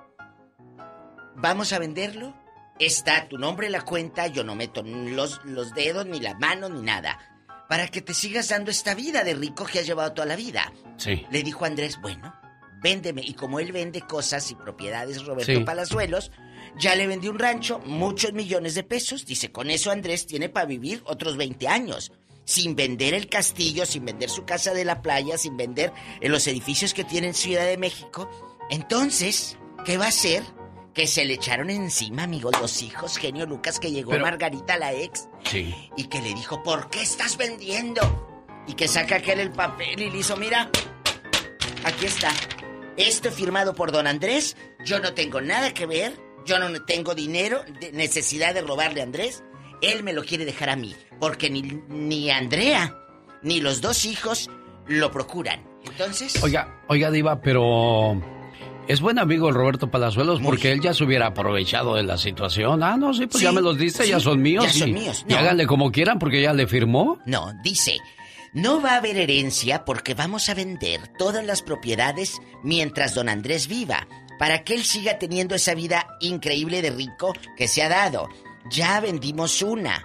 [1.34, 2.32] Vamos a venderlo.
[2.78, 6.68] Está tu nombre en la cuenta, yo no meto los, los dedos, ni la mano,
[6.68, 7.18] ni nada.
[7.70, 10.72] Para que te sigas dando esta vida de rico que has llevado toda la vida.
[10.96, 11.24] Sí.
[11.30, 12.34] Le dijo Andrés, bueno,
[12.82, 13.22] véndeme.
[13.24, 16.32] Y como él vende cosas y propiedades, Roberto Palazuelos,
[16.76, 19.24] ya le vendió un rancho, muchos millones de pesos.
[19.24, 22.10] Dice, con eso Andrés tiene para vivir otros 20 años.
[22.44, 26.48] sin vender el castillo, sin vender su casa de la playa, sin vender eh, los
[26.48, 28.28] edificios que tiene en Ciudad de México.
[28.70, 30.42] Entonces, ¿qué va a hacer?
[30.94, 34.92] Que se le echaron encima, amigos, los hijos, genio Lucas, que llegó Pero- Margarita, la
[34.92, 35.74] ex, Sí.
[35.96, 38.46] y que le dijo, ¿por qué estás vendiendo?
[38.66, 40.68] Y que saca aquel el papel y le hizo, mira,
[41.84, 42.30] aquí está.
[42.96, 46.12] Esto firmado por don Andrés, yo no tengo nada que ver,
[46.44, 49.42] yo no tengo dinero, de necesidad de robarle a Andrés,
[49.80, 52.96] él me lo quiere dejar a mí, porque ni, ni Andrea,
[53.42, 54.50] ni los dos hijos
[54.86, 55.64] lo procuran.
[55.84, 56.42] Entonces...
[56.42, 58.20] Oiga, oiga, Diva, pero.
[58.90, 62.82] Es buen amigo el Roberto Palazuelos porque él ya se hubiera aprovechado de la situación.
[62.82, 64.64] Ah, no, sí, pues Sí, ya me los diste, ya son míos.
[64.64, 65.24] ya son y, míos.
[65.28, 65.38] y No.
[65.38, 67.18] háganle como quieran porque ya le firmó.
[67.24, 67.98] No, dice,
[68.52, 73.68] no va a haber herencia porque vamos a vender todas las propiedades mientras don Andrés
[73.68, 74.08] viva,
[74.40, 78.28] para que él siga teniendo esa vida increíble de rico que se ha dado.
[78.72, 80.02] Ya vendimos una.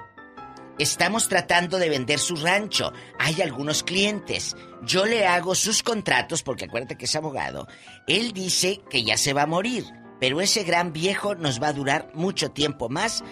[0.77, 2.91] Estamos tratando de vender su rancho.
[3.18, 4.57] Hay algunos clientes.
[4.84, 7.68] Yo le hago sus contratos porque acuérdate que es abogado.
[8.07, 9.85] Él dice que ya se va a morir,
[10.19, 13.23] pero ese gran viejo nos va a durar mucho tiempo más,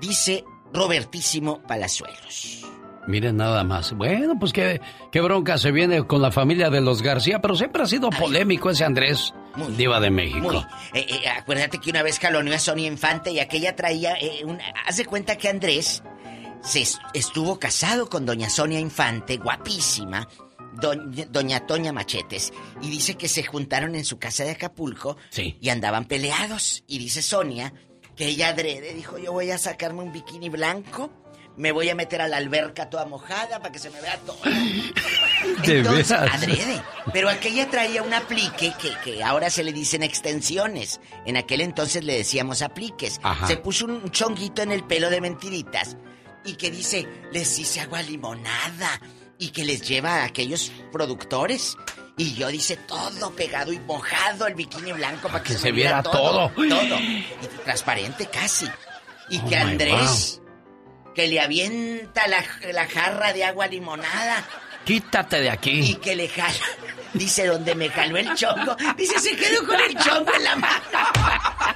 [0.00, 2.64] dice Robertísimo Palazuelos.
[3.08, 3.92] Miren nada más.
[3.92, 4.80] Bueno, pues qué,
[5.10, 8.70] qué bronca se viene con la familia de los García, pero siempre ha sido polémico
[8.70, 9.34] ese Andrés,
[9.76, 10.64] Diva de México.
[10.94, 14.58] Eh, eh, acuérdate que una vez caloneó a Sonia Infante y aquella traía eh, un...
[14.86, 16.02] Haz de cuenta que Andrés
[16.62, 20.28] se est- estuvo casado con doña Sonia Infante, guapísima,
[20.74, 25.56] doña, doña Toña Machetes, y dice que se juntaron en su casa de Acapulco Sí.
[25.60, 26.84] y andaban peleados.
[26.86, 27.72] Y dice Sonia
[28.16, 31.10] que ella adrede dijo, yo voy a sacarme un bikini blanco,
[31.56, 34.38] me voy a meter a la alberca toda mojada para que se me vea todo.
[35.66, 36.80] De Entonces, adrede.
[37.12, 41.00] Pero aquella traía un aplique que, que ahora se le dicen extensiones.
[41.26, 43.20] En aquel entonces le decíamos apliques.
[43.22, 43.46] Ajá.
[43.48, 45.96] Se puso un chonguito en el pelo de mentiritas.
[46.44, 49.00] Y que dice, les hice agua limonada.
[49.38, 51.76] Y que les lleva a aquellos productores.
[52.16, 56.02] Y yo dice, todo pegado y mojado el bikini blanco para que, que se, viera
[56.02, 56.50] viera todo.
[56.50, 56.98] Todo.
[57.00, 57.24] Y
[57.64, 58.66] transparente casi.
[59.30, 60.40] Y Oh, que Andrés,
[61.14, 64.44] que le avienta la, la jarra de agua limonada
[64.84, 65.94] Quítate de y aquí.
[65.96, 66.52] que le jala.
[67.14, 68.76] Dice, donde me jaló el chongo.
[68.96, 70.82] Dice, se quedó con el chongo en la mano.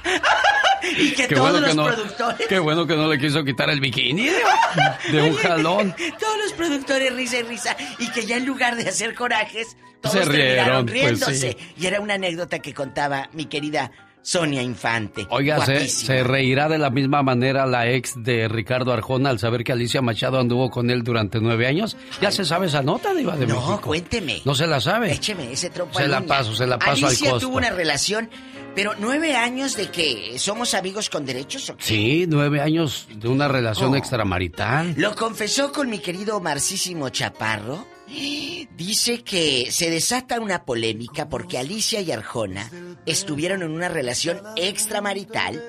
[0.97, 2.47] y que Qué todos bueno los que, no, productores.
[2.47, 4.29] qué bueno que no le quiso quitar el bikini
[5.11, 5.95] de, un jalón.
[6.19, 7.75] Todos los productores risa y risa.
[7.99, 11.51] Y que ya en lugar de hacer corajes, todos Se terminaron rieron, pues, riéndose.
[11.59, 11.73] sí.
[11.77, 13.91] Y era una anécdota que contaba mi querida
[14.21, 15.25] Sonia Infante.
[15.29, 19.63] Oiga, se, se reirá de la misma manera la ex de Ricardo Arjona al saber
[19.63, 21.95] que Alicia Machado anduvo con él durante nueve años.
[22.21, 23.81] ¿Ya se sabe esa nota, Diva de No, México?
[23.81, 24.41] cuénteme.
[24.43, 25.13] ¿No se la sabe?
[25.13, 27.47] Écheme ese trompo Se la paso, se la paso al Alicia costo.
[27.47, 28.29] tuvo una relación,
[28.75, 31.83] pero nueve años de que somos amigos con derechos o qué?
[31.85, 33.95] Sí, nueve años de una relación Oh.
[33.95, 34.93] extramarital.
[34.97, 37.87] Lo confesó con mi querido Marcísimo Chaparro.
[38.07, 42.71] Dice que se desata una polémica porque Alicia y Arjona
[43.05, 45.61] estuvieron en una relación extramarital.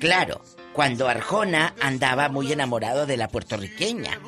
[0.00, 0.42] Claro,
[0.72, 4.20] cuando Arjona andaba muy enamorado de la puertorriqueña.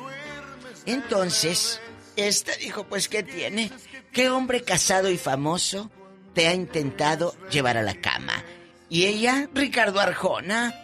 [0.85, 1.79] Entonces,
[2.15, 3.71] esta dijo, pues, ¿qué tiene?
[4.11, 5.89] ¿Qué hombre casado y famoso
[6.33, 8.43] te ha intentado llevar a la cama?
[8.89, 10.75] Y ella, Ricardo Arjona,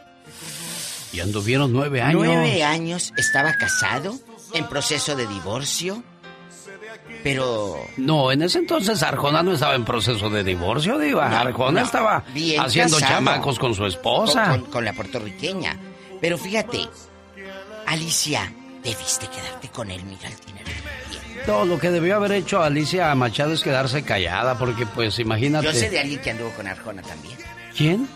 [1.12, 2.24] Y anduvieron nueve años.
[2.24, 4.18] Nueve años estaba casado,
[4.54, 6.04] en proceso de divorcio,
[7.24, 7.76] pero...
[7.98, 11.30] No, en ese entonces Arjona no estaba en proceso de divorcio, Diva.
[11.30, 12.24] No, Arjona no, estaba
[12.60, 13.00] haciendo casado.
[13.16, 14.50] chamacos con su esposa.
[14.50, 15.78] Con, con- con la puertorriqueña.
[16.22, 16.88] Pero fíjate,
[17.86, 18.52] Alicia,
[18.84, 20.70] debiste quedarte con él, mira el dinero.
[21.46, 25.66] Todo lo que debió haber hecho Alicia Machado es quedarse callada, porque pues imagínate.
[25.68, 27.38] Yo sé de alguien que anduvo con Arjona también.
[27.76, 28.08] ¿Quién?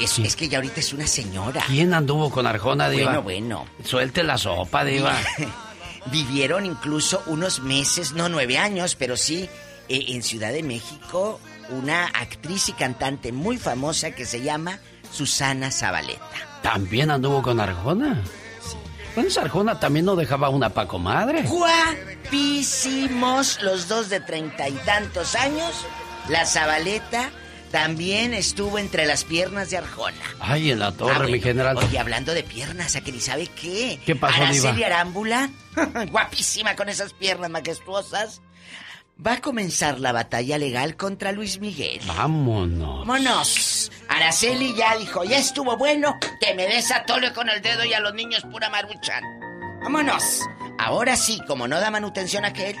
[0.00, 1.62] Es, es que ya ahorita es una señora.
[1.66, 3.18] ¿Quién anduvo con Arjona, Diva?
[3.18, 3.66] Bueno, bueno.
[3.84, 5.14] Suelte la sopa, Diva.
[6.10, 9.48] Vivieron incluso unos meses, no nueve años, pero sí
[9.88, 14.78] eh, en Ciudad de México, una actriz y cantante muy famosa que se llama
[15.10, 16.22] Susana Zabaleta.
[16.62, 18.22] ¿También anduvo con Arjona?
[19.14, 21.42] Pues Arjona también no dejaba una pa' comadre.
[21.42, 22.82] Guapísimos
[23.62, 25.86] los dos de treinta y tantos años.
[26.28, 27.30] La Zabaleta
[27.76, 30.16] también estuvo entre las piernas de Arjona.
[30.40, 31.76] Ay, en la torre, Ah, mi general.
[31.76, 34.00] Oye, hablando de piernas, ¿a que ni sabe qué?
[34.06, 34.86] ¿Qué pasó, Araceli Diva?
[34.86, 35.50] Arámbula,
[36.10, 38.40] guapísima con esas piernas majestuosas,
[39.24, 42.00] va a comenzar la batalla legal contra Luis Miguel.
[42.06, 43.00] Vámonos.
[43.06, 43.92] ¡Vámonos!
[44.08, 47.92] Araceli ya dijo, ya estuvo bueno, que me des a Tole con el dedo y
[47.92, 49.22] a los niños pura maruchan.
[49.82, 50.40] ¡Vámonos!
[50.78, 52.74] Ahora sí, como no da manutención a aquel.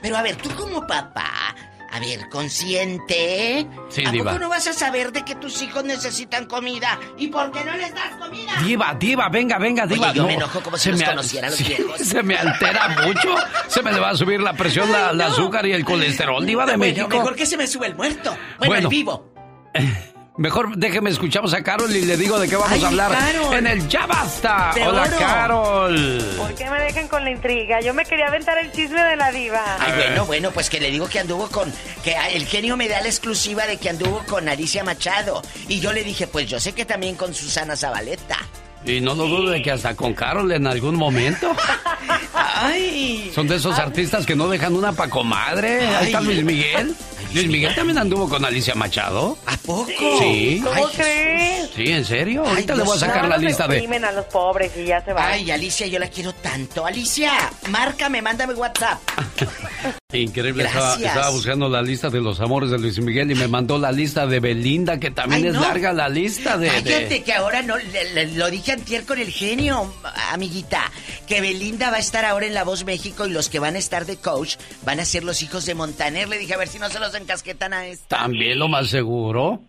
[0.00, 1.56] Pero a ver, tú como papá,
[1.94, 3.66] A ver, consciente.
[3.90, 4.30] Sí, ¿A diva.
[4.32, 6.98] poco no vas a saber de que tus hijos necesitan comida?
[7.18, 8.52] ¿Y por qué no les das comida?
[8.64, 10.06] Diva, diva, venga, venga, diva.
[10.08, 11.98] Oye, yo No, me enojo como si los me al- conociera a los sí, viejos.
[12.00, 13.34] Se me altera mucho.
[13.68, 16.64] Se me le va a subir la presión, la, el azúcar y el colesterol, diva
[16.64, 17.08] de bueno, México.
[17.08, 18.30] mejor que se me sube el muerto.
[18.58, 18.88] Bueno, Bueno.
[18.88, 19.32] el vivo.
[20.38, 23.54] Mejor déjeme escuchamos a Carol y le digo de qué vamos Ay, a hablar Carol.
[23.54, 24.70] en el Ya Basta.
[24.86, 25.18] Hola, oro.
[25.18, 26.24] Carol.
[26.38, 27.80] ¿Por qué me dejan con la intriga?
[27.82, 29.62] Yo me quería aventar el chisme de la diva.
[29.78, 31.70] Ay, bueno, bueno, pues que le digo que anduvo con.
[32.02, 35.42] Que el genio me da la exclusiva de que anduvo con Alicia Machado.
[35.68, 38.38] Y yo le dije, pues yo sé que también con Susana Zabaleta.
[38.86, 41.54] Y no lo dudo de que hasta con Carol en algún momento.
[42.34, 43.30] Ay.
[43.34, 45.86] Son de esos artistas que no dejan una pa' comadre.
[45.86, 46.20] Ahí está.
[46.22, 46.94] Luis Miguel.
[47.34, 49.38] Luis Miguel también anduvo con Alicia Machado.
[49.46, 49.90] ¿A poco?
[50.18, 50.60] Sí.
[50.62, 51.70] ¿Cómo Ay, crees?
[51.74, 52.44] Sí, en serio.
[52.46, 53.78] Ahorita Ay, le voy a Dios sacar la lista de.
[54.04, 55.28] a los pobres y ya se va.
[55.28, 56.84] Ay, Alicia, yo la quiero tanto.
[56.84, 57.32] Alicia,
[57.68, 58.98] márcame, mándame WhatsApp.
[60.12, 61.08] Increíble, estaba, Gracias.
[61.16, 64.26] estaba buscando la lista de los amores de Luis Miguel y me mandó la lista
[64.26, 65.62] de Belinda, que también Ay, es no.
[65.62, 66.66] larga la lista de.
[66.70, 69.90] de- Cállate, que ahora no, le- le- lo dije antier con el genio,
[70.30, 70.90] amiguita,
[71.26, 73.78] que Belinda va a estar ahora en La Voz México y los que van a
[73.78, 76.28] estar de coach van a ser los hijos de Montaner.
[76.28, 78.18] Le dije, a ver si no se los encasquetan a esta.
[78.18, 79.62] También lo más seguro.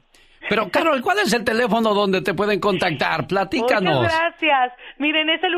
[0.49, 3.27] Pero, Carol, ¿cuál es el teléfono donde te pueden contactar?
[3.27, 4.01] Platícanos.
[4.01, 4.73] Muchas gracias.
[4.99, 5.53] Miren, es el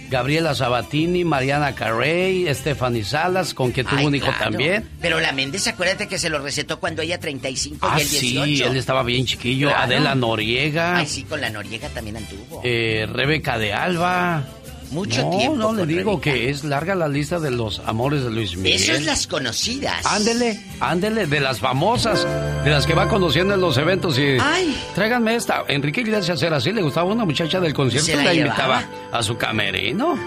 [0.08, 4.50] Gabriela Sabatini, Mariana Carey, Stephanie Salas, con quien tuvo Ay, un hijo claro.
[4.52, 4.88] también.
[5.00, 8.44] Pero la Méndez, acuérdate que se lo recetó cuando ella 35 Ah, y él 18.
[8.44, 9.66] sí, él estaba bien chiquillo.
[9.66, 9.82] Claro.
[9.82, 12.60] Adela Noriega, Ay, sí, con la Noriega también anduvo.
[12.62, 14.44] eh, Rebeca de Alba.
[14.90, 16.20] Mucho no, tiempo No, le digo Rebeca.
[16.22, 18.80] que es larga la lista de los amores de Luis Miguel.
[18.80, 20.04] Eso es las conocidas.
[20.06, 22.26] Ándele, ándele, de las famosas,
[22.64, 24.36] de las que va conociendo en los eventos y...
[24.40, 24.76] Ay.
[24.94, 25.64] Tráiganme esta.
[25.68, 29.22] Enrique Iglesias era así, le gustaba una muchacha del concierto ¿Se y la invitaba a
[29.22, 30.18] su camerino.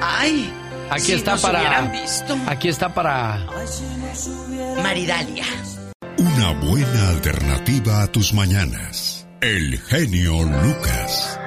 [0.00, 0.50] Ay.
[0.90, 1.80] Aquí si está nos para...
[1.82, 2.36] visto.
[2.46, 3.46] Aquí está para...
[4.82, 5.44] Maridalia.
[6.18, 9.26] Una buena alternativa a tus mañanas.
[9.40, 11.38] El genio Lucas.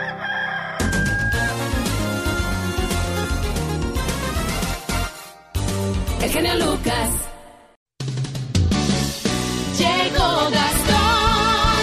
[6.31, 7.09] Genio Lucas.
[9.77, 11.81] Llegó Gastón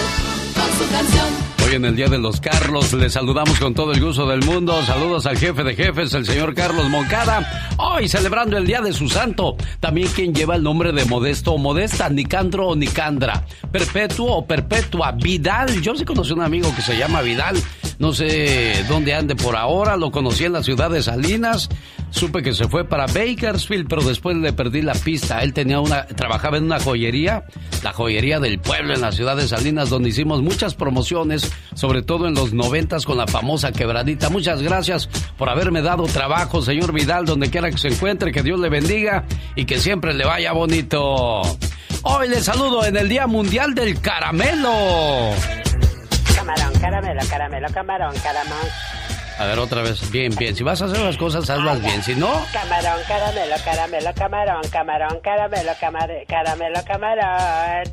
[0.55, 1.27] con su canción.
[1.65, 4.81] Hoy en el Día de los Carlos les saludamos con todo el gusto del mundo.
[4.83, 7.75] Saludos al jefe de jefes, el señor Carlos Moncada.
[7.77, 9.55] Hoy celebrando el Día de su Santo.
[9.79, 13.45] También quien lleva el nombre de Modesto o Modesta, Nicandro o Nicandra.
[13.71, 15.11] Perpetuo o Perpetua.
[15.11, 15.79] Vidal.
[15.81, 17.55] Yo sí conocí a un amigo que se llama Vidal.
[17.99, 19.97] No sé dónde ande por ahora.
[19.97, 21.69] Lo conocí en la ciudad de Salinas.
[22.11, 25.43] Supe que se fue para Bakersfield, pero después le perdí la pista.
[25.43, 27.43] Él tenía una, trabajaba en una joyería,
[27.83, 32.25] la joyería del pueblo en la ciudad de Salinas, donde hicimos muchas promociones, sobre todo
[32.27, 34.29] en los noventas con la famosa quebradita.
[34.29, 35.07] Muchas gracias
[35.37, 39.25] por haberme dado trabajo, señor Vidal, donde quiera que se encuentre, que Dios le bendiga
[39.55, 41.41] y que siempre le vaya bonito.
[42.03, 44.71] Hoy le saludo en el Día Mundial del Caramelo.
[46.55, 48.67] Camarón, caramelo, caramelo, camarón, caramón.
[49.37, 50.55] A ver, otra vez, bien, bien.
[50.55, 52.01] Si vas a hacer las cosas, hazlas bien.
[52.01, 57.83] Si no, Camarón, caramelo, caramelo, camarón, camarón, caramelo, camare- caramelo, camarón.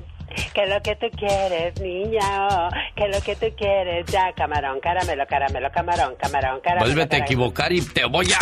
[0.55, 2.71] ¿Qué es lo que tú quieres, niña?
[2.97, 4.07] ¿Qué es lo que tú quieres?
[4.07, 6.87] Ya, camarón, caramelo, caramelo, camarón, camarón, caramelo.
[6.87, 7.25] vuélvete a caramelo.
[7.27, 8.39] equivocar y te voy a...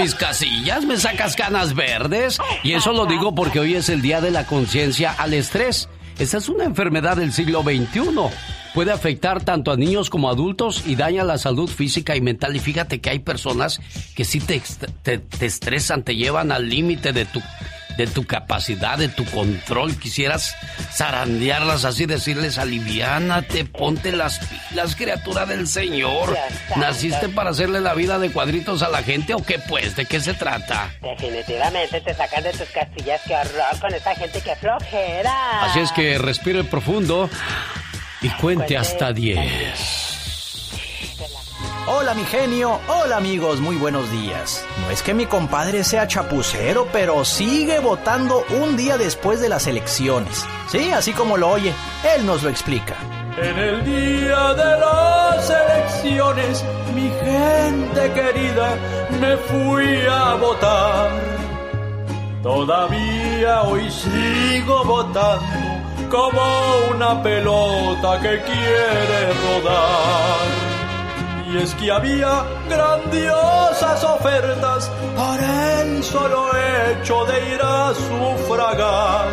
[0.00, 0.84] mis casillas?
[0.86, 2.38] ¿Me sacas canas verdes?
[2.62, 5.88] Y eso lo digo porque hoy es el Día de la Conciencia al Estrés.
[6.18, 8.00] Esta es una enfermedad del siglo XXI.
[8.74, 12.56] Puede afectar tanto a niños como a adultos y daña la salud física y mental.
[12.56, 13.80] Y fíjate que hay personas
[14.14, 14.62] que sí te,
[15.02, 17.42] te, te estresan, te llevan al límite de tu,
[18.00, 19.94] de tu capacidad, de tu control.
[19.98, 20.56] Quisieras
[20.90, 26.34] zarandearlas así, decirles, aliviánate, ponte las pilas, criatura del Señor.
[26.76, 29.96] ¿Naciste para hacerle la vida de cuadritos a la gente o qué pues?
[29.96, 30.90] ¿De qué se trata?
[31.02, 35.64] Definitivamente te sacan de tus castillas, qué horror con esa gente que flojera.
[35.64, 37.28] Así es que respire profundo
[38.22, 40.09] y cuente Cuente hasta 10.
[41.92, 44.64] Hola mi genio, hola amigos, muy buenos días.
[44.80, 49.66] No es que mi compadre sea chapucero, pero sigue votando un día después de las
[49.66, 50.46] elecciones.
[50.68, 51.74] Sí, así como lo oye,
[52.14, 52.94] él nos lo explica.
[53.36, 56.64] En el día de las elecciones,
[56.94, 58.76] mi gente querida,
[59.20, 61.10] me fui a votar.
[62.40, 65.44] Todavía hoy sigo votando
[66.08, 66.40] como
[66.94, 70.69] una pelota que quiere rodar.
[71.52, 79.28] Y es que había grandiosas ofertas para el solo hecho de ir a sufragar.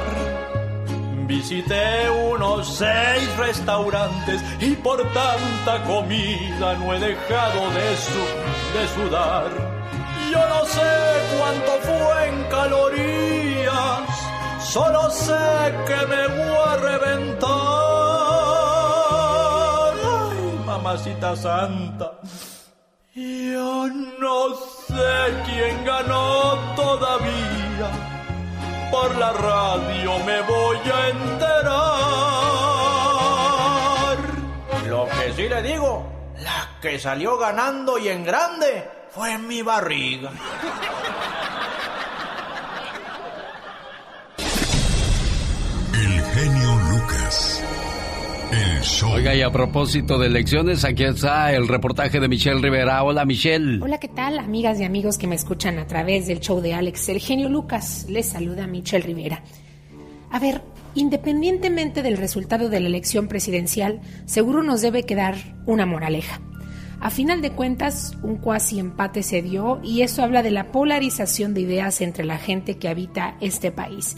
[1.28, 7.90] Visité unos seis restaurantes y por tanta comida no he dejado de,
[8.74, 9.52] de sudar.
[10.32, 10.92] Yo no sé
[11.38, 14.10] cuánto fue en calorías,
[14.64, 15.34] solo sé
[15.86, 17.97] que me voy a reventar
[20.88, 22.14] mamacita santa.
[23.14, 23.90] Yo
[24.20, 24.56] no
[24.88, 27.90] sé quién ganó todavía.
[28.90, 31.78] Por la radio me voy a enterar.
[34.88, 36.06] Lo que sí le digo,
[36.38, 40.32] la que salió ganando y en grande fue mi barriga.
[49.12, 53.04] Oiga, y a propósito de elecciones, aquí está el reportaje de Michelle Rivera.
[53.04, 53.82] Hola, Michelle.
[53.82, 57.10] Hola, ¿qué tal, amigas y amigos que me escuchan a través del show de Alex,
[57.10, 58.06] el genio Lucas?
[58.08, 59.42] Les saluda Michelle Rivera.
[60.30, 60.62] A ver,
[60.94, 65.36] independientemente del resultado de la elección presidencial, seguro nos debe quedar
[65.66, 66.40] una moraleja.
[67.00, 71.56] A final de cuentas, un cuasi empate se dio y eso habla de la polarización
[71.56, 74.18] de ideas entre la gente que habita este país.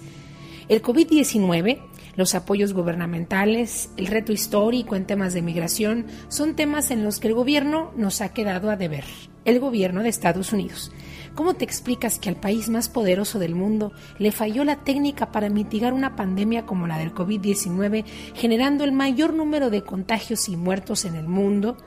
[0.67, 1.79] El COVID-19
[2.19, 7.29] los apoyos gubernamentales, el reto histórico en temas de migración, son temas en los que
[7.29, 9.05] el gobierno nos ha quedado a deber,
[9.45, 10.91] el gobierno de Estados Unidos.
[11.33, 15.49] ¿Cómo te explicas que al país más poderoso del mundo le falló la técnica para
[15.49, 18.03] mitigar una pandemia como la del COVID-19,
[18.35, 21.77] generando el mayor número de contagios y muertos en el mundo?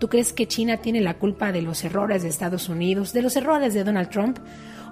[0.00, 3.36] ¿Tú crees que China tiene la culpa de los errores de Estados Unidos, de los
[3.36, 4.38] errores de Donald Trump?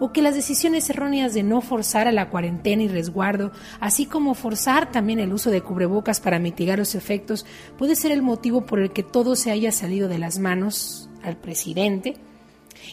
[0.01, 4.35] O que las decisiones erróneas de no forzar a la cuarentena y resguardo, así como
[4.35, 7.47] forzar también el uso de cubrebocas para mitigar los efectos,
[7.79, 11.37] puede ser el motivo por el que todo se haya salido de las manos al
[11.37, 12.17] presidente.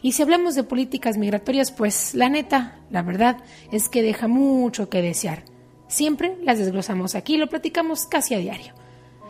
[0.02, 3.38] Y si hablamos de políticas migratorias, pues la neta, la verdad
[3.72, 5.44] es que deja mucho que desear.
[5.88, 8.74] Siempre las desglosamos aquí, lo platicamos casi a diario.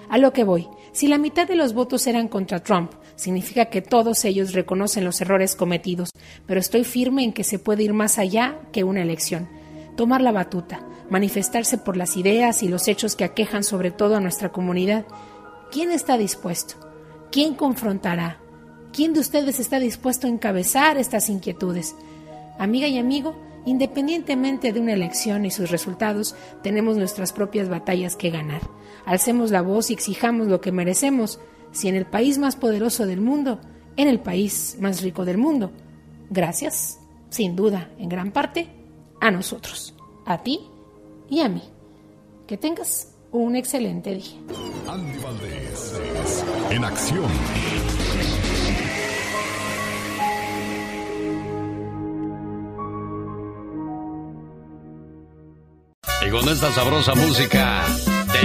[0.09, 3.81] A lo que voy, si la mitad de los votos eran contra Trump, significa que
[3.81, 6.09] todos ellos reconocen los errores cometidos,
[6.45, 9.49] pero estoy firme en que se puede ir más allá que una elección.
[9.95, 14.19] Tomar la batuta, manifestarse por las ideas y los hechos que aquejan sobre todo a
[14.19, 15.05] nuestra comunidad.
[15.71, 16.75] ¿Quién está dispuesto?
[17.31, 18.39] ¿Quién confrontará?
[18.91, 21.95] ¿Quién de ustedes está dispuesto a encabezar estas inquietudes?
[22.59, 23.35] Amiga y amigo,
[23.65, 28.61] independientemente de una elección y sus resultados, tenemos nuestras propias batallas que ganar.
[29.05, 31.39] Alcemos la voz y exijamos lo que merecemos,
[31.73, 33.59] si en el país más poderoso del mundo,
[33.97, 35.71] en el país más rico del mundo.
[36.29, 38.69] Gracias, sin duda, en gran parte,
[39.19, 39.93] a nosotros,
[40.25, 40.61] a ti
[41.29, 41.63] y a mí.
[42.47, 44.39] Que tengas un excelente día.
[44.87, 45.93] Andy Valdés,
[46.69, 47.31] en acción.
[56.25, 57.85] Y con esta sabrosa música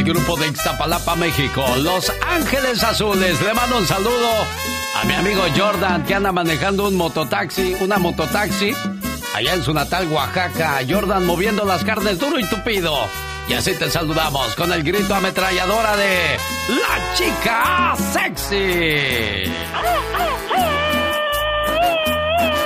[0.03, 3.41] grupo de Ixtapalapa, México, Los Ángeles Azules.
[3.41, 4.31] Le mando un saludo
[5.01, 8.75] a mi amigo Jordan que anda manejando un mototaxi, una mototaxi,
[9.35, 10.81] allá en su natal Oaxaca.
[10.89, 12.97] Jordan moviendo las carnes duro y tupido.
[13.49, 16.37] Y así te saludamos con el grito ametralladora de
[16.69, 19.51] La Chica Sexy.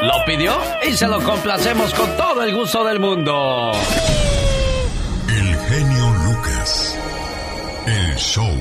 [0.02, 3.72] Lo pidió y se lo complacemos con todo el gusto del mundo.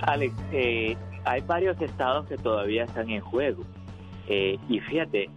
[0.01, 3.63] Alex, eh, hay varios estados que todavía están en juego.
[4.27, 5.29] Eh, y fíjate,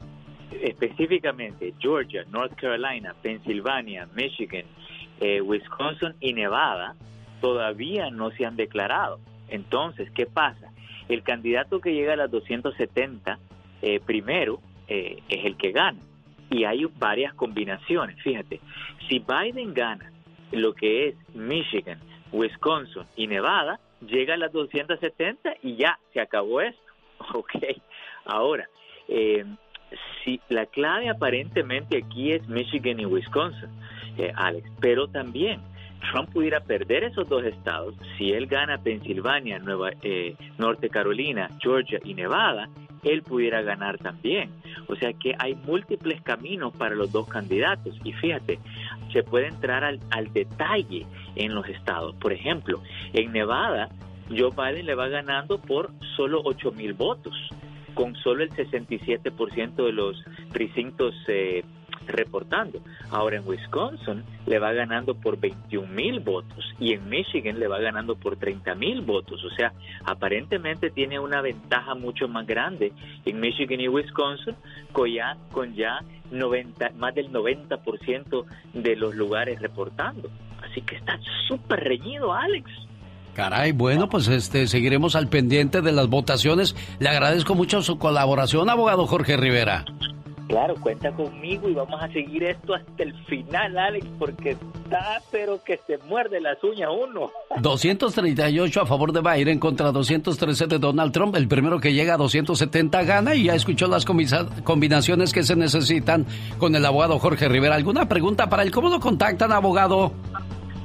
[0.62, 4.64] específicamente Georgia, North Carolina, Pennsylvania, Michigan,
[5.20, 6.94] eh, Wisconsin y Nevada
[7.40, 9.20] todavía no se han declarado.
[9.48, 10.72] Entonces, ¿qué pasa?
[11.08, 13.38] El candidato que llega a las 270
[13.82, 16.00] eh, primero eh, es el que gana.
[16.50, 18.20] Y hay varias combinaciones.
[18.22, 18.60] Fíjate,
[19.08, 20.10] si Biden gana
[20.52, 21.98] lo que es Michigan,
[22.32, 26.80] Wisconsin y Nevada, llega a las 270 y ya se acabó esto.
[27.34, 27.52] Ok.
[28.26, 28.68] Ahora,
[29.08, 29.44] eh,
[30.24, 33.68] si la clave aparentemente aquí es Michigan y Wisconsin,
[34.18, 35.60] eh, Alex, pero también
[36.10, 41.98] Trump pudiera perder esos dos estados si él gana Pensilvania, Nueva, eh, Norte Carolina, Georgia
[42.04, 42.68] y Nevada,
[43.02, 44.50] él pudiera ganar también.
[44.88, 47.98] O sea que hay múltiples caminos para los dos candidatos.
[48.02, 48.58] Y fíjate,
[49.14, 52.14] se puede entrar al, al detalle en los estados.
[52.16, 52.82] Por ejemplo,
[53.14, 53.88] en Nevada,
[54.28, 57.34] Joe Biden le va ganando por solo 8 mil votos,
[57.94, 60.22] con solo el 67% de los
[60.52, 61.64] precintos eh,
[62.06, 62.80] reportando.
[63.10, 67.78] Ahora en Wisconsin le va ganando por 21 mil votos y en Michigan le va
[67.78, 69.44] ganando por 30 mil votos.
[69.44, 69.72] O sea,
[70.04, 72.92] aparentemente tiene una ventaja mucho más grande
[73.24, 74.56] en Michigan y Wisconsin
[74.92, 76.00] con ya, con ya
[76.34, 78.44] 90, más del 90%
[78.74, 80.28] de los lugares reportando.
[80.62, 82.70] Así que está súper reñido, Alex.
[83.34, 86.76] Caray, bueno, pues este seguiremos al pendiente de las votaciones.
[87.00, 89.84] Le agradezco mucho su colaboración, abogado Jorge Rivera.
[90.48, 95.62] Claro, cuenta conmigo y vamos a seguir esto hasta el final, Alex, porque está pero
[95.64, 97.30] que se muerde las uñas uno.
[97.60, 101.34] 238 a favor de Biden contra 213 de Donald Trump.
[101.36, 106.26] El primero que llega a 270 gana y ya escuchó las combinaciones que se necesitan
[106.58, 107.74] con el abogado Jorge Rivera.
[107.76, 108.70] ¿Alguna pregunta para él?
[108.70, 110.12] ¿Cómo lo contactan, abogado?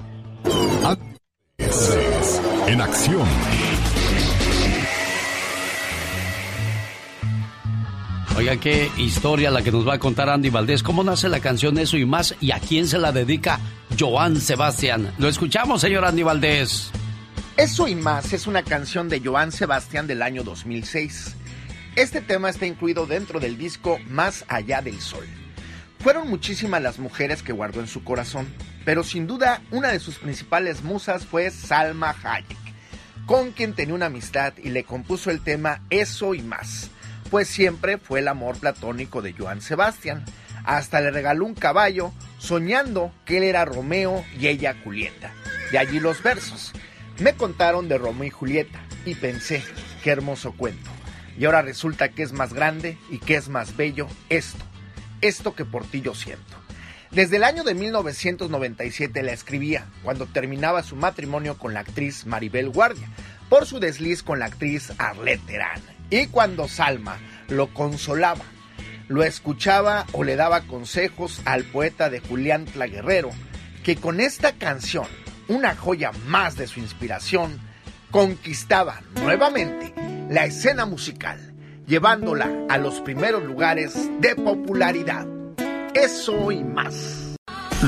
[2.67, 3.27] En acción.
[8.35, 10.81] Oiga, qué historia la que nos va a contar Andy Valdés.
[10.83, 12.35] ¿Cómo nace la canción Eso y más?
[12.41, 13.59] ¿Y a quién se la dedica
[13.97, 15.13] Joan Sebastián?
[15.19, 16.91] Lo escuchamos, señor Andy Valdés.
[17.55, 21.35] Eso y más es una canción de Joan Sebastián del año 2006.
[21.95, 25.27] Este tema está incluido dentro del disco Más allá del sol.
[26.03, 28.45] Fueron muchísimas las mujeres que guardó en su corazón,
[28.83, 32.57] pero sin duda una de sus principales musas fue Salma Hayek,
[33.25, 36.89] con quien tenía una amistad y le compuso el tema Eso y más,
[37.31, 40.25] pues siempre fue el amor platónico de Joan Sebastián.
[40.65, 45.31] Hasta le regaló un caballo soñando que él era Romeo y ella Julieta.
[45.71, 46.73] De allí los versos.
[47.19, 49.63] Me contaron de Romeo y Julieta y pensé,
[50.03, 50.91] qué hermoso cuento.
[51.37, 54.65] Y ahora resulta que es más grande y que es más bello esto,
[55.23, 56.57] esto que por ti yo siento.
[57.11, 62.69] Desde el año de 1997 la escribía, cuando terminaba su matrimonio con la actriz Maribel
[62.69, 63.07] Guardia,
[63.49, 65.81] por su desliz con la actriz Arlette Terán.
[66.09, 67.17] Y cuando Salma
[67.49, 68.45] lo consolaba,
[69.07, 73.29] lo escuchaba o le daba consejos al poeta de Julián Tlaguerrero,
[73.83, 75.07] que con esta canción
[75.47, 77.59] una joya más de su inspiración,
[78.11, 79.93] conquistaba nuevamente
[80.29, 81.52] la escena musical,
[81.93, 85.27] llevándola a los primeros lugares de popularidad.
[85.93, 87.35] Eso y más.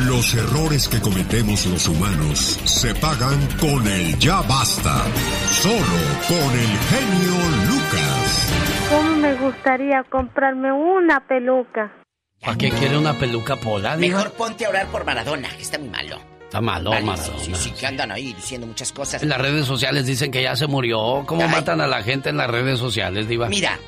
[0.07, 5.06] Los errores que cometemos los humanos se pagan con el ya basta.
[5.49, 7.34] Solo con el genio
[7.68, 8.48] Lucas.
[8.91, 11.91] ¿Cómo me gustaría comprarme una peluca?
[12.41, 13.98] ¿Para qué quiere una peluca pola?
[13.98, 16.19] Mejor ponte a orar por Maradona, que está muy malo.
[16.44, 17.40] Está malo, Vale, Maradona.
[17.40, 19.23] Sí, sí, que andan ahí diciendo muchas cosas.
[19.23, 21.23] En las redes sociales dicen que ya se murió.
[21.26, 21.49] ¿Cómo Ay.
[21.49, 23.48] matan a la gente en las redes sociales, Diva?
[23.49, 23.80] Mira,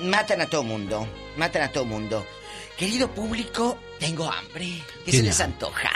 [0.00, 1.06] matan a todo mundo,
[1.36, 2.26] matan a todo mundo.
[2.76, 4.82] Querido público, tengo hambre.
[5.04, 5.90] ¿Qué se les antoja?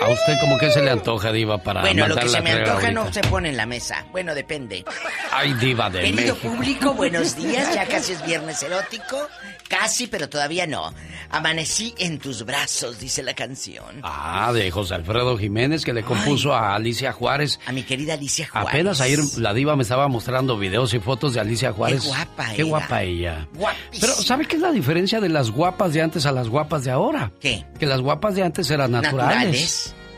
[0.00, 2.90] ¿A usted cómo que se le antoja, Diva, para bueno, lo que se me antoja
[2.90, 4.04] no se pone en la mesa.
[4.12, 4.84] Bueno, depende.
[5.32, 6.38] Ay, Diva de Querido México.
[6.54, 7.74] público, buenos días.
[7.74, 9.28] Ya casi es viernes erótico.
[9.68, 10.94] Casi, pero todavía no.
[11.30, 14.00] Amanecí en tus brazos, dice la canción.
[14.04, 17.58] Ah, de José Alfredo Jiménez, que le compuso a Alicia Juárez.
[17.66, 18.68] A mi querida Alicia Juárez.
[18.70, 22.02] Apenas ayer la diva me estaba mostrando videos y fotos de Alicia Juárez.
[22.02, 22.64] Qué guapa Qué era.
[22.68, 23.48] guapa ella.
[23.54, 24.00] Guapísima.
[24.00, 26.92] Pero ¿sabe qué es la diferencia de las guapas de antes a las guapas de
[26.92, 27.32] ahora?
[27.40, 27.64] ¿Qué?
[27.78, 29.34] Que las guapas de antes eran naturales.
[29.36, 29.75] Naturales.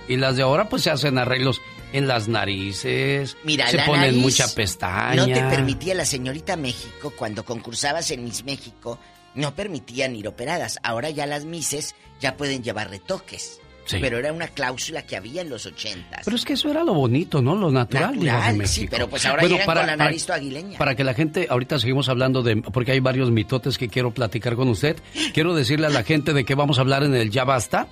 [0.09, 1.61] Y las de ahora pues se hacen arreglos
[1.93, 3.37] en las narices.
[3.45, 5.15] Mira, se la ponen nariz mucha pestaña.
[5.15, 8.99] No te permitía la señorita México cuando concursabas en Miss México,
[9.35, 10.79] no permitían ir operadas.
[10.83, 13.61] Ahora ya las Misses ya pueden llevar retoques.
[13.85, 13.97] Sí.
[14.03, 16.21] Pero era una cláusula que había en los ochentas.
[16.27, 17.55] Pero es que eso era lo bonito, ¿no?
[17.57, 20.77] Lo natural, Natural, de sí, pero pues ahora llegan con la nariz toda aguileña.
[20.77, 24.57] Para que la gente, ahorita seguimos hablando de, porque hay varios mitotes que quiero platicar
[24.57, 24.99] con usted.
[25.33, 27.89] Quiero decirle a la gente de qué vamos a hablar en el Ya Basta.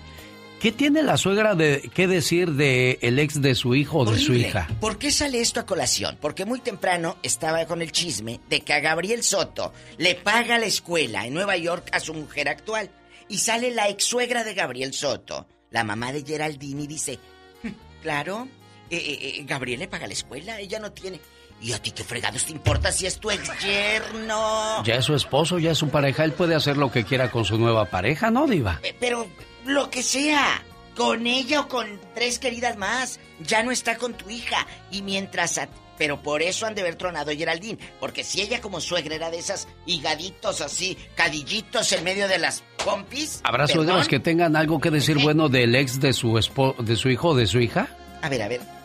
[0.66, 4.18] ¿Qué tiene la suegra de qué decir de el ex de su hijo o de
[4.18, 4.66] su hija?
[4.80, 6.18] ¿Por qué sale esto a colación?
[6.20, 10.66] Porque muy temprano estaba con el chisme de que a Gabriel Soto le paga la
[10.66, 12.90] escuela en Nueva York a su mujer actual.
[13.28, 17.20] Y sale la ex suegra de Gabriel Soto, la mamá de Geraldine, y dice:
[17.62, 17.68] "Hm,
[18.02, 18.48] Claro,
[18.90, 21.20] eh, eh, eh, Gabriel le paga la escuela, ella no tiene.
[21.62, 24.82] ¿Y a ti qué fregados te importa si es tu ex yerno?
[24.82, 27.44] Ya es su esposo, ya es su pareja, él puede hacer lo que quiera con
[27.44, 28.80] su nueva pareja, ¿no, Diva?
[28.98, 29.28] Pero
[29.66, 30.62] lo que sea,
[30.96, 34.66] con ella o con tres queridas más, ya no está con tu hija.
[34.90, 35.68] Y mientras a-
[35.98, 37.78] Pero por eso han de haber tronado Geraldine.
[38.00, 42.62] Porque si ella como suegra era de esas higaditos así, cadillitos en medio de las
[42.84, 43.40] pompis.
[43.44, 47.08] ¿Habrá suegros que tengan algo que decir bueno del ex de su espo de su
[47.08, 47.88] hijo o de su hija?
[48.20, 48.75] A ver, a ver.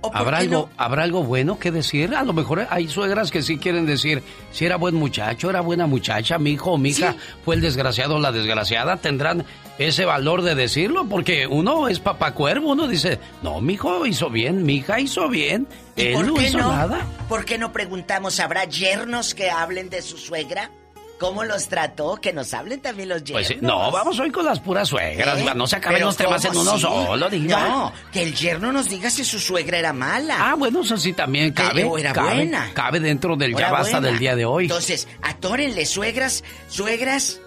[0.00, 2.14] ¿O por ¿Habrá algo, ¿Habrá algo bueno que decir?
[2.14, 4.22] A lo mejor hay suegras que sí quieren decir,
[4.52, 8.16] si era buen muchacho, era buena muchacha, mi hijo o mi hija fue el desgraciado
[8.16, 9.44] o la desgraciada, tendrán
[9.78, 14.30] ese valor de decirlo, porque uno es papá cuervo, uno dice, no, mi hijo hizo
[14.30, 15.66] bien, mi hija hizo bien,
[15.96, 16.72] ¿Y él por no qué hizo no?
[16.72, 17.00] nada.
[17.28, 20.70] ¿Por qué no preguntamos, ¿habrá yernos que hablen de su suegra?
[21.18, 22.16] ¿Cómo los trató?
[22.16, 23.46] Que nos hablen también los yernos.
[23.46, 25.46] Pues sí, no, vamos hoy con las puras suegras, ¿Eh?
[25.54, 26.80] No se acaben los temas en ¿cómo uno sí?
[26.82, 27.68] solo, Diva.
[27.68, 30.36] No, que el yerno nos diga si su suegra era mala.
[30.38, 31.84] Ah, bueno, eso sí también cabe.
[31.84, 32.70] o era cabe, buena.
[32.72, 34.08] Cabe dentro del ya basta buena.
[34.08, 34.64] del día de hoy.
[34.64, 37.40] Entonces, atórenle suegras, suegras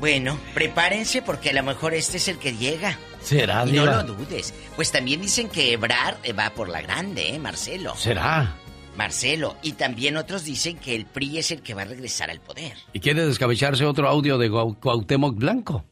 [0.01, 2.99] bueno, prepárense porque a lo mejor este es el que llega.
[3.23, 4.53] ¿Será, Y no lo dudes.
[4.77, 7.95] Pues también dicen que Ebrar eh, va por la grande, ¿eh, Marcelo?
[7.97, 8.55] ¿Será?
[8.97, 9.57] Marcelo.
[9.63, 12.75] Y también otros dicen que el PRI es el que va a regresar al poder.
[12.93, 15.85] ¿Y quiere descabecharse otro audio de Cuau- Cuauhtémoc Blanco?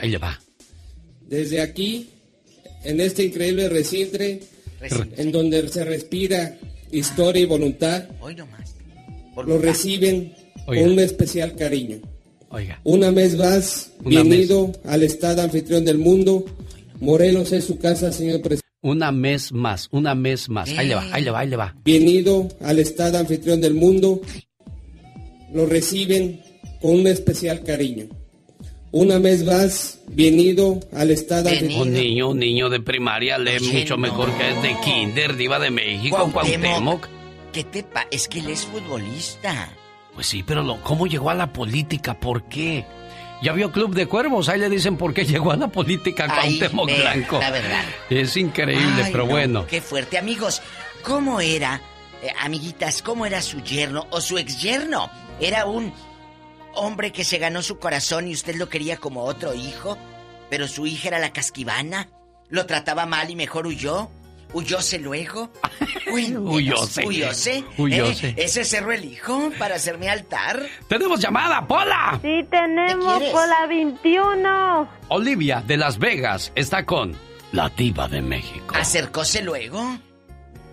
[0.00, 0.36] Ahí le va.
[1.30, 2.08] Desde aquí,
[2.82, 6.58] en este increíble recinto, en donde se respira
[6.90, 8.74] historia y voluntad, Hoy nomás.
[9.46, 10.34] lo reciben
[10.66, 10.82] Oiga.
[10.82, 11.98] con un especial cariño.
[12.48, 12.80] Oiga.
[12.82, 16.44] Una vez más, Una bienvenido al estado anfitrión del mundo.
[16.98, 18.66] Morelos es su casa, señor presidente.
[18.82, 20.68] Una mes más, una mes más.
[20.70, 21.76] Ahí le va, ahí le va, ahí le va.
[21.84, 24.20] Bienvenido al estado anfitrión del mundo.
[25.54, 26.40] Lo reciben
[26.80, 28.08] con un especial cariño.
[28.92, 31.82] Una vez más, bienvenido al estado anfitrión.
[31.82, 35.70] Un niño, un niño de primaria lee mucho mejor que es de kinder, diva de
[35.70, 36.62] México, Cuauhtémoc.
[36.64, 37.08] Cuauhtémoc.
[37.52, 38.06] ¿Qué te pa?
[38.10, 39.68] Es que él es futbolista.
[40.14, 42.18] Pues sí, pero lo- ¿cómo llegó a la política?
[42.18, 42.84] ¿Por qué?
[43.42, 46.90] Ya vio Club de Cuervos, ahí le dicen por qué llegó a la política Cuauhtémoc
[46.98, 47.38] Blanco.
[47.38, 47.84] la verdad.
[48.10, 49.66] Es increíble, Ay, pero no, bueno.
[49.68, 50.18] Qué fuerte.
[50.18, 50.62] Amigos,
[51.04, 51.80] ¿cómo era,
[52.24, 55.08] eh, amiguitas, cómo era su yerno o su ex yerno?
[55.40, 55.92] ¿Era un
[56.74, 59.96] hombre que se ganó su corazón y usted lo quería como otro hijo?
[60.48, 62.08] ¿Pero su hija era la casquivana?
[62.48, 64.10] ¿Lo trataba mal y mejor huyó?
[64.52, 65.50] ¿Huyóse luego?
[66.12, 67.06] Huyóse.
[67.06, 67.64] ¿Huyóse?
[67.78, 68.28] Huyóse.
[68.30, 68.34] ¿Eh?
[68.38, 70.66] ¿Ese cerro elijo para hacer mi altar?
[70.88, 72.18] ¡Tenemos llamada, Pola!
[72.20, 74.88] Sí, tenemos por la 21.
[75.08, 77.14] Olivia de Las Vegas está con
[77.52, 78.74] la diva de México.
[78.76, 79.98] ¿Acercóse luego?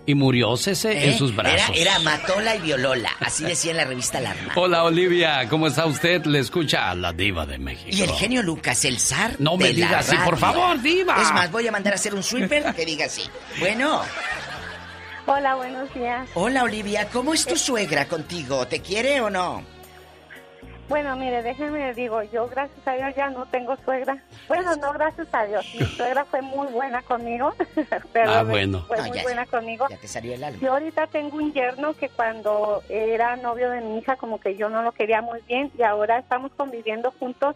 [0.08, 1.10] Y murió Cese ¿Eh?
[1.10, 1.68] en sus brazos.
[1.76, 4.54] Era, era Matola y Violola, así decía en la revista Alarma.
[4.56, 6.24] Hola Olivia, ¿cómo está usted?
[6.24, 7.90] Le escucha a la diva de México.
[7.92, 9.36] Y el genio Lucas, el zar.
[9.38, 11.20] No me de la diga así, por favor, diva.
[11.20, 13.24] Es más, voy a mandar a hacer un sweeper que diga así.
[13.60, 14.00] Bueno,
[15.26, 16.26] Hola, buenos días.
[16.32, 18.66] hola Olivia, ¿cómo es tu suegra contigo?
[18.66, 19.62] ¿Te quiere o no?
[20.88, 24.16] Bueno, mire, déjeme digo, yo gracias a Dios ya no tengo suegra.
[24.48, 25.66] Bueno, no gracias a Dios.
[25.78, 27.52] Mi suegra fue muy buena conmigo.
[28.12, 28.82] Pero Ah, bueno.
[28.88, 29.86] Fue No, muy ya- buena conmigo.
[29.90, 30.58] Ya te salió el alma.
[30.62, 34.70] Yo ahorita tengo un yerno que cuando era novio de mi hija como que yo
[34.70, 37.54] no lo quería muy bien y ahora estamos conviviendo juntos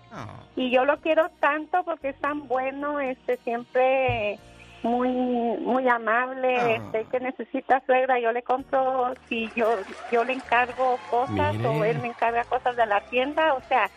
[0.54, 4.38] y yo lo quiero tanto porque es tan bueno, este siempre
[4.82, 6.70] muy muy amable, Ah.
[6.72, 9.76] este que necesita suegra, yo le compro si yo
[10.10, 11.68] yo le encargo cosas Mire.
[11.68, 13.88] o él me encarga cosas de la tienda, o sea,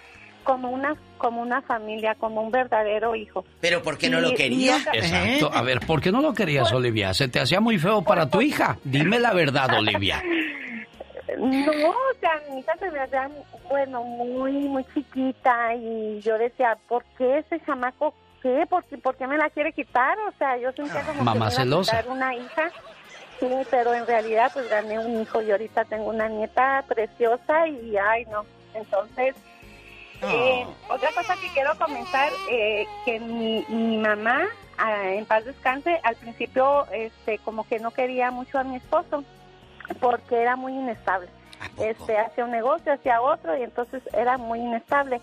[0.44, 3.46] como una como una familia, como un verdadero hijo.
[3.62, 4.78] ¿Pero por qué no lo Y- quería?
[4.94, 5.50] Exacto.
[5.52, 7.14] A ver, ¿por qué no lo querías, Olivia?
[7.16, 8.78] ¿Se te hacía muy feo para tu hija?
[8.84, 10.22] Dime la verdad, Olivia.
[11.40, 13.30] No, o sea, mi hija se me hacía,
[13.70, 18.14] bueno, muy, muy chiquita y yo decía, ¿por qué ese chamaco
[18.46, 18.66] qué?
[18.68, 20.18] ¿Por, qué- por qué me la quiere quitar?
[20.20, 21.92] O sea, yo sentía como Mamá que me iba a celosa.
[21.98, 22.72] quitar una hija.
[23.40, 27.98] Sí, pero en realidad pues gané un hijo y ahorita tengo una nieta preciosa y
[27.98, 28.46] ay no.
[28.76, 29.36] Entonces,
[30.22, 34.44] eh, otra cosa que quiero comentar, eh, que mi, mi mamá,
[34.78, 39.24] ah, en paz descanse, al principio este como que no quería mucho a mi esposo
[40.00, 41.28] porque era muy inestable.
[41.80, 45.20] Este hacía un negocio, hacía otro y entonces era muy inestable.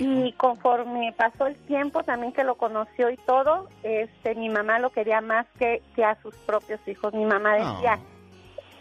[0.00, 4.90] Y conforme pasó el tiempo, también que lo conoció y todo, este, mi mamá lo
[4.90, 7.12] quería más que, que a sus propios hijos.
[7.14, 7.98] Mi mamá decía,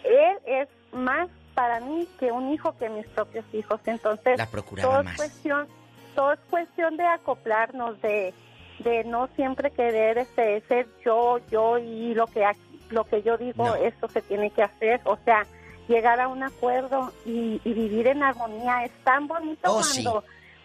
[0.03, 3.79] él es más para mí que un hijo que mis propios hijos.
[3.85, 5.15] Entonces, La procuraba todo es más.
[5.17, 5.67] cuestión,
[6.15, 8.33] todo es cuestión de acoplarnos, de,
[8.79, 12.59] de no siempre querer este, ser yo, yo y lo que aquí-
[12.89, 13.75] lo que yo digo, No.
[13.75, 15.01] esto se tiene que hacer.
[15.05, 15.45] O sea,
[15.87, 20.03] llegar a un acuerdo y, y vivir en armonía es tan bonito Oh, sí.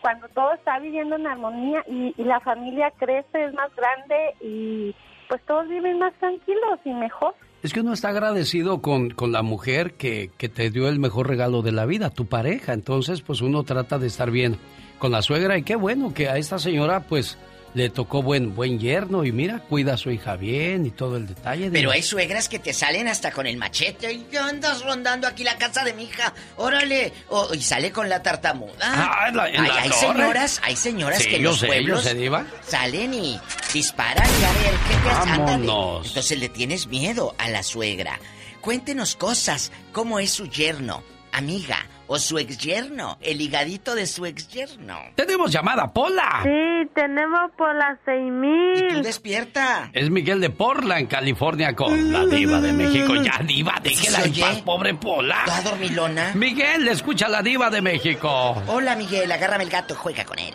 [0.01, 4.95] Cuando todo está viviendo en armonía y, y la familia crece, es más grande y
[5.29, 7.35] pues todos viven más tranquilos y mejor.
[7.63, 11.29] Es que uno está agradecido con, con la mujer que, que te dio el mejor
[11.29, 12.73] regalo de la vida, tu pareja.
[12.73, 14.57] Entonces, pues uno trata de estar bien
[14.99, 17.37] con la suegra y qué bueno que a esta señora, pues,
[17.75, 21.27] le tocó buen, buen yerno y mira, cuida a su hija bien y todo el
[21.27, 21.71] detalle.
[21.71, 25.45] Pero hay suegras que te salen hasta con el machete y ¿qué andas rondando aquí
[25.45, 26.33] la casa de mi hija?
[26.57, 27.13] Órale.
[27.29, 28.73] O- y sale con la tartamuda.
[28.81, 30.01] Ah, en la- en hay, la hay torre.
[30.01, 32.47] señoras, hay señoras Sí, que en los sé, pueblos Diva.
[32.67, 33.39] salen y
[33.73, 35.09] disparan y a ver, ¿qué te.
[35.09, 36.07] Vámonos.
[36.09, 38.19] Entonces le tienes miedo a la suegra.
[38.61, 41.79] Cuéntenos cosas, cómo es su yerno, amiga,
[42.09, 44.99] o su ex yerno, el higadito de su ex yerno.
[45.15, 46.41] Tenemos llamada, Pola.
[46.43, 48.89] Sí, tenemos las seis mil.
[48.89, 49.91] Tú despierta.
[49.93, 53.15] Es Miguel de Portland, California, con la diva de México.
[53.23, 55.43] Ya, diva, déjela ¿Se en paz, pobre Pola.
[55.45, 56.33] ¿Toda dormilona?
[56.35, 58.63] Miguel, le escucha a la diva de México.
[58.67, 60.55] Hola, Miguel, agárrame el gato, juega con él.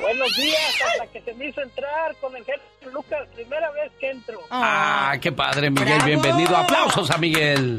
[0.00, 4.10] Buenos días, hasta que se me hizo entrar con el jefe Lucas, primera vez que
[4.10, 4.40] entro.
[4.50, 5.88] Ah, qué padre, Miguel.
[5.88, 6.06] ¡Bravo!
[6.06, 6.56] Bienvenido.
[6.56, 7.76] Aplausos a Miguel.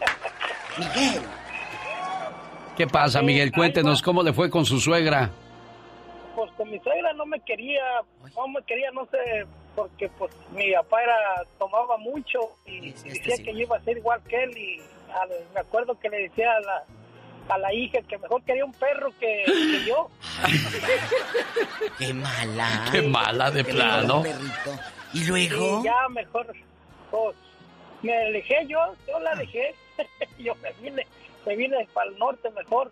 [0.78, 1.22] Miguel.
[2.76, 3.52] ¿Qué pasa, Miguel?
[3.52, 5.30] Cuéntenos cómo le fue con su suegra.
[6.34, 7.82] Pues con mi suegra no me quería,
[8.36, 9.46] no me quería, no sé,
[9.76, 11.16] porque pues mi papá era,
[11.58, 14.80] tomaba mucho y decía que yo iba a ser igual que él y
[15.12, 16.82] al- me acuerdo que le decía a la,
[17.54, 20.10] a la hija que mejor quería un perro que, que yo.
[21.98, 22.88] Qué mala.
[22.90, 24.24] Qué mala de Qué plano.
[25.12, 25.80] ¿Y luego?
[25.80, 26.52] Y ya mejor,
[27.12, 27.36] pues,
[28.02, 29.72] me alejé yo, yo la alejé,
[30.38, 31.06] yo me vine,
[31.46, 32.90] me vine para el norte mejor.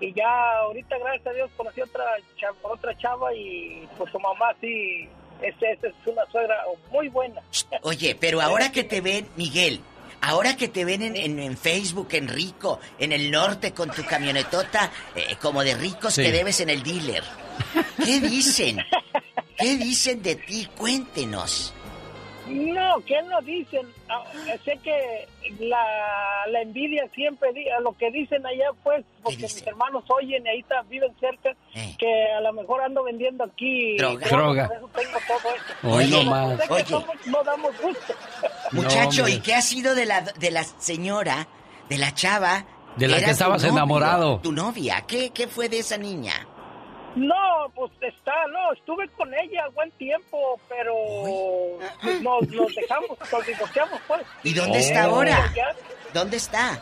[0.00, 2.04] Y ya ahorita, gracias a Dios, conocí otra
[2.36, 5.08] chava, otra chava y pues su mamá sí,
[5.40, 6.56] esa es, es una suegra
[6.90, 7.40] muy buena.
[7.82, 9.80] Oye, pero ahora que te ven, Miguel,
[10.20, 14.04] ahora que te ven en, en- en Facebook, en Rico, en el norte con tu
[14.04, 16.22] camionetota, eh, como de ricos Sí.
[16.22, 17.22] que debes en el dealer,
[18.04, 18.78] ¿qué dicen?
[19.56, 20.68] ¿Qué dicen de ti?
[20.76, 21.72] Cuéntenos.
[22.52, 23.86] No, ¿qué no dicen?
[24.08, 24.22] Ah,
[24.64, 25.26] sé que
[25.60, 30.44] la, la envidia siempre, di- a lo que dicen allá, pues, porque mis hermanos oyen
[30.46, 31.54] y ahí está, viven cerca,
[31.98, 34.26] que a lo mejor ando vendiendo aquí Droga.
[34.28, 34.68] droga, Droga.
[34.68, 35.88] por eso tengo todo esto.
[35.88, 36.60] Hoy Pero no más.
[36.60, 36.84] sé que Oye.
[36.84, 38.14] somos- no damos gusto.
[38.72, 39.28] Muchacho.
[39.28, 41.48] ¿y qué ha sido de la, de la señora,
[41.88, 42.64] de la chava?
[42.96, 44.40] De la que estabas novio, enamorado.
[44.42, 46.46] Tu novia, ¿qué, qué fue de esa niña?
[47.14, 50.94] No, pues está, no, estuve con ella buen tiempo, pero
[52.22, 54.22] nos, nos dejamos, nos divorciamos, pues.
[54.42, 55.52] ¿Y dónde está ahora?
[56.14, 56.80] ¿Dónde está?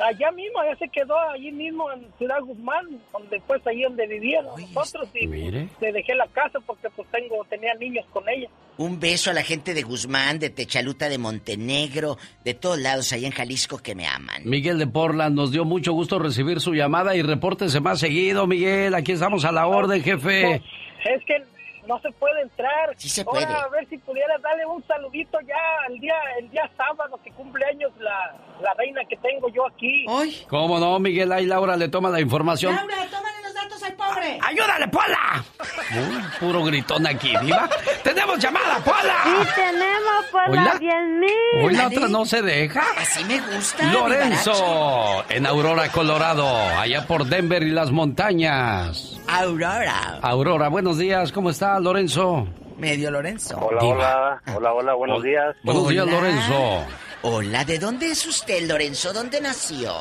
[0.00, 4.60] Allá mismo, ya se quedó allí mismo en Ciudad Guzmán, donde pues ahí donde vivíamos
[4.60, 5.68] nosotros y Mire.
[5.80, 8.48] le dejé la casa porque pues tengo, tenía niños con ella.
[8.78, 13.26] Un beso a la gente de Guzmán, de Techaluta, de Montenegro, de todos lados ahí
[13.26, 14.42] en Jalisco que me aman.
[14.44, 18.94] Miguel de Portland, nos dio mucho gusto recibir su llamada y repórtese más seguido, Miguel.
[18.94, 20.62] Aquí estamos a la orden, jefe.
[21.04, 21.42] Es que
[21.86, 22.94] no se puede entrar.
[22.96, 23.54] Sí se Ahora, puede.
[23.58, 25.56] a ver si pudiera darle un saludito ya
[25.88, 30.04] el día el día sábado que cumple años la, la reina que tengo yo aquí.
[30.48, 31.32] ¿Cómo no, Miguel?
[31.32, 32.74] Ahí Laura le toma la información.
[32.76, 34.38] tómale los al pobre.
[34.42, 35.44] ¡Ayúdale, Pola!
[35.92, 37.68] Uy, puro gritón aquí, ¿viva?
[38.02, 39.16] ¡Tenemos llamada, Pola!
[39.24, 40.64] Sí, tenemos por Hola.
[40.64, 41.64] las 10 mil.
[41.64, 42.82] Hoy la otra no se deja.
[42.98, 43.84] Así me gusta.
[43.92, 46.48] Lorenzo, en Aurora, Colorado,
[46.78, 49.18] allá por Denver y las montañas.
[49.28, 50.18] Aurora.
[50.22, 52.46] Aurora, buenos días, ¿cómo está Lorenzo?
[52.78, 53.58] Medio Lorenzo.
[53.58, 55.54] Hola, hola, hola, hola, buenos días.
[55.62, 56.12] Buenos días, Hola.
[56.16, 56.84] Lorenzo.
[57.22, 59.12] Hola, ¿de dónde es usted, Lorenzo?
[59.12, 59.92] ¿Dónde nació?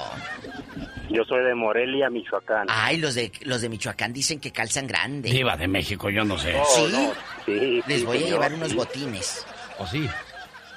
[1.10, 2.68] Yo soy de Morelia, Michoacán.
[2.70, 5.30] Ay, los de los de Michoacán dicen que calzan grande.
[5.32, 6.56] Diva de México, yo no sé.
[6.56, 6.92] Oh, ¿Sí?
[6.92, 7.12] no,
[7.46, 9.46] sí, Les sí, voy a llevar unos botines.
[9.80, 10.08] ¿O sí?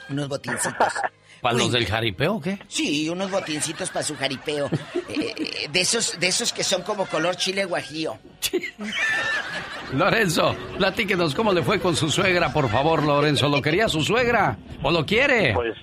[0.08, 0.92] Unos botincitos.
[1.42, 2.56] ¿Para los del jaripeo o qué?
[2.68, 4.70] Sí, unos botincitos para su jaripeo.
[5.08, 8.16] Eh, eh, de esos, de esos que son como color chile guajío.
[9.92, 13.48] Lorenzo, platíquenos cómo le fue con su suegra, por favor, Lorenzo.
[13.48, 15.52] ¿Lo quería su suegra o lo quiere?
[15.52, 15.74] Pues,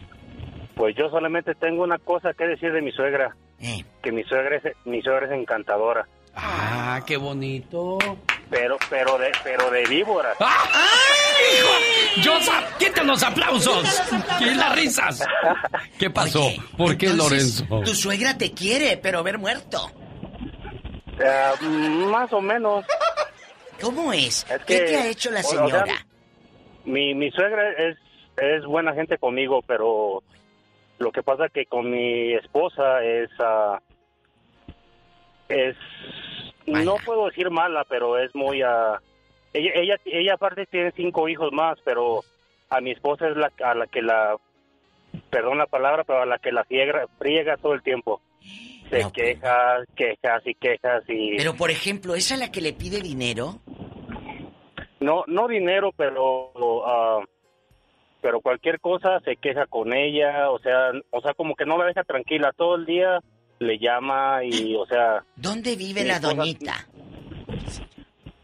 [0.79, 3.35] pues yo solamente tengo una cosa que decir de mi suegra.
[3.59, 3.83] Eh.
[4.01, 6.07] Que mi suegra es, mi suegra es encantadora.
[6.33, 7.97] Ah, qué bonito.
[8.49, 10.37] Pero, pero de, pero de víboras.
[10.39, 11.59] ¡Ay,
[12.21, 12.31] hijo!
[12.79, 14.01] Quiten los aplausos
[14.39, 15.27] y las risas.
[15.99, 16.47] ¿Qué pasó?
[16.77, 17.81] ¿Por qué, Entonces, Lorenzo?
[17.83, 19.91] Tu suegra te quiere, pero ver muerto.
[21.19, 21.65] Eh,
[22.09, 22.85] más o menos.
[23.81, 24.45] ¿Cómo es?
[24.49, 26.05] Es ¿Qué te ha hecho la o- o sea, señora?
[26.85, 27.97] mi, mi suegra es,
[28.37, 30.23] es buena gente conmigo, pero
[30.99, 33.29] lo que pasa que con mi esposa es...
[33.39, 33.81] ah,
[35.47, 35.75] es...
[36.65, 38.61] No puedo decir mala, pero es muy...
[38.61, 39.01] ah,
[39.53, 42.21] ella, ella, ella aparte tiene cinco hijos más, pero
[42.69, 44.35] a mi esposa es la a la que la...
[45.31, 48.21] Perdón la palabra, pero a la que la friega, friega todo el tiempo.
[48.89, 51.37] Se queja, quejas y quejas y...
[51.37, 53.59] Pero, por ejemplo, ¿esa es la que le pide dinero?
[54.99, 56.51] No, no dinero, pero
[56.85, 57.23] ah,
[58.21, 61.85] pero cualquier cosa se queja con ella, o sea, o sea, como que no la
[61.85, 63.19] deja tranquila todo el día,
[63.59, 65.23] le llama y, o sea.
[65.35, 66.87] ¿Dónde vive la doñita?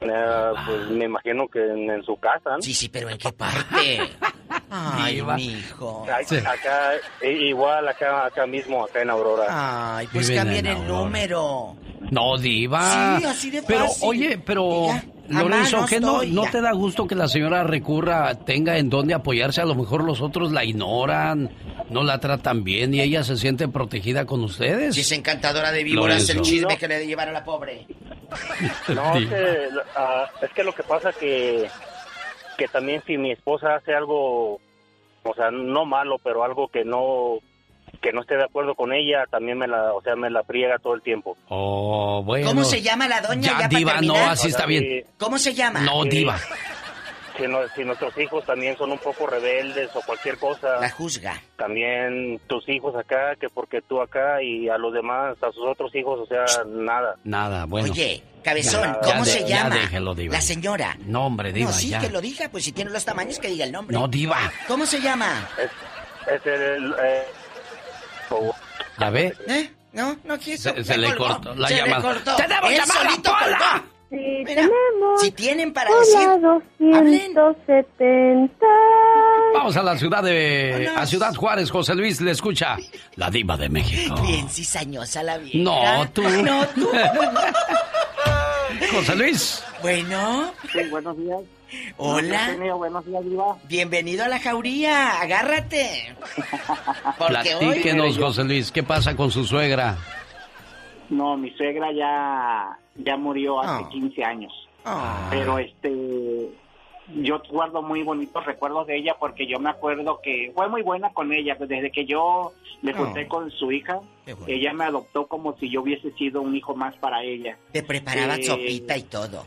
[0.02, 2.52] eh, pues me imagino que en, en su casa.
[2.58, 2.62] ¿no?
[2.62, 4.00] Sí, sí, pero ¿en qué parte?
[4.70, 6.04] Ay, mi hijo.
[6.06, 6.92] Acá,
[7.24, 9.46] igual acá, acá mismo, acá en Aurora.
[9.98, 11.00] Ay, pues Viven cambien en el Aurora.
[11.04, 11.76] número.
[12.12, 13.18] No, diva.
[13.20, 14.08] Sí, así de Pero, fácil.
[14.10, 14.88] oye, pero,
[15.30, 19.62] Lorenzo, ¿qué no, no te da gusto que la señora recurra, tenga en dónde apoyarse?
[19.62, 21.50] A lo mejor los otros la ignoran,
[21.90, 24.96] no la tratan bien y ella se siente protegida con ustedes.
[24.96, 27.88] Si es encantadora de víboras el chisme que le llevan a la pobre.
[28.94, 31.70] No, es que, ah, es que lo que pasa que,
[32.58, 34.60] que también si mi esposa hace algo,
[35.24, 37.40] o sea, no malo, pero algo que no
[38.02, 40.78] que no esté de acuerdo con ella, también me la, o sea, me la friega
[40.80, 41.38] todo el tiempo.
[41.50, 42.48] Oh, bueno.
[42.48, 43.42] ¿Cómo se llama la doña?
[43.42, 45.06] Ya, Ya, para diva, no, así está bien.
[45.18, 45.82] ¿Cómo se llama?
[45.82, 46.38] No, diva.
[47.38, 50.80] Si, no- si nuestros hijos también son un poco rebeldes o cualquier cosa.
[50.80, 51.42] La juzga.
[51.58, 55.94] También tus hijos acá, que porque tú acá y a los demás, a sus otros
[55.96, 57.18] hijos, o sea, nada.
[57.26, 57.92] Nada, bueno.
[57.92, 59.76] Oye, cabezón, Ya, ¿cómo ya se de- ya llama?
[59.76, 60.34] déjelo, diva.
[60.36, 60.96] La señora.
[61.08, 62.00] No, hombre, diva, no, sí, ya.
[62.00, 63.98] que lo diga, pues si tiene los tamaños, que diga el nombre.
[63.98, 64.38] No, diva.
[64.70, 65.50] ¿Cómo se llama?
[66.34, 66.96] Es el...
[67.04, 67.24] eh,
[69.00, 69.34] ¿Ya ve?
[69.48, 69.72] ¿Eh?
[69.94, 70.74] No, no quiso.
[70.74, 71.34] Se- se le colgó.
[71.36, 71.98] cortó la se llamada.
[71.98, 72.36] Le cortó.
[72.36, 73.84] ¡Tenemos Él llamada, solito Pola!
[74.10, 75.22] Sí, Mira, tenemos.
[75.22, 76.28] Si tienen para decir...
[76.28, 78.66] Hola, 270.
[79.54, 80.92] Vamos a la ciudad de...
[80.96, 82.78] A Ciudad Juárez, José Luis le escucha.
[83.16, 84.22] La diva de México.
[84.22, 85.58] Bien cizañosa la vieja.
[85.58, 86.22] No, tú.
[86.44, 86.90] No, tú.
[88.92, 89.64] José Luis.
[89.82, 90.52] Bueno.
[90.72, 91.40] Sí, buenos días.
[91.98, 92.40] Hola.
[92.40, 93.58] Genio, buenos días, Diva.
[93.68, 95.20] Bienvenido a la jauría.
[95.22, 96.16] Agárrate.
[97.18, 97.66] Porque hoy...
[97.66, 99.98] Platíquenos, José Luis, ¿qué pasa con su suegra?
[101.10, 103.90] No, mi suegra ya, ya murió hace Ah.
[103.92, 104.54] 15 años.
[104.86, 105.28] Ah.
[105.32, 105.92] Pero este,
[107.16, 111.12] yo guardo muy bonitos recuerdos de ella porque yo me acuerdo que fue muy buena
[111.14, 111.56] con ella.
[111.58, 112.96] pues, Desde que yo me Ah.
[112.98, 114.00] junté con su hija,
[114.48, 117.58] ella me adoptó como si yo hubiese sido un hijo más para ella.
[117.72, 119.46] Te preparaba Eh, sopita y todo.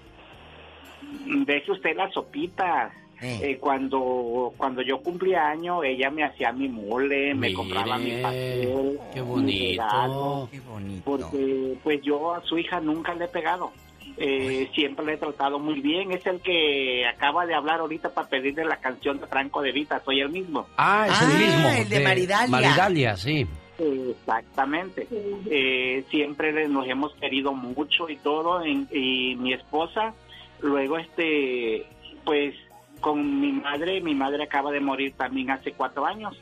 [1.44, 2.92] Deje usted las sopitas.
[3.20, 8.98] Eh, cuando cuando yo cumplía año, ella me hacía mi mole, me compraba mi pastel,
[9.12, 9.82] qué mi bonito.
[9.82, 11.02] regalo, Qué bonito.
[11.04, 13.72] porque pues yo a su hija nunca le he pegado.
[14.18, 16.12] Eh, siempre le he tratado muy bien.
[16.12, 20.00] Es el que acaba de hablar ahorita para pedirle la canción de Franco de Vita.
[20.04, 20.66] Soy el mismo.
[20.76, 21.68] Ah, es el Ah, mismo.
[21.70, 22.48] el de Maridalia.
[22.48, 23.44] Maridalia, sí.
[23.78, 25.06] Exactamente.
[25.50, 28.64] Eh, siempre nos hemos querido mucho y todo.
[28.66, 30.14] y mi esposa,
[30.62, 31.86] luego, este,
[32.24, 32.54] pues,
[33.00, 36.36] con mi madre, mi madre acaba de morir también hace cuatro años.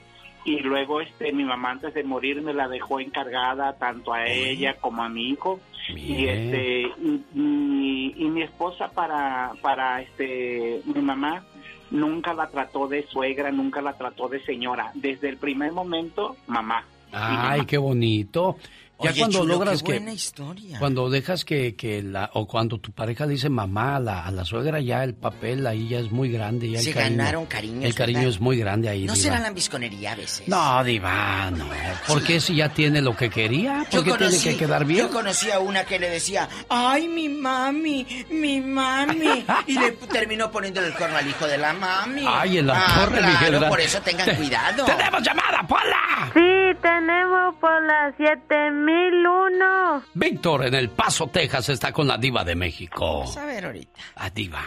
[0.44, 4.74] Y luego, este, mi mamá antes de morir me la dejó encargada tanto a ella
[4.80, 5.58] como a mi hijo.
[5.94, 11.44] Y este, y, y- y mi esposa para, para este, mi mamá
[11.90, 14.90] nunca la trató de suegra, nunca la trató de señora.
[14.94, 16.84] Desde el primer momento, mamá.
[17.12, 18.56] Ay, qué bonito.
[19.02, 20.16] Ya Oye, cuando chulo, logras qué buena que.
[20.16, 20.78] Historia.
[20.78, 22.30] Cuando dejas que, que, la.
[22.32, 25.88] O cuando tu pareja dice mamá a la, a la suegra, ya el papel ahí
[25.88, 26.70] ya es muy grande.
[26.70, 27.86] Ya Se ganaron cariño.
[27.86, 29.04] El cariño es muy grande ahí.
[29.04, 30.48] No será la ambisconería a veces.
[30.48, 31.66] No, Diva, no.
[32.08, 32.48] Porque sí.
[32.48, 35.06] si ya tiene lo que quería, porque tiene que quedar bien?
[35.06, 39.44] Yo conocí a una que le decía, ay, mi mami, mi mami.
[39.66, 42.24] y le terminó poniéndole el corno al hijo de la mami.
[42.26, 44.86] Ay, en la ah, torre, claro, Por eso tengan cuidado.
[44.86, 46.30] ¡Tenemos llamada, Pola!
[46.32, 48.85] Sí, tenemos Pola 7000.
[48.86, 50.02] 2001.
[50.14, 53.20] Víctor en El Paso, Texas está con la diva de México.
[53.20, 54.00] Vamos a ver ahorita.
[54.16, 54.62] La diva.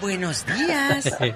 [0.00, 1.16] Buenos días.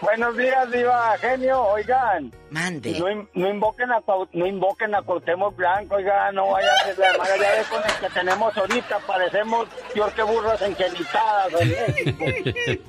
[0.00, 2.32] Buenos días, Diva, genio, oigan.
[2.50, 2.96] Mande.
[3.00, 4.00] No, no, invoquen a,
[4.32, 7.30] no invoquen a Cortemos Blanco, oigan, no vaya a ser la hermana.
[7.36, 12.84] Ya con el que tenemos ahorita, parecemos peor que burros engenitadas, oigan.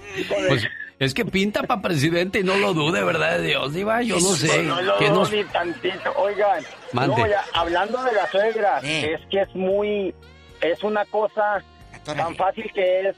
[0.47, 0.67] pues,
[0.99, 4.01] es que pinta para presidente y no lo dude, ¿verdad de Dios, Diva?
[4.01, 4.63] Yo no sé.
[4.63, 6.11] No, lo ¿Qué dudo nos- ni tantito.
[6.17, 6.63] Oigan,
[6.93, 7.15] Mande.
[7.21, 10.13] no, ya, hablando de la suegra, es que es muy,
[10.61, 11.63] es una cosa
[12.03, 13.15] tan fácil que es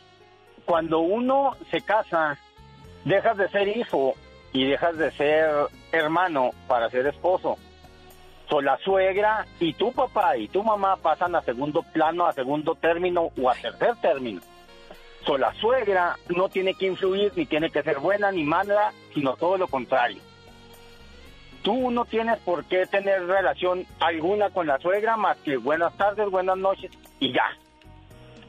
[0.65, 2.37] cuando uno se casa,
[3.03, 4.13] dejas de ser hijo
[4.53, 5.49] y dejas de ser
[5.91, 7.57] hermano para ser esposo.
[8.49, 12.75] So, la suegra y tu papá y tu mamá pasan a segundo plano, a segundo
[12.75, 14.41] término o a tercer término.
[15.25, 19.35] So, la suegra no tiene que influir, ni tiene que ser buena ni mala, sino
[19.35, 20.21] todo lo contrario.
[21.61, 26.27] Tú no tienes por qué tener relación alguna con la suegra más que buenas tardes,
[26.29, 27.55] buenas noches y ya.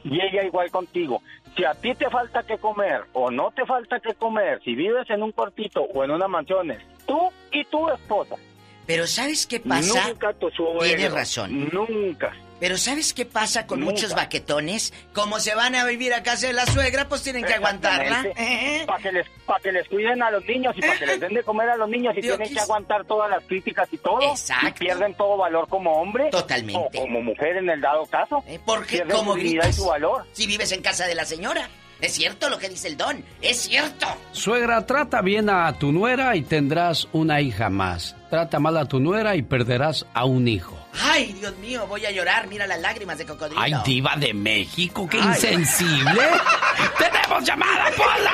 [0.03, 1.21] Y ella igual contigo.
[1.55, 5.07] Si a ti te falta que comer o no te falta que comer, si vives
[5.11, 8.35] en un cuartito o en una mansión, es tú y tu esposa.
[8.87, 10.07] Pero ¿sabes qué pasa?
[10.07, 10.79] Nunca tu suegro.
[10.79, 11.69] Tienes razón.
[11.71, 12.33] Nunca.
[12.63, 13.91] Pero ¿sabes qué pasa con Nunca.
[13.91, 14.93] muchos baquetones?
[15.11, 18.23] Como se van a vivir a casa de la suegra, pues tienen que aguantarla.
[18.87, 21.33] Para que, les, pa' que les cuiden a los niños y para que les den
[21.33, 24.21] de comer a los niños y tienen ¿qué que aguantar todas las críticas y todo.
[24.21, 24.67] Exacto.
[24.69, 26.29] Y pierden todo valor como hombre.
[26.29, 26.99] Totalmente.
[26.99, 28.41] O como mujer en el dado caso.
[28.65, 30.25] Porque Pierden como gritas y su valor.
[30.31, 31.67] si vives en casa de la señora.
[31.99, 33.25] Es cierto lo que dice el don.
[33.41, 34.07] Es cierto.
[34.31, 38.15] Suegra, trata bien a tu nuera y tendrás una hija más.
[38.29, 40.82] Trata mal a tu nuera y perderás a un hijo.
[41.01, 42.47] Ay, Dios mío, voy a llorar.
[42.47, 43.59] Mira las lágrimas de cocodrilo.
[43.61, 45.27] Ay, diva de México, qué Ay.
[45.29, 46.21] insensible.
[46.97, 48.33] ¡Tenemos llamada, Pola!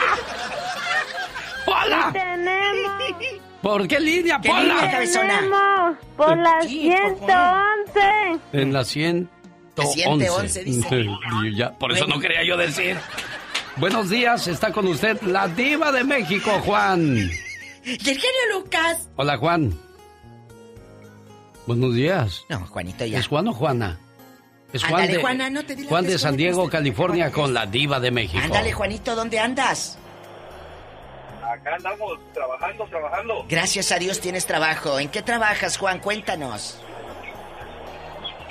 [1.66, 2.10] ¡Pola!
[2.14, 2.94] Tenemos.
[3.62, 4.62] ¿Por qué línea, ¿Qué Pola?
[4.62, 5.00] línea?
[5.12, 8.40] Tenemos por la Sí, por 111.
[8.54, 9.30] En la 111.
[9.94, 11.06] 111, dice.
[11.46, 12.98] Y ya, por eso no quería yo decir.
[13.78, 17.16] Buenos días, está con usted la diva de México, Juan.
[17.86, 19.08] Y el genio Lucas.
[19.16, 19.74] Hola, Juan.
[21.70, 22.46] Buenos días.
[22.50, 23.20] No, Juanito ya.
[23.20, 24.00] ¿Es Juan o Juana?
[24.74, 26.68] Es Juan Ándale, de, Juana, no te di Juan de San Diego.
[26.68, 28.42] California, con la diva de México.
[28.44, 30.00] Ándale, Juanito, ¿dónde andas?
[31.44, 33.46] Acá andamos trabajando, trabajando.
[33.48, 34.98] Gracias a Dios tienes trabajo.
[34.98, 36.00] ¿En qué trabajas, Juan?
[36.00, 36.82] Cuéntanos.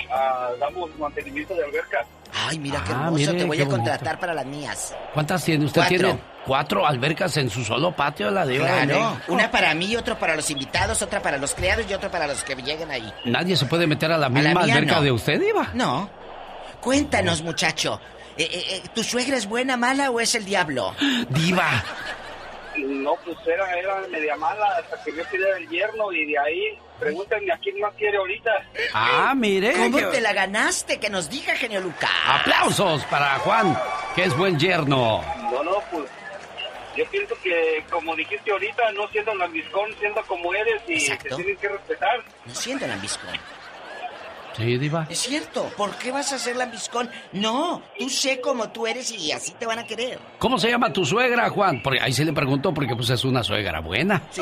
[0.09, 2.05] Ah, damos mantenimiento de alberca.
[2.33, 3.15] Ay, mira qué Ah, hermoso.
[3.15, 3.83] mire, Te voy qué a bonito.
[3.83, 4.95] contratar para las mías.
[5.13, 5.81] ¿Cuántas tiene usted?
[5.81, 5.97] Cuatro.
[5.97, 9.17] Tiene cuatro albercas en su solo patio, la de Claro.
[9.27, 12.43] Una para mí, otra para los invitados, otra para los criados y otra para los
[12.43, 13.11] que lleguen ahí.
[13.25, 15.01] Nadie se puede meter a la la misma mía alberca no.
[15.01, 15.69] de usted, diva.
[15.73, 16.09] No.
[16.81, 17.99] Cuéntanos, muchacho.
[18.37, 20.95] Eh, eh, eh, ¿Tu suegra es buena, mala o es el diablo?
[21.29, 21.83] Diva.
[22.85, 26.77] No, pues era, era media mala hasta que me pidiera el yerno y de ahí
[26.99, 28.51] pregúntenme a quién más quiere ahorita.
[28.93, 29.73] Ah, mire.
[29.73, 30.99] ¿Cómo que- te la ganaste?
[30.99, 32.09] Que nos diga, genio Lucas.
[32.25, 33.77] Aplausos para Juan,
[34.15, 35.23] que es buen yerno.
[35.51, 36.05] No, no, pues
[36.97, 41.29] yo pienso que como dijiste ahorita, no siendo lambiscón, siendo como eres y Exacto.
[41.29, 42.23] te tienen que respetar.
[42.45, 43.37] No siendo lambiscón.
[44.59, 45.07] Sí, diva.
[45.09, 45.63] Es cierto.
[45.77, 47.09] ¿Por qué vas a ser lambiscón?
[47.31, 50.19] No, tú sé como tú eres y así te van a querer.
[50.37, 51.81] ¿Cómo se llama tu suegra, Juan?
[51.81, 54.21] Porque ahí se le preguntó porque pues es una suegra buena.
[54.31, 54.41] Sí.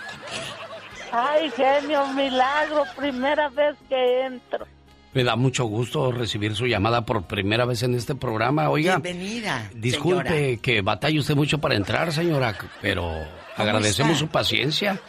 [1.11, 4.68] Ay, genio, milagro, primera vez que entro.
[5.14, 8.69] Me da mucho gusto recibir su llamada por primera vez en este programa.
[8.69, 9.69] Oiga, Bienvenida.
[9.73, 10.61] disculpe señora.
[10.61, 13.10] que batalle usted mucho para entrar, señora, pero
[13.56, 14.26] agradecemos está?
[14.26, 14.99] su paciencia.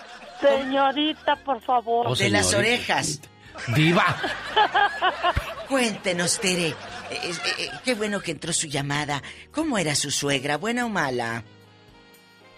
[0.40, 2.06] Señorita, por favor.
[2.08, 3.20] Oh, De las orejas.
[3.74, 4.04] Diva.
[5.68, 6.68] Cuéntenos, Tere.
[6.68, 6.74] Eh,
[7.10, 9.22] eh, eh, qué bueno que entró su llamada.
[9.52, 10.56] ¿Cómo era su suegra?
[10.56, 11.42] ¿Buena o mala?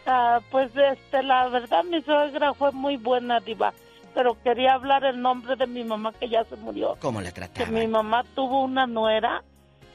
[0.06, 3.72] Ah, pues este, la verdad mi suegra fue muy buena diva.
[4.14, 6.96] pero quería hablar el nombre de mi mamá que ya se murió.
[7.00, 7.74] ¿Cómo le Que trataban?
[7.74, 9.42] mi mamá tuvo una nuera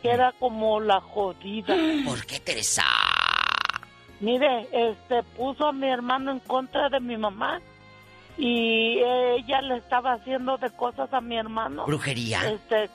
[0.02, 1.76] que era como la jodida.
[2.06, 2.84] ¿Por qué, Teresa?
[4.20, 7.60] Mire, este puso a mi hermano en contra de mi mamá
[8.38, 11.86] y ella le estaba haciendo de cosas a mi hermano.
[11.86, 12.50] ¿Brujería?
[12.50, 12.90] Este,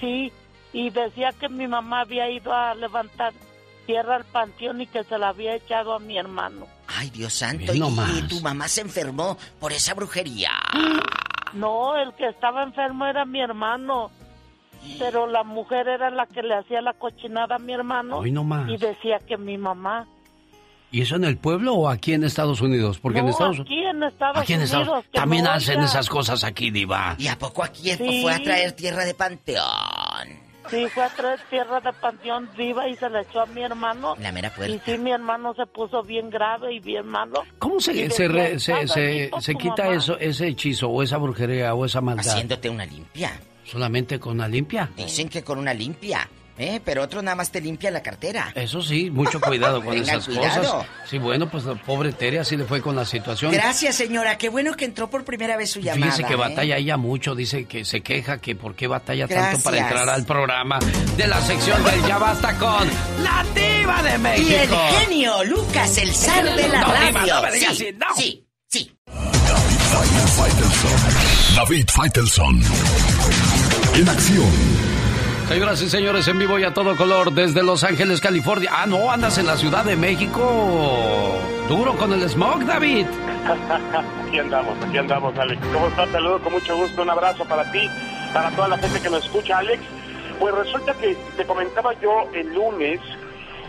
[0.00, 0.32] sí,
[0.72, 3.32] y decía que mi mamá había ido a levantar
[3.86, 6.66] tierra al panteón y que se la había echado a mi hermano.
[6.88, 7.72] Ay, Dios santo.
[7.72, 10.50] Y, y tu mamá se enfermó por esa brujería.
[11.52, 14.10] No, el que estaba enfermo era mi hermano.
[14.98, 18.18] Pero la mujer era la que le hacía la cochinada a mi hermano.
[18.18, 18.68] Hoy no más.
[18.68, 20.06] Y decía que mi mamá.
[20.96, 22.98] ¿Y eso en el pueblo o aquí en Estados Unidos?
[22.98, 25.04] Porque en No, Estados aquí en Estados Aquí en Estados Unidos.
[25.12, 25.84] También no hacen oiga.
[25.90, 27.16] esas cosas aquí, Diva.
[27.18, 28.22] ¿Y a poco aquí Sí.
[28.22, 30.46] fue a traer tierra de panteón?
[30.70, 34.16] Sí, fue a traer tierra de panteón viva y se la echó a mi hermano.
[34.18, 34.82] La mera Y puerta.
[34.86, 37.44] sí, mi hermano se puso bien grave y bien malo.
[37.58, 39.96] ¿Cómo Y se, se, re- se, "Está se- se quita mamá".
[39.96, 42.26] eso, ese hechizo o esa brujería o esa maldad?
[42.26, 43.38] Haciéndote una limpia.
[43.64, 44.88] ¿Solamente con la limpia?
[44.96, 46.26] Dicen que con una limpia.
[46.58, 46.80] ¿Eh?
[46.84, 48.52] Pero otro nada más te limpia la cartera.
[48.54, 50.62] Eso sí, mucho cuidado con esas cuidado.
[50.62, 50.86] cosas.
[51.08, 53.52] Sí, bueno, pues la pobre Tere así le fue con la situación.
[53.52, 54.38] Gracias, señora.
[54.38, 56.12] Qué bueno que entró por primera vez su llamada.
[56.12, 56.36] Fíjese que ¿eh?
[56.36, 60.24] batalla ella mucho, dice que se queja que por qué batalla tanto para entrar al
[60.24, 60.78] programa
[61.16, 62.88] de la sección del Ya Basta con
[63.22, 64.48] La Diva de México.
[64.50, 64.68] Y el
[65.00, 67.10] genio Lucas, el zar de la No, radio.
[67.24, 68.06] Diva, no me digas sí, así, no.
[68.16, 68.92] sí, sí.
[71.56, 72.60] David Faitelson.
[73.94, 74.85] En acción.
[75.48, 78.68] Señoras señores, en vivo y a todo color desde Los Ángeles, California.
[78.72, 81.38] Ah, no, andas en la Ciudad de México.
[81.68, 83.06] Duro con el smog, David.
[84.26, 85.64] Aquí andamos, aquí andamos, Alex.
[85.72, 86.10] ¿Cómo estás?
[86.10, 87.02] Saludo con mucho gusto.
[87.02, 87.88] Un abrazo para ti,
[88.34, 89.80] para toda la gente que nos escucha, Alex.
[90.40, 93.00] Pues resulta que te comentaba yo el lunes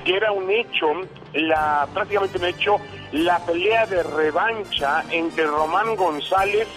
[0.04, 0.88] que era un hecho,
[1.34, 2.78] la prácticamente un hecho,
[3.12, 6.68] la pelea de revancha entre Román González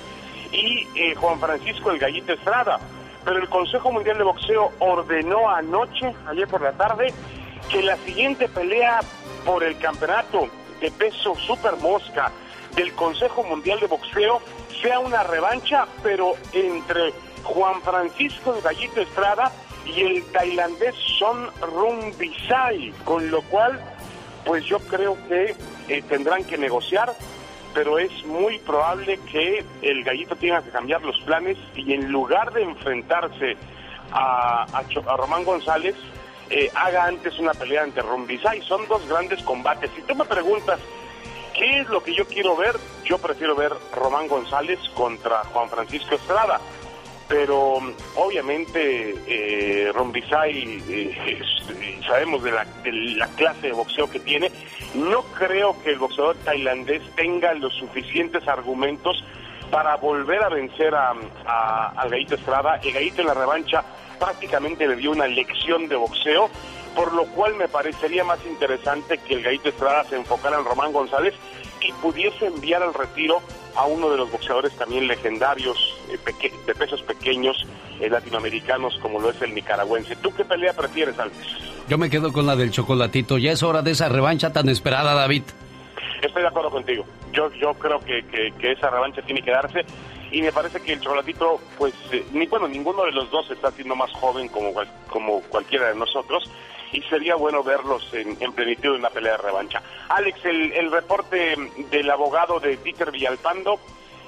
[0.52, 2.78] y eh, Juan Francisco el Gallito Estrada.
[3.24, 7.12] Pero el Consejo Mundial de Boxeo ordenó anoche, ayer por la tarde,
[7.70, 9.00] que la siguiente pelea
[9.44, 10.48] por el campeonato
[10.80, 12.32] de peso super mosca
[12.74, 14.40] del Consejo Mundial de Boxeo
[14.80, 17.12] sea una revancha, pero entre
[17.44, 19.52] Juan Francisco Gallito Estrada
[19.84, 23.80] y el tailandés Son Rumbisai, con lo cual,
[24.44, 25.54] pues yo creo que
[25.88, 27.14] eh, tendrán que negociar,
[27.74, 32.52] pero es muy probable que el Gallito tenga que cambiar los planes y en lugar
[32.52, 33.56] de enfrentarse
[34.12, 35.94] a, a a Román González,
[36.50, 38.60] eh, haga antes una pelea ante Rumbisai.
[38.62, 39.90] Son dos grandes combates.
[39.94, 40.80] Si tú me preguntas
[41.54, 42.74] qué es lo que yo quiero ver,
[43.04, 46.60] yo prefiero ver Román González contra Juan Francisco Estrada.
[47.30, 47.78] Pero
[48.16, 51.40] obviamente eh, Rumbisai, eh,
[51.78, 54.50] eh, sabemos de la, de la clase de boxeo que tiene,
[54.94, 59.24] no creo que el boxeador tailandés tenga los suficientes argumentos
[59.70, 61.14] para volver a vencer a,
[61.46, 61.92] a-
[62.34, 62.80] Estrada.
[62.82, 63.84] El Gallito en la revancha
[64.18, 66.50] prácticamente le dio una lección de boxeo,
[66.96, 70.92] por lo cual me parecería más interesante que el Gallito Estrada se enfocara en Román
[70.92, 71.34] González
[71.82, 73.40] y pudiese enviar al retiro
[73.76, 77.66] a uno de los boxeadores también legendarios eh, de pesos pequeños
[78.00, 80.16] eh, latinoamericanos como lo es el nicaragüense.
[80.16, 81.36] ¿Tú qué pelea prefieres, Alex?
[81.88, 83.38] Yo me quedo con la del chocolatito.
[83.38, 85.42] Ya es hora de esa revancha tan esperada, David.
[86.22, 87.04] Estoy de acuerdo contigo.
[87.32, 89.84] Yo, yo creo que, que- que esa revancha tiene que darse
[90.30, 93.70] y me parece que el chocolatito, pues, eh, ni bueno, ninguno de los dos está
[93.72, 96.44] siendo más joven como, cual- como cualquiera de nosotros
[96.92, 99.82] y sería bueno verlos en, en plenitud en una pelea de revancha.
[100.08, 101.56] Alex, el, el reporte
[101.90, 103.78] del abogado de Peter Villalpando,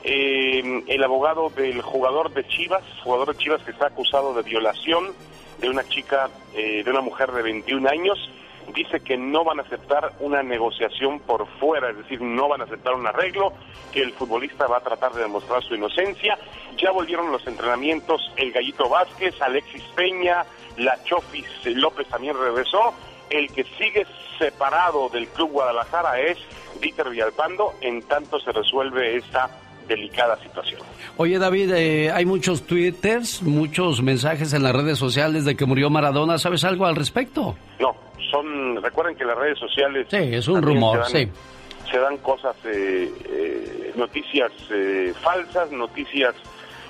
[0.05, 5.13] eh, el abogado del jugador de Chivas, jugador de Chivas que está acusado de violación
[5.61, 8.31] de una chica, eh, de una mujer de 21 años,
[8.75, 12.65] dice que no van a aceptar una negociación por fuera, es decir, no van a
[12.65, 13.53] aceptar un arreglo,
[13.93, 16.39] que el futbolista va a tratar de demostrar su inocencia.
[16.77, 20.45] Ya volvieron los entrenamientos el Gallito Vázquez, Alexis Peña,
[20.77, 22.95] la Chofis López también regresó.
[23.31, 24.07] El que sigue
[24.39, 26.39] separado del Club Guadalajara es
[26.81, 29.49] Dieter Villalpando, en tanto se resuelve esta
[29.89, 30.81] delicada situación.
[31.17, 35.91] Oye, David, eh, hay muchos twitters, muchos mensajes en las redes sociales de que murió
[35.91, 36.39] Maradona.
[36.39, 37.57] ¿Sabes algo al respecto?
[37.81, 37.95] No,
[38.31, 40.07] son, recuerden que las redes sociales...
[40.11, 41.91] Sí, es un rumor, se dan- sí.
[41.91, 46.35] Se dan cosas, eh, eh, noticias eh, falsas, noticias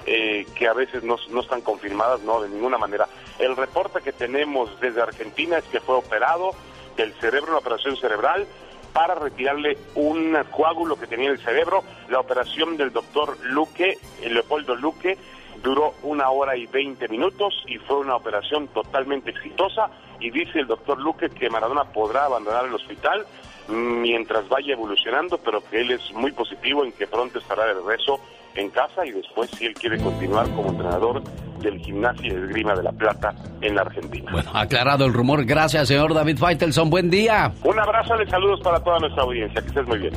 [0.07, 3.09] eh, que a veces no, no están confirmadas, no, de ninguna manera.
[3.39, 6.53] El reporte que tenemos desde Argentina es que fue operado
[6.97, 8.47] del cerebro, una operación cerebral,
[8.93, 11.83] para retirarle un coágulo que tenía en el cerebro.
[12.09, 15.17] La operación del doctor Luque, eh, Leopoldo Luque,
[15.63, 19.91] duró una hora y veinte minutos y fue una operación totalmente exitosa.
[20.21, 23.27] Y dice el doctor Luque que Maradona podrá abandonar el hospital
[23.69, 28.21] mientras vaya evolucionando, pero que él es muy positivo en que pronto estará de regreso
[28.55, 31.23] en casa y después si él quiere continuar como entrenador
[31.61, 34.31] del gimnasio de esgrima de La Plata en la Argentina.
[34.33, 35.45] Bueno, aclarado el rumor.
[35.45, 36.91] Gracias, señor David Faitelson.
[36.91, 37.53] Buen día.
[37.63, 39.61] Un abrazo y saludos para toda nuestra audiencia.
[39.61, 40.15] Que estés muy bien.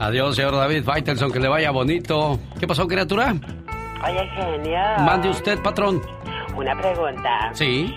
[0.00, 1.32] Adiós, señor David Faitelson.
[1.32, 2.38] Que le vaya bonito.
[2.58, 3.34] ¿Qué pasó, criatura?
[4.04, 4.78] Oye, genio.
[5.00, 6.02] Mande usted, patrón.
[6.56, 7.50] Una pregunta.
[7.52, 7.94] Sí.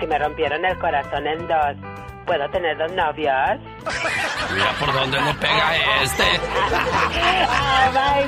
[0.00, 1.91] Si me rompieron el corazón en dos,
[2.26, 3.60] ¿puedo tener dos novios?
[4.54, 6.24] Mira por dónde le pega este.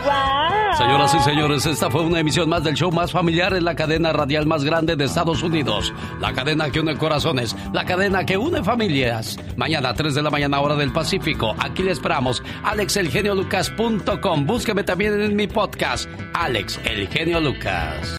[0.07, 3.77] Oh Señoras y señores, esta fue una emisión más del show más familiar en la
[3.77, 5.93] cadena radial más grande de Estados Unidos.
[6.21, 9.39] La cadena que une corazones, la cadena que une familias.
[9.57, 11.55] Mañana a 3 de la mañana hora del Pacífico.
[11.59, 12.43] Aquí le esperamos.
[12.65, 14.47] AlexElgenioLucas.com.
[14.47, 18.13] Búsqueme también en mi podcast, Alex El Genio Lucas.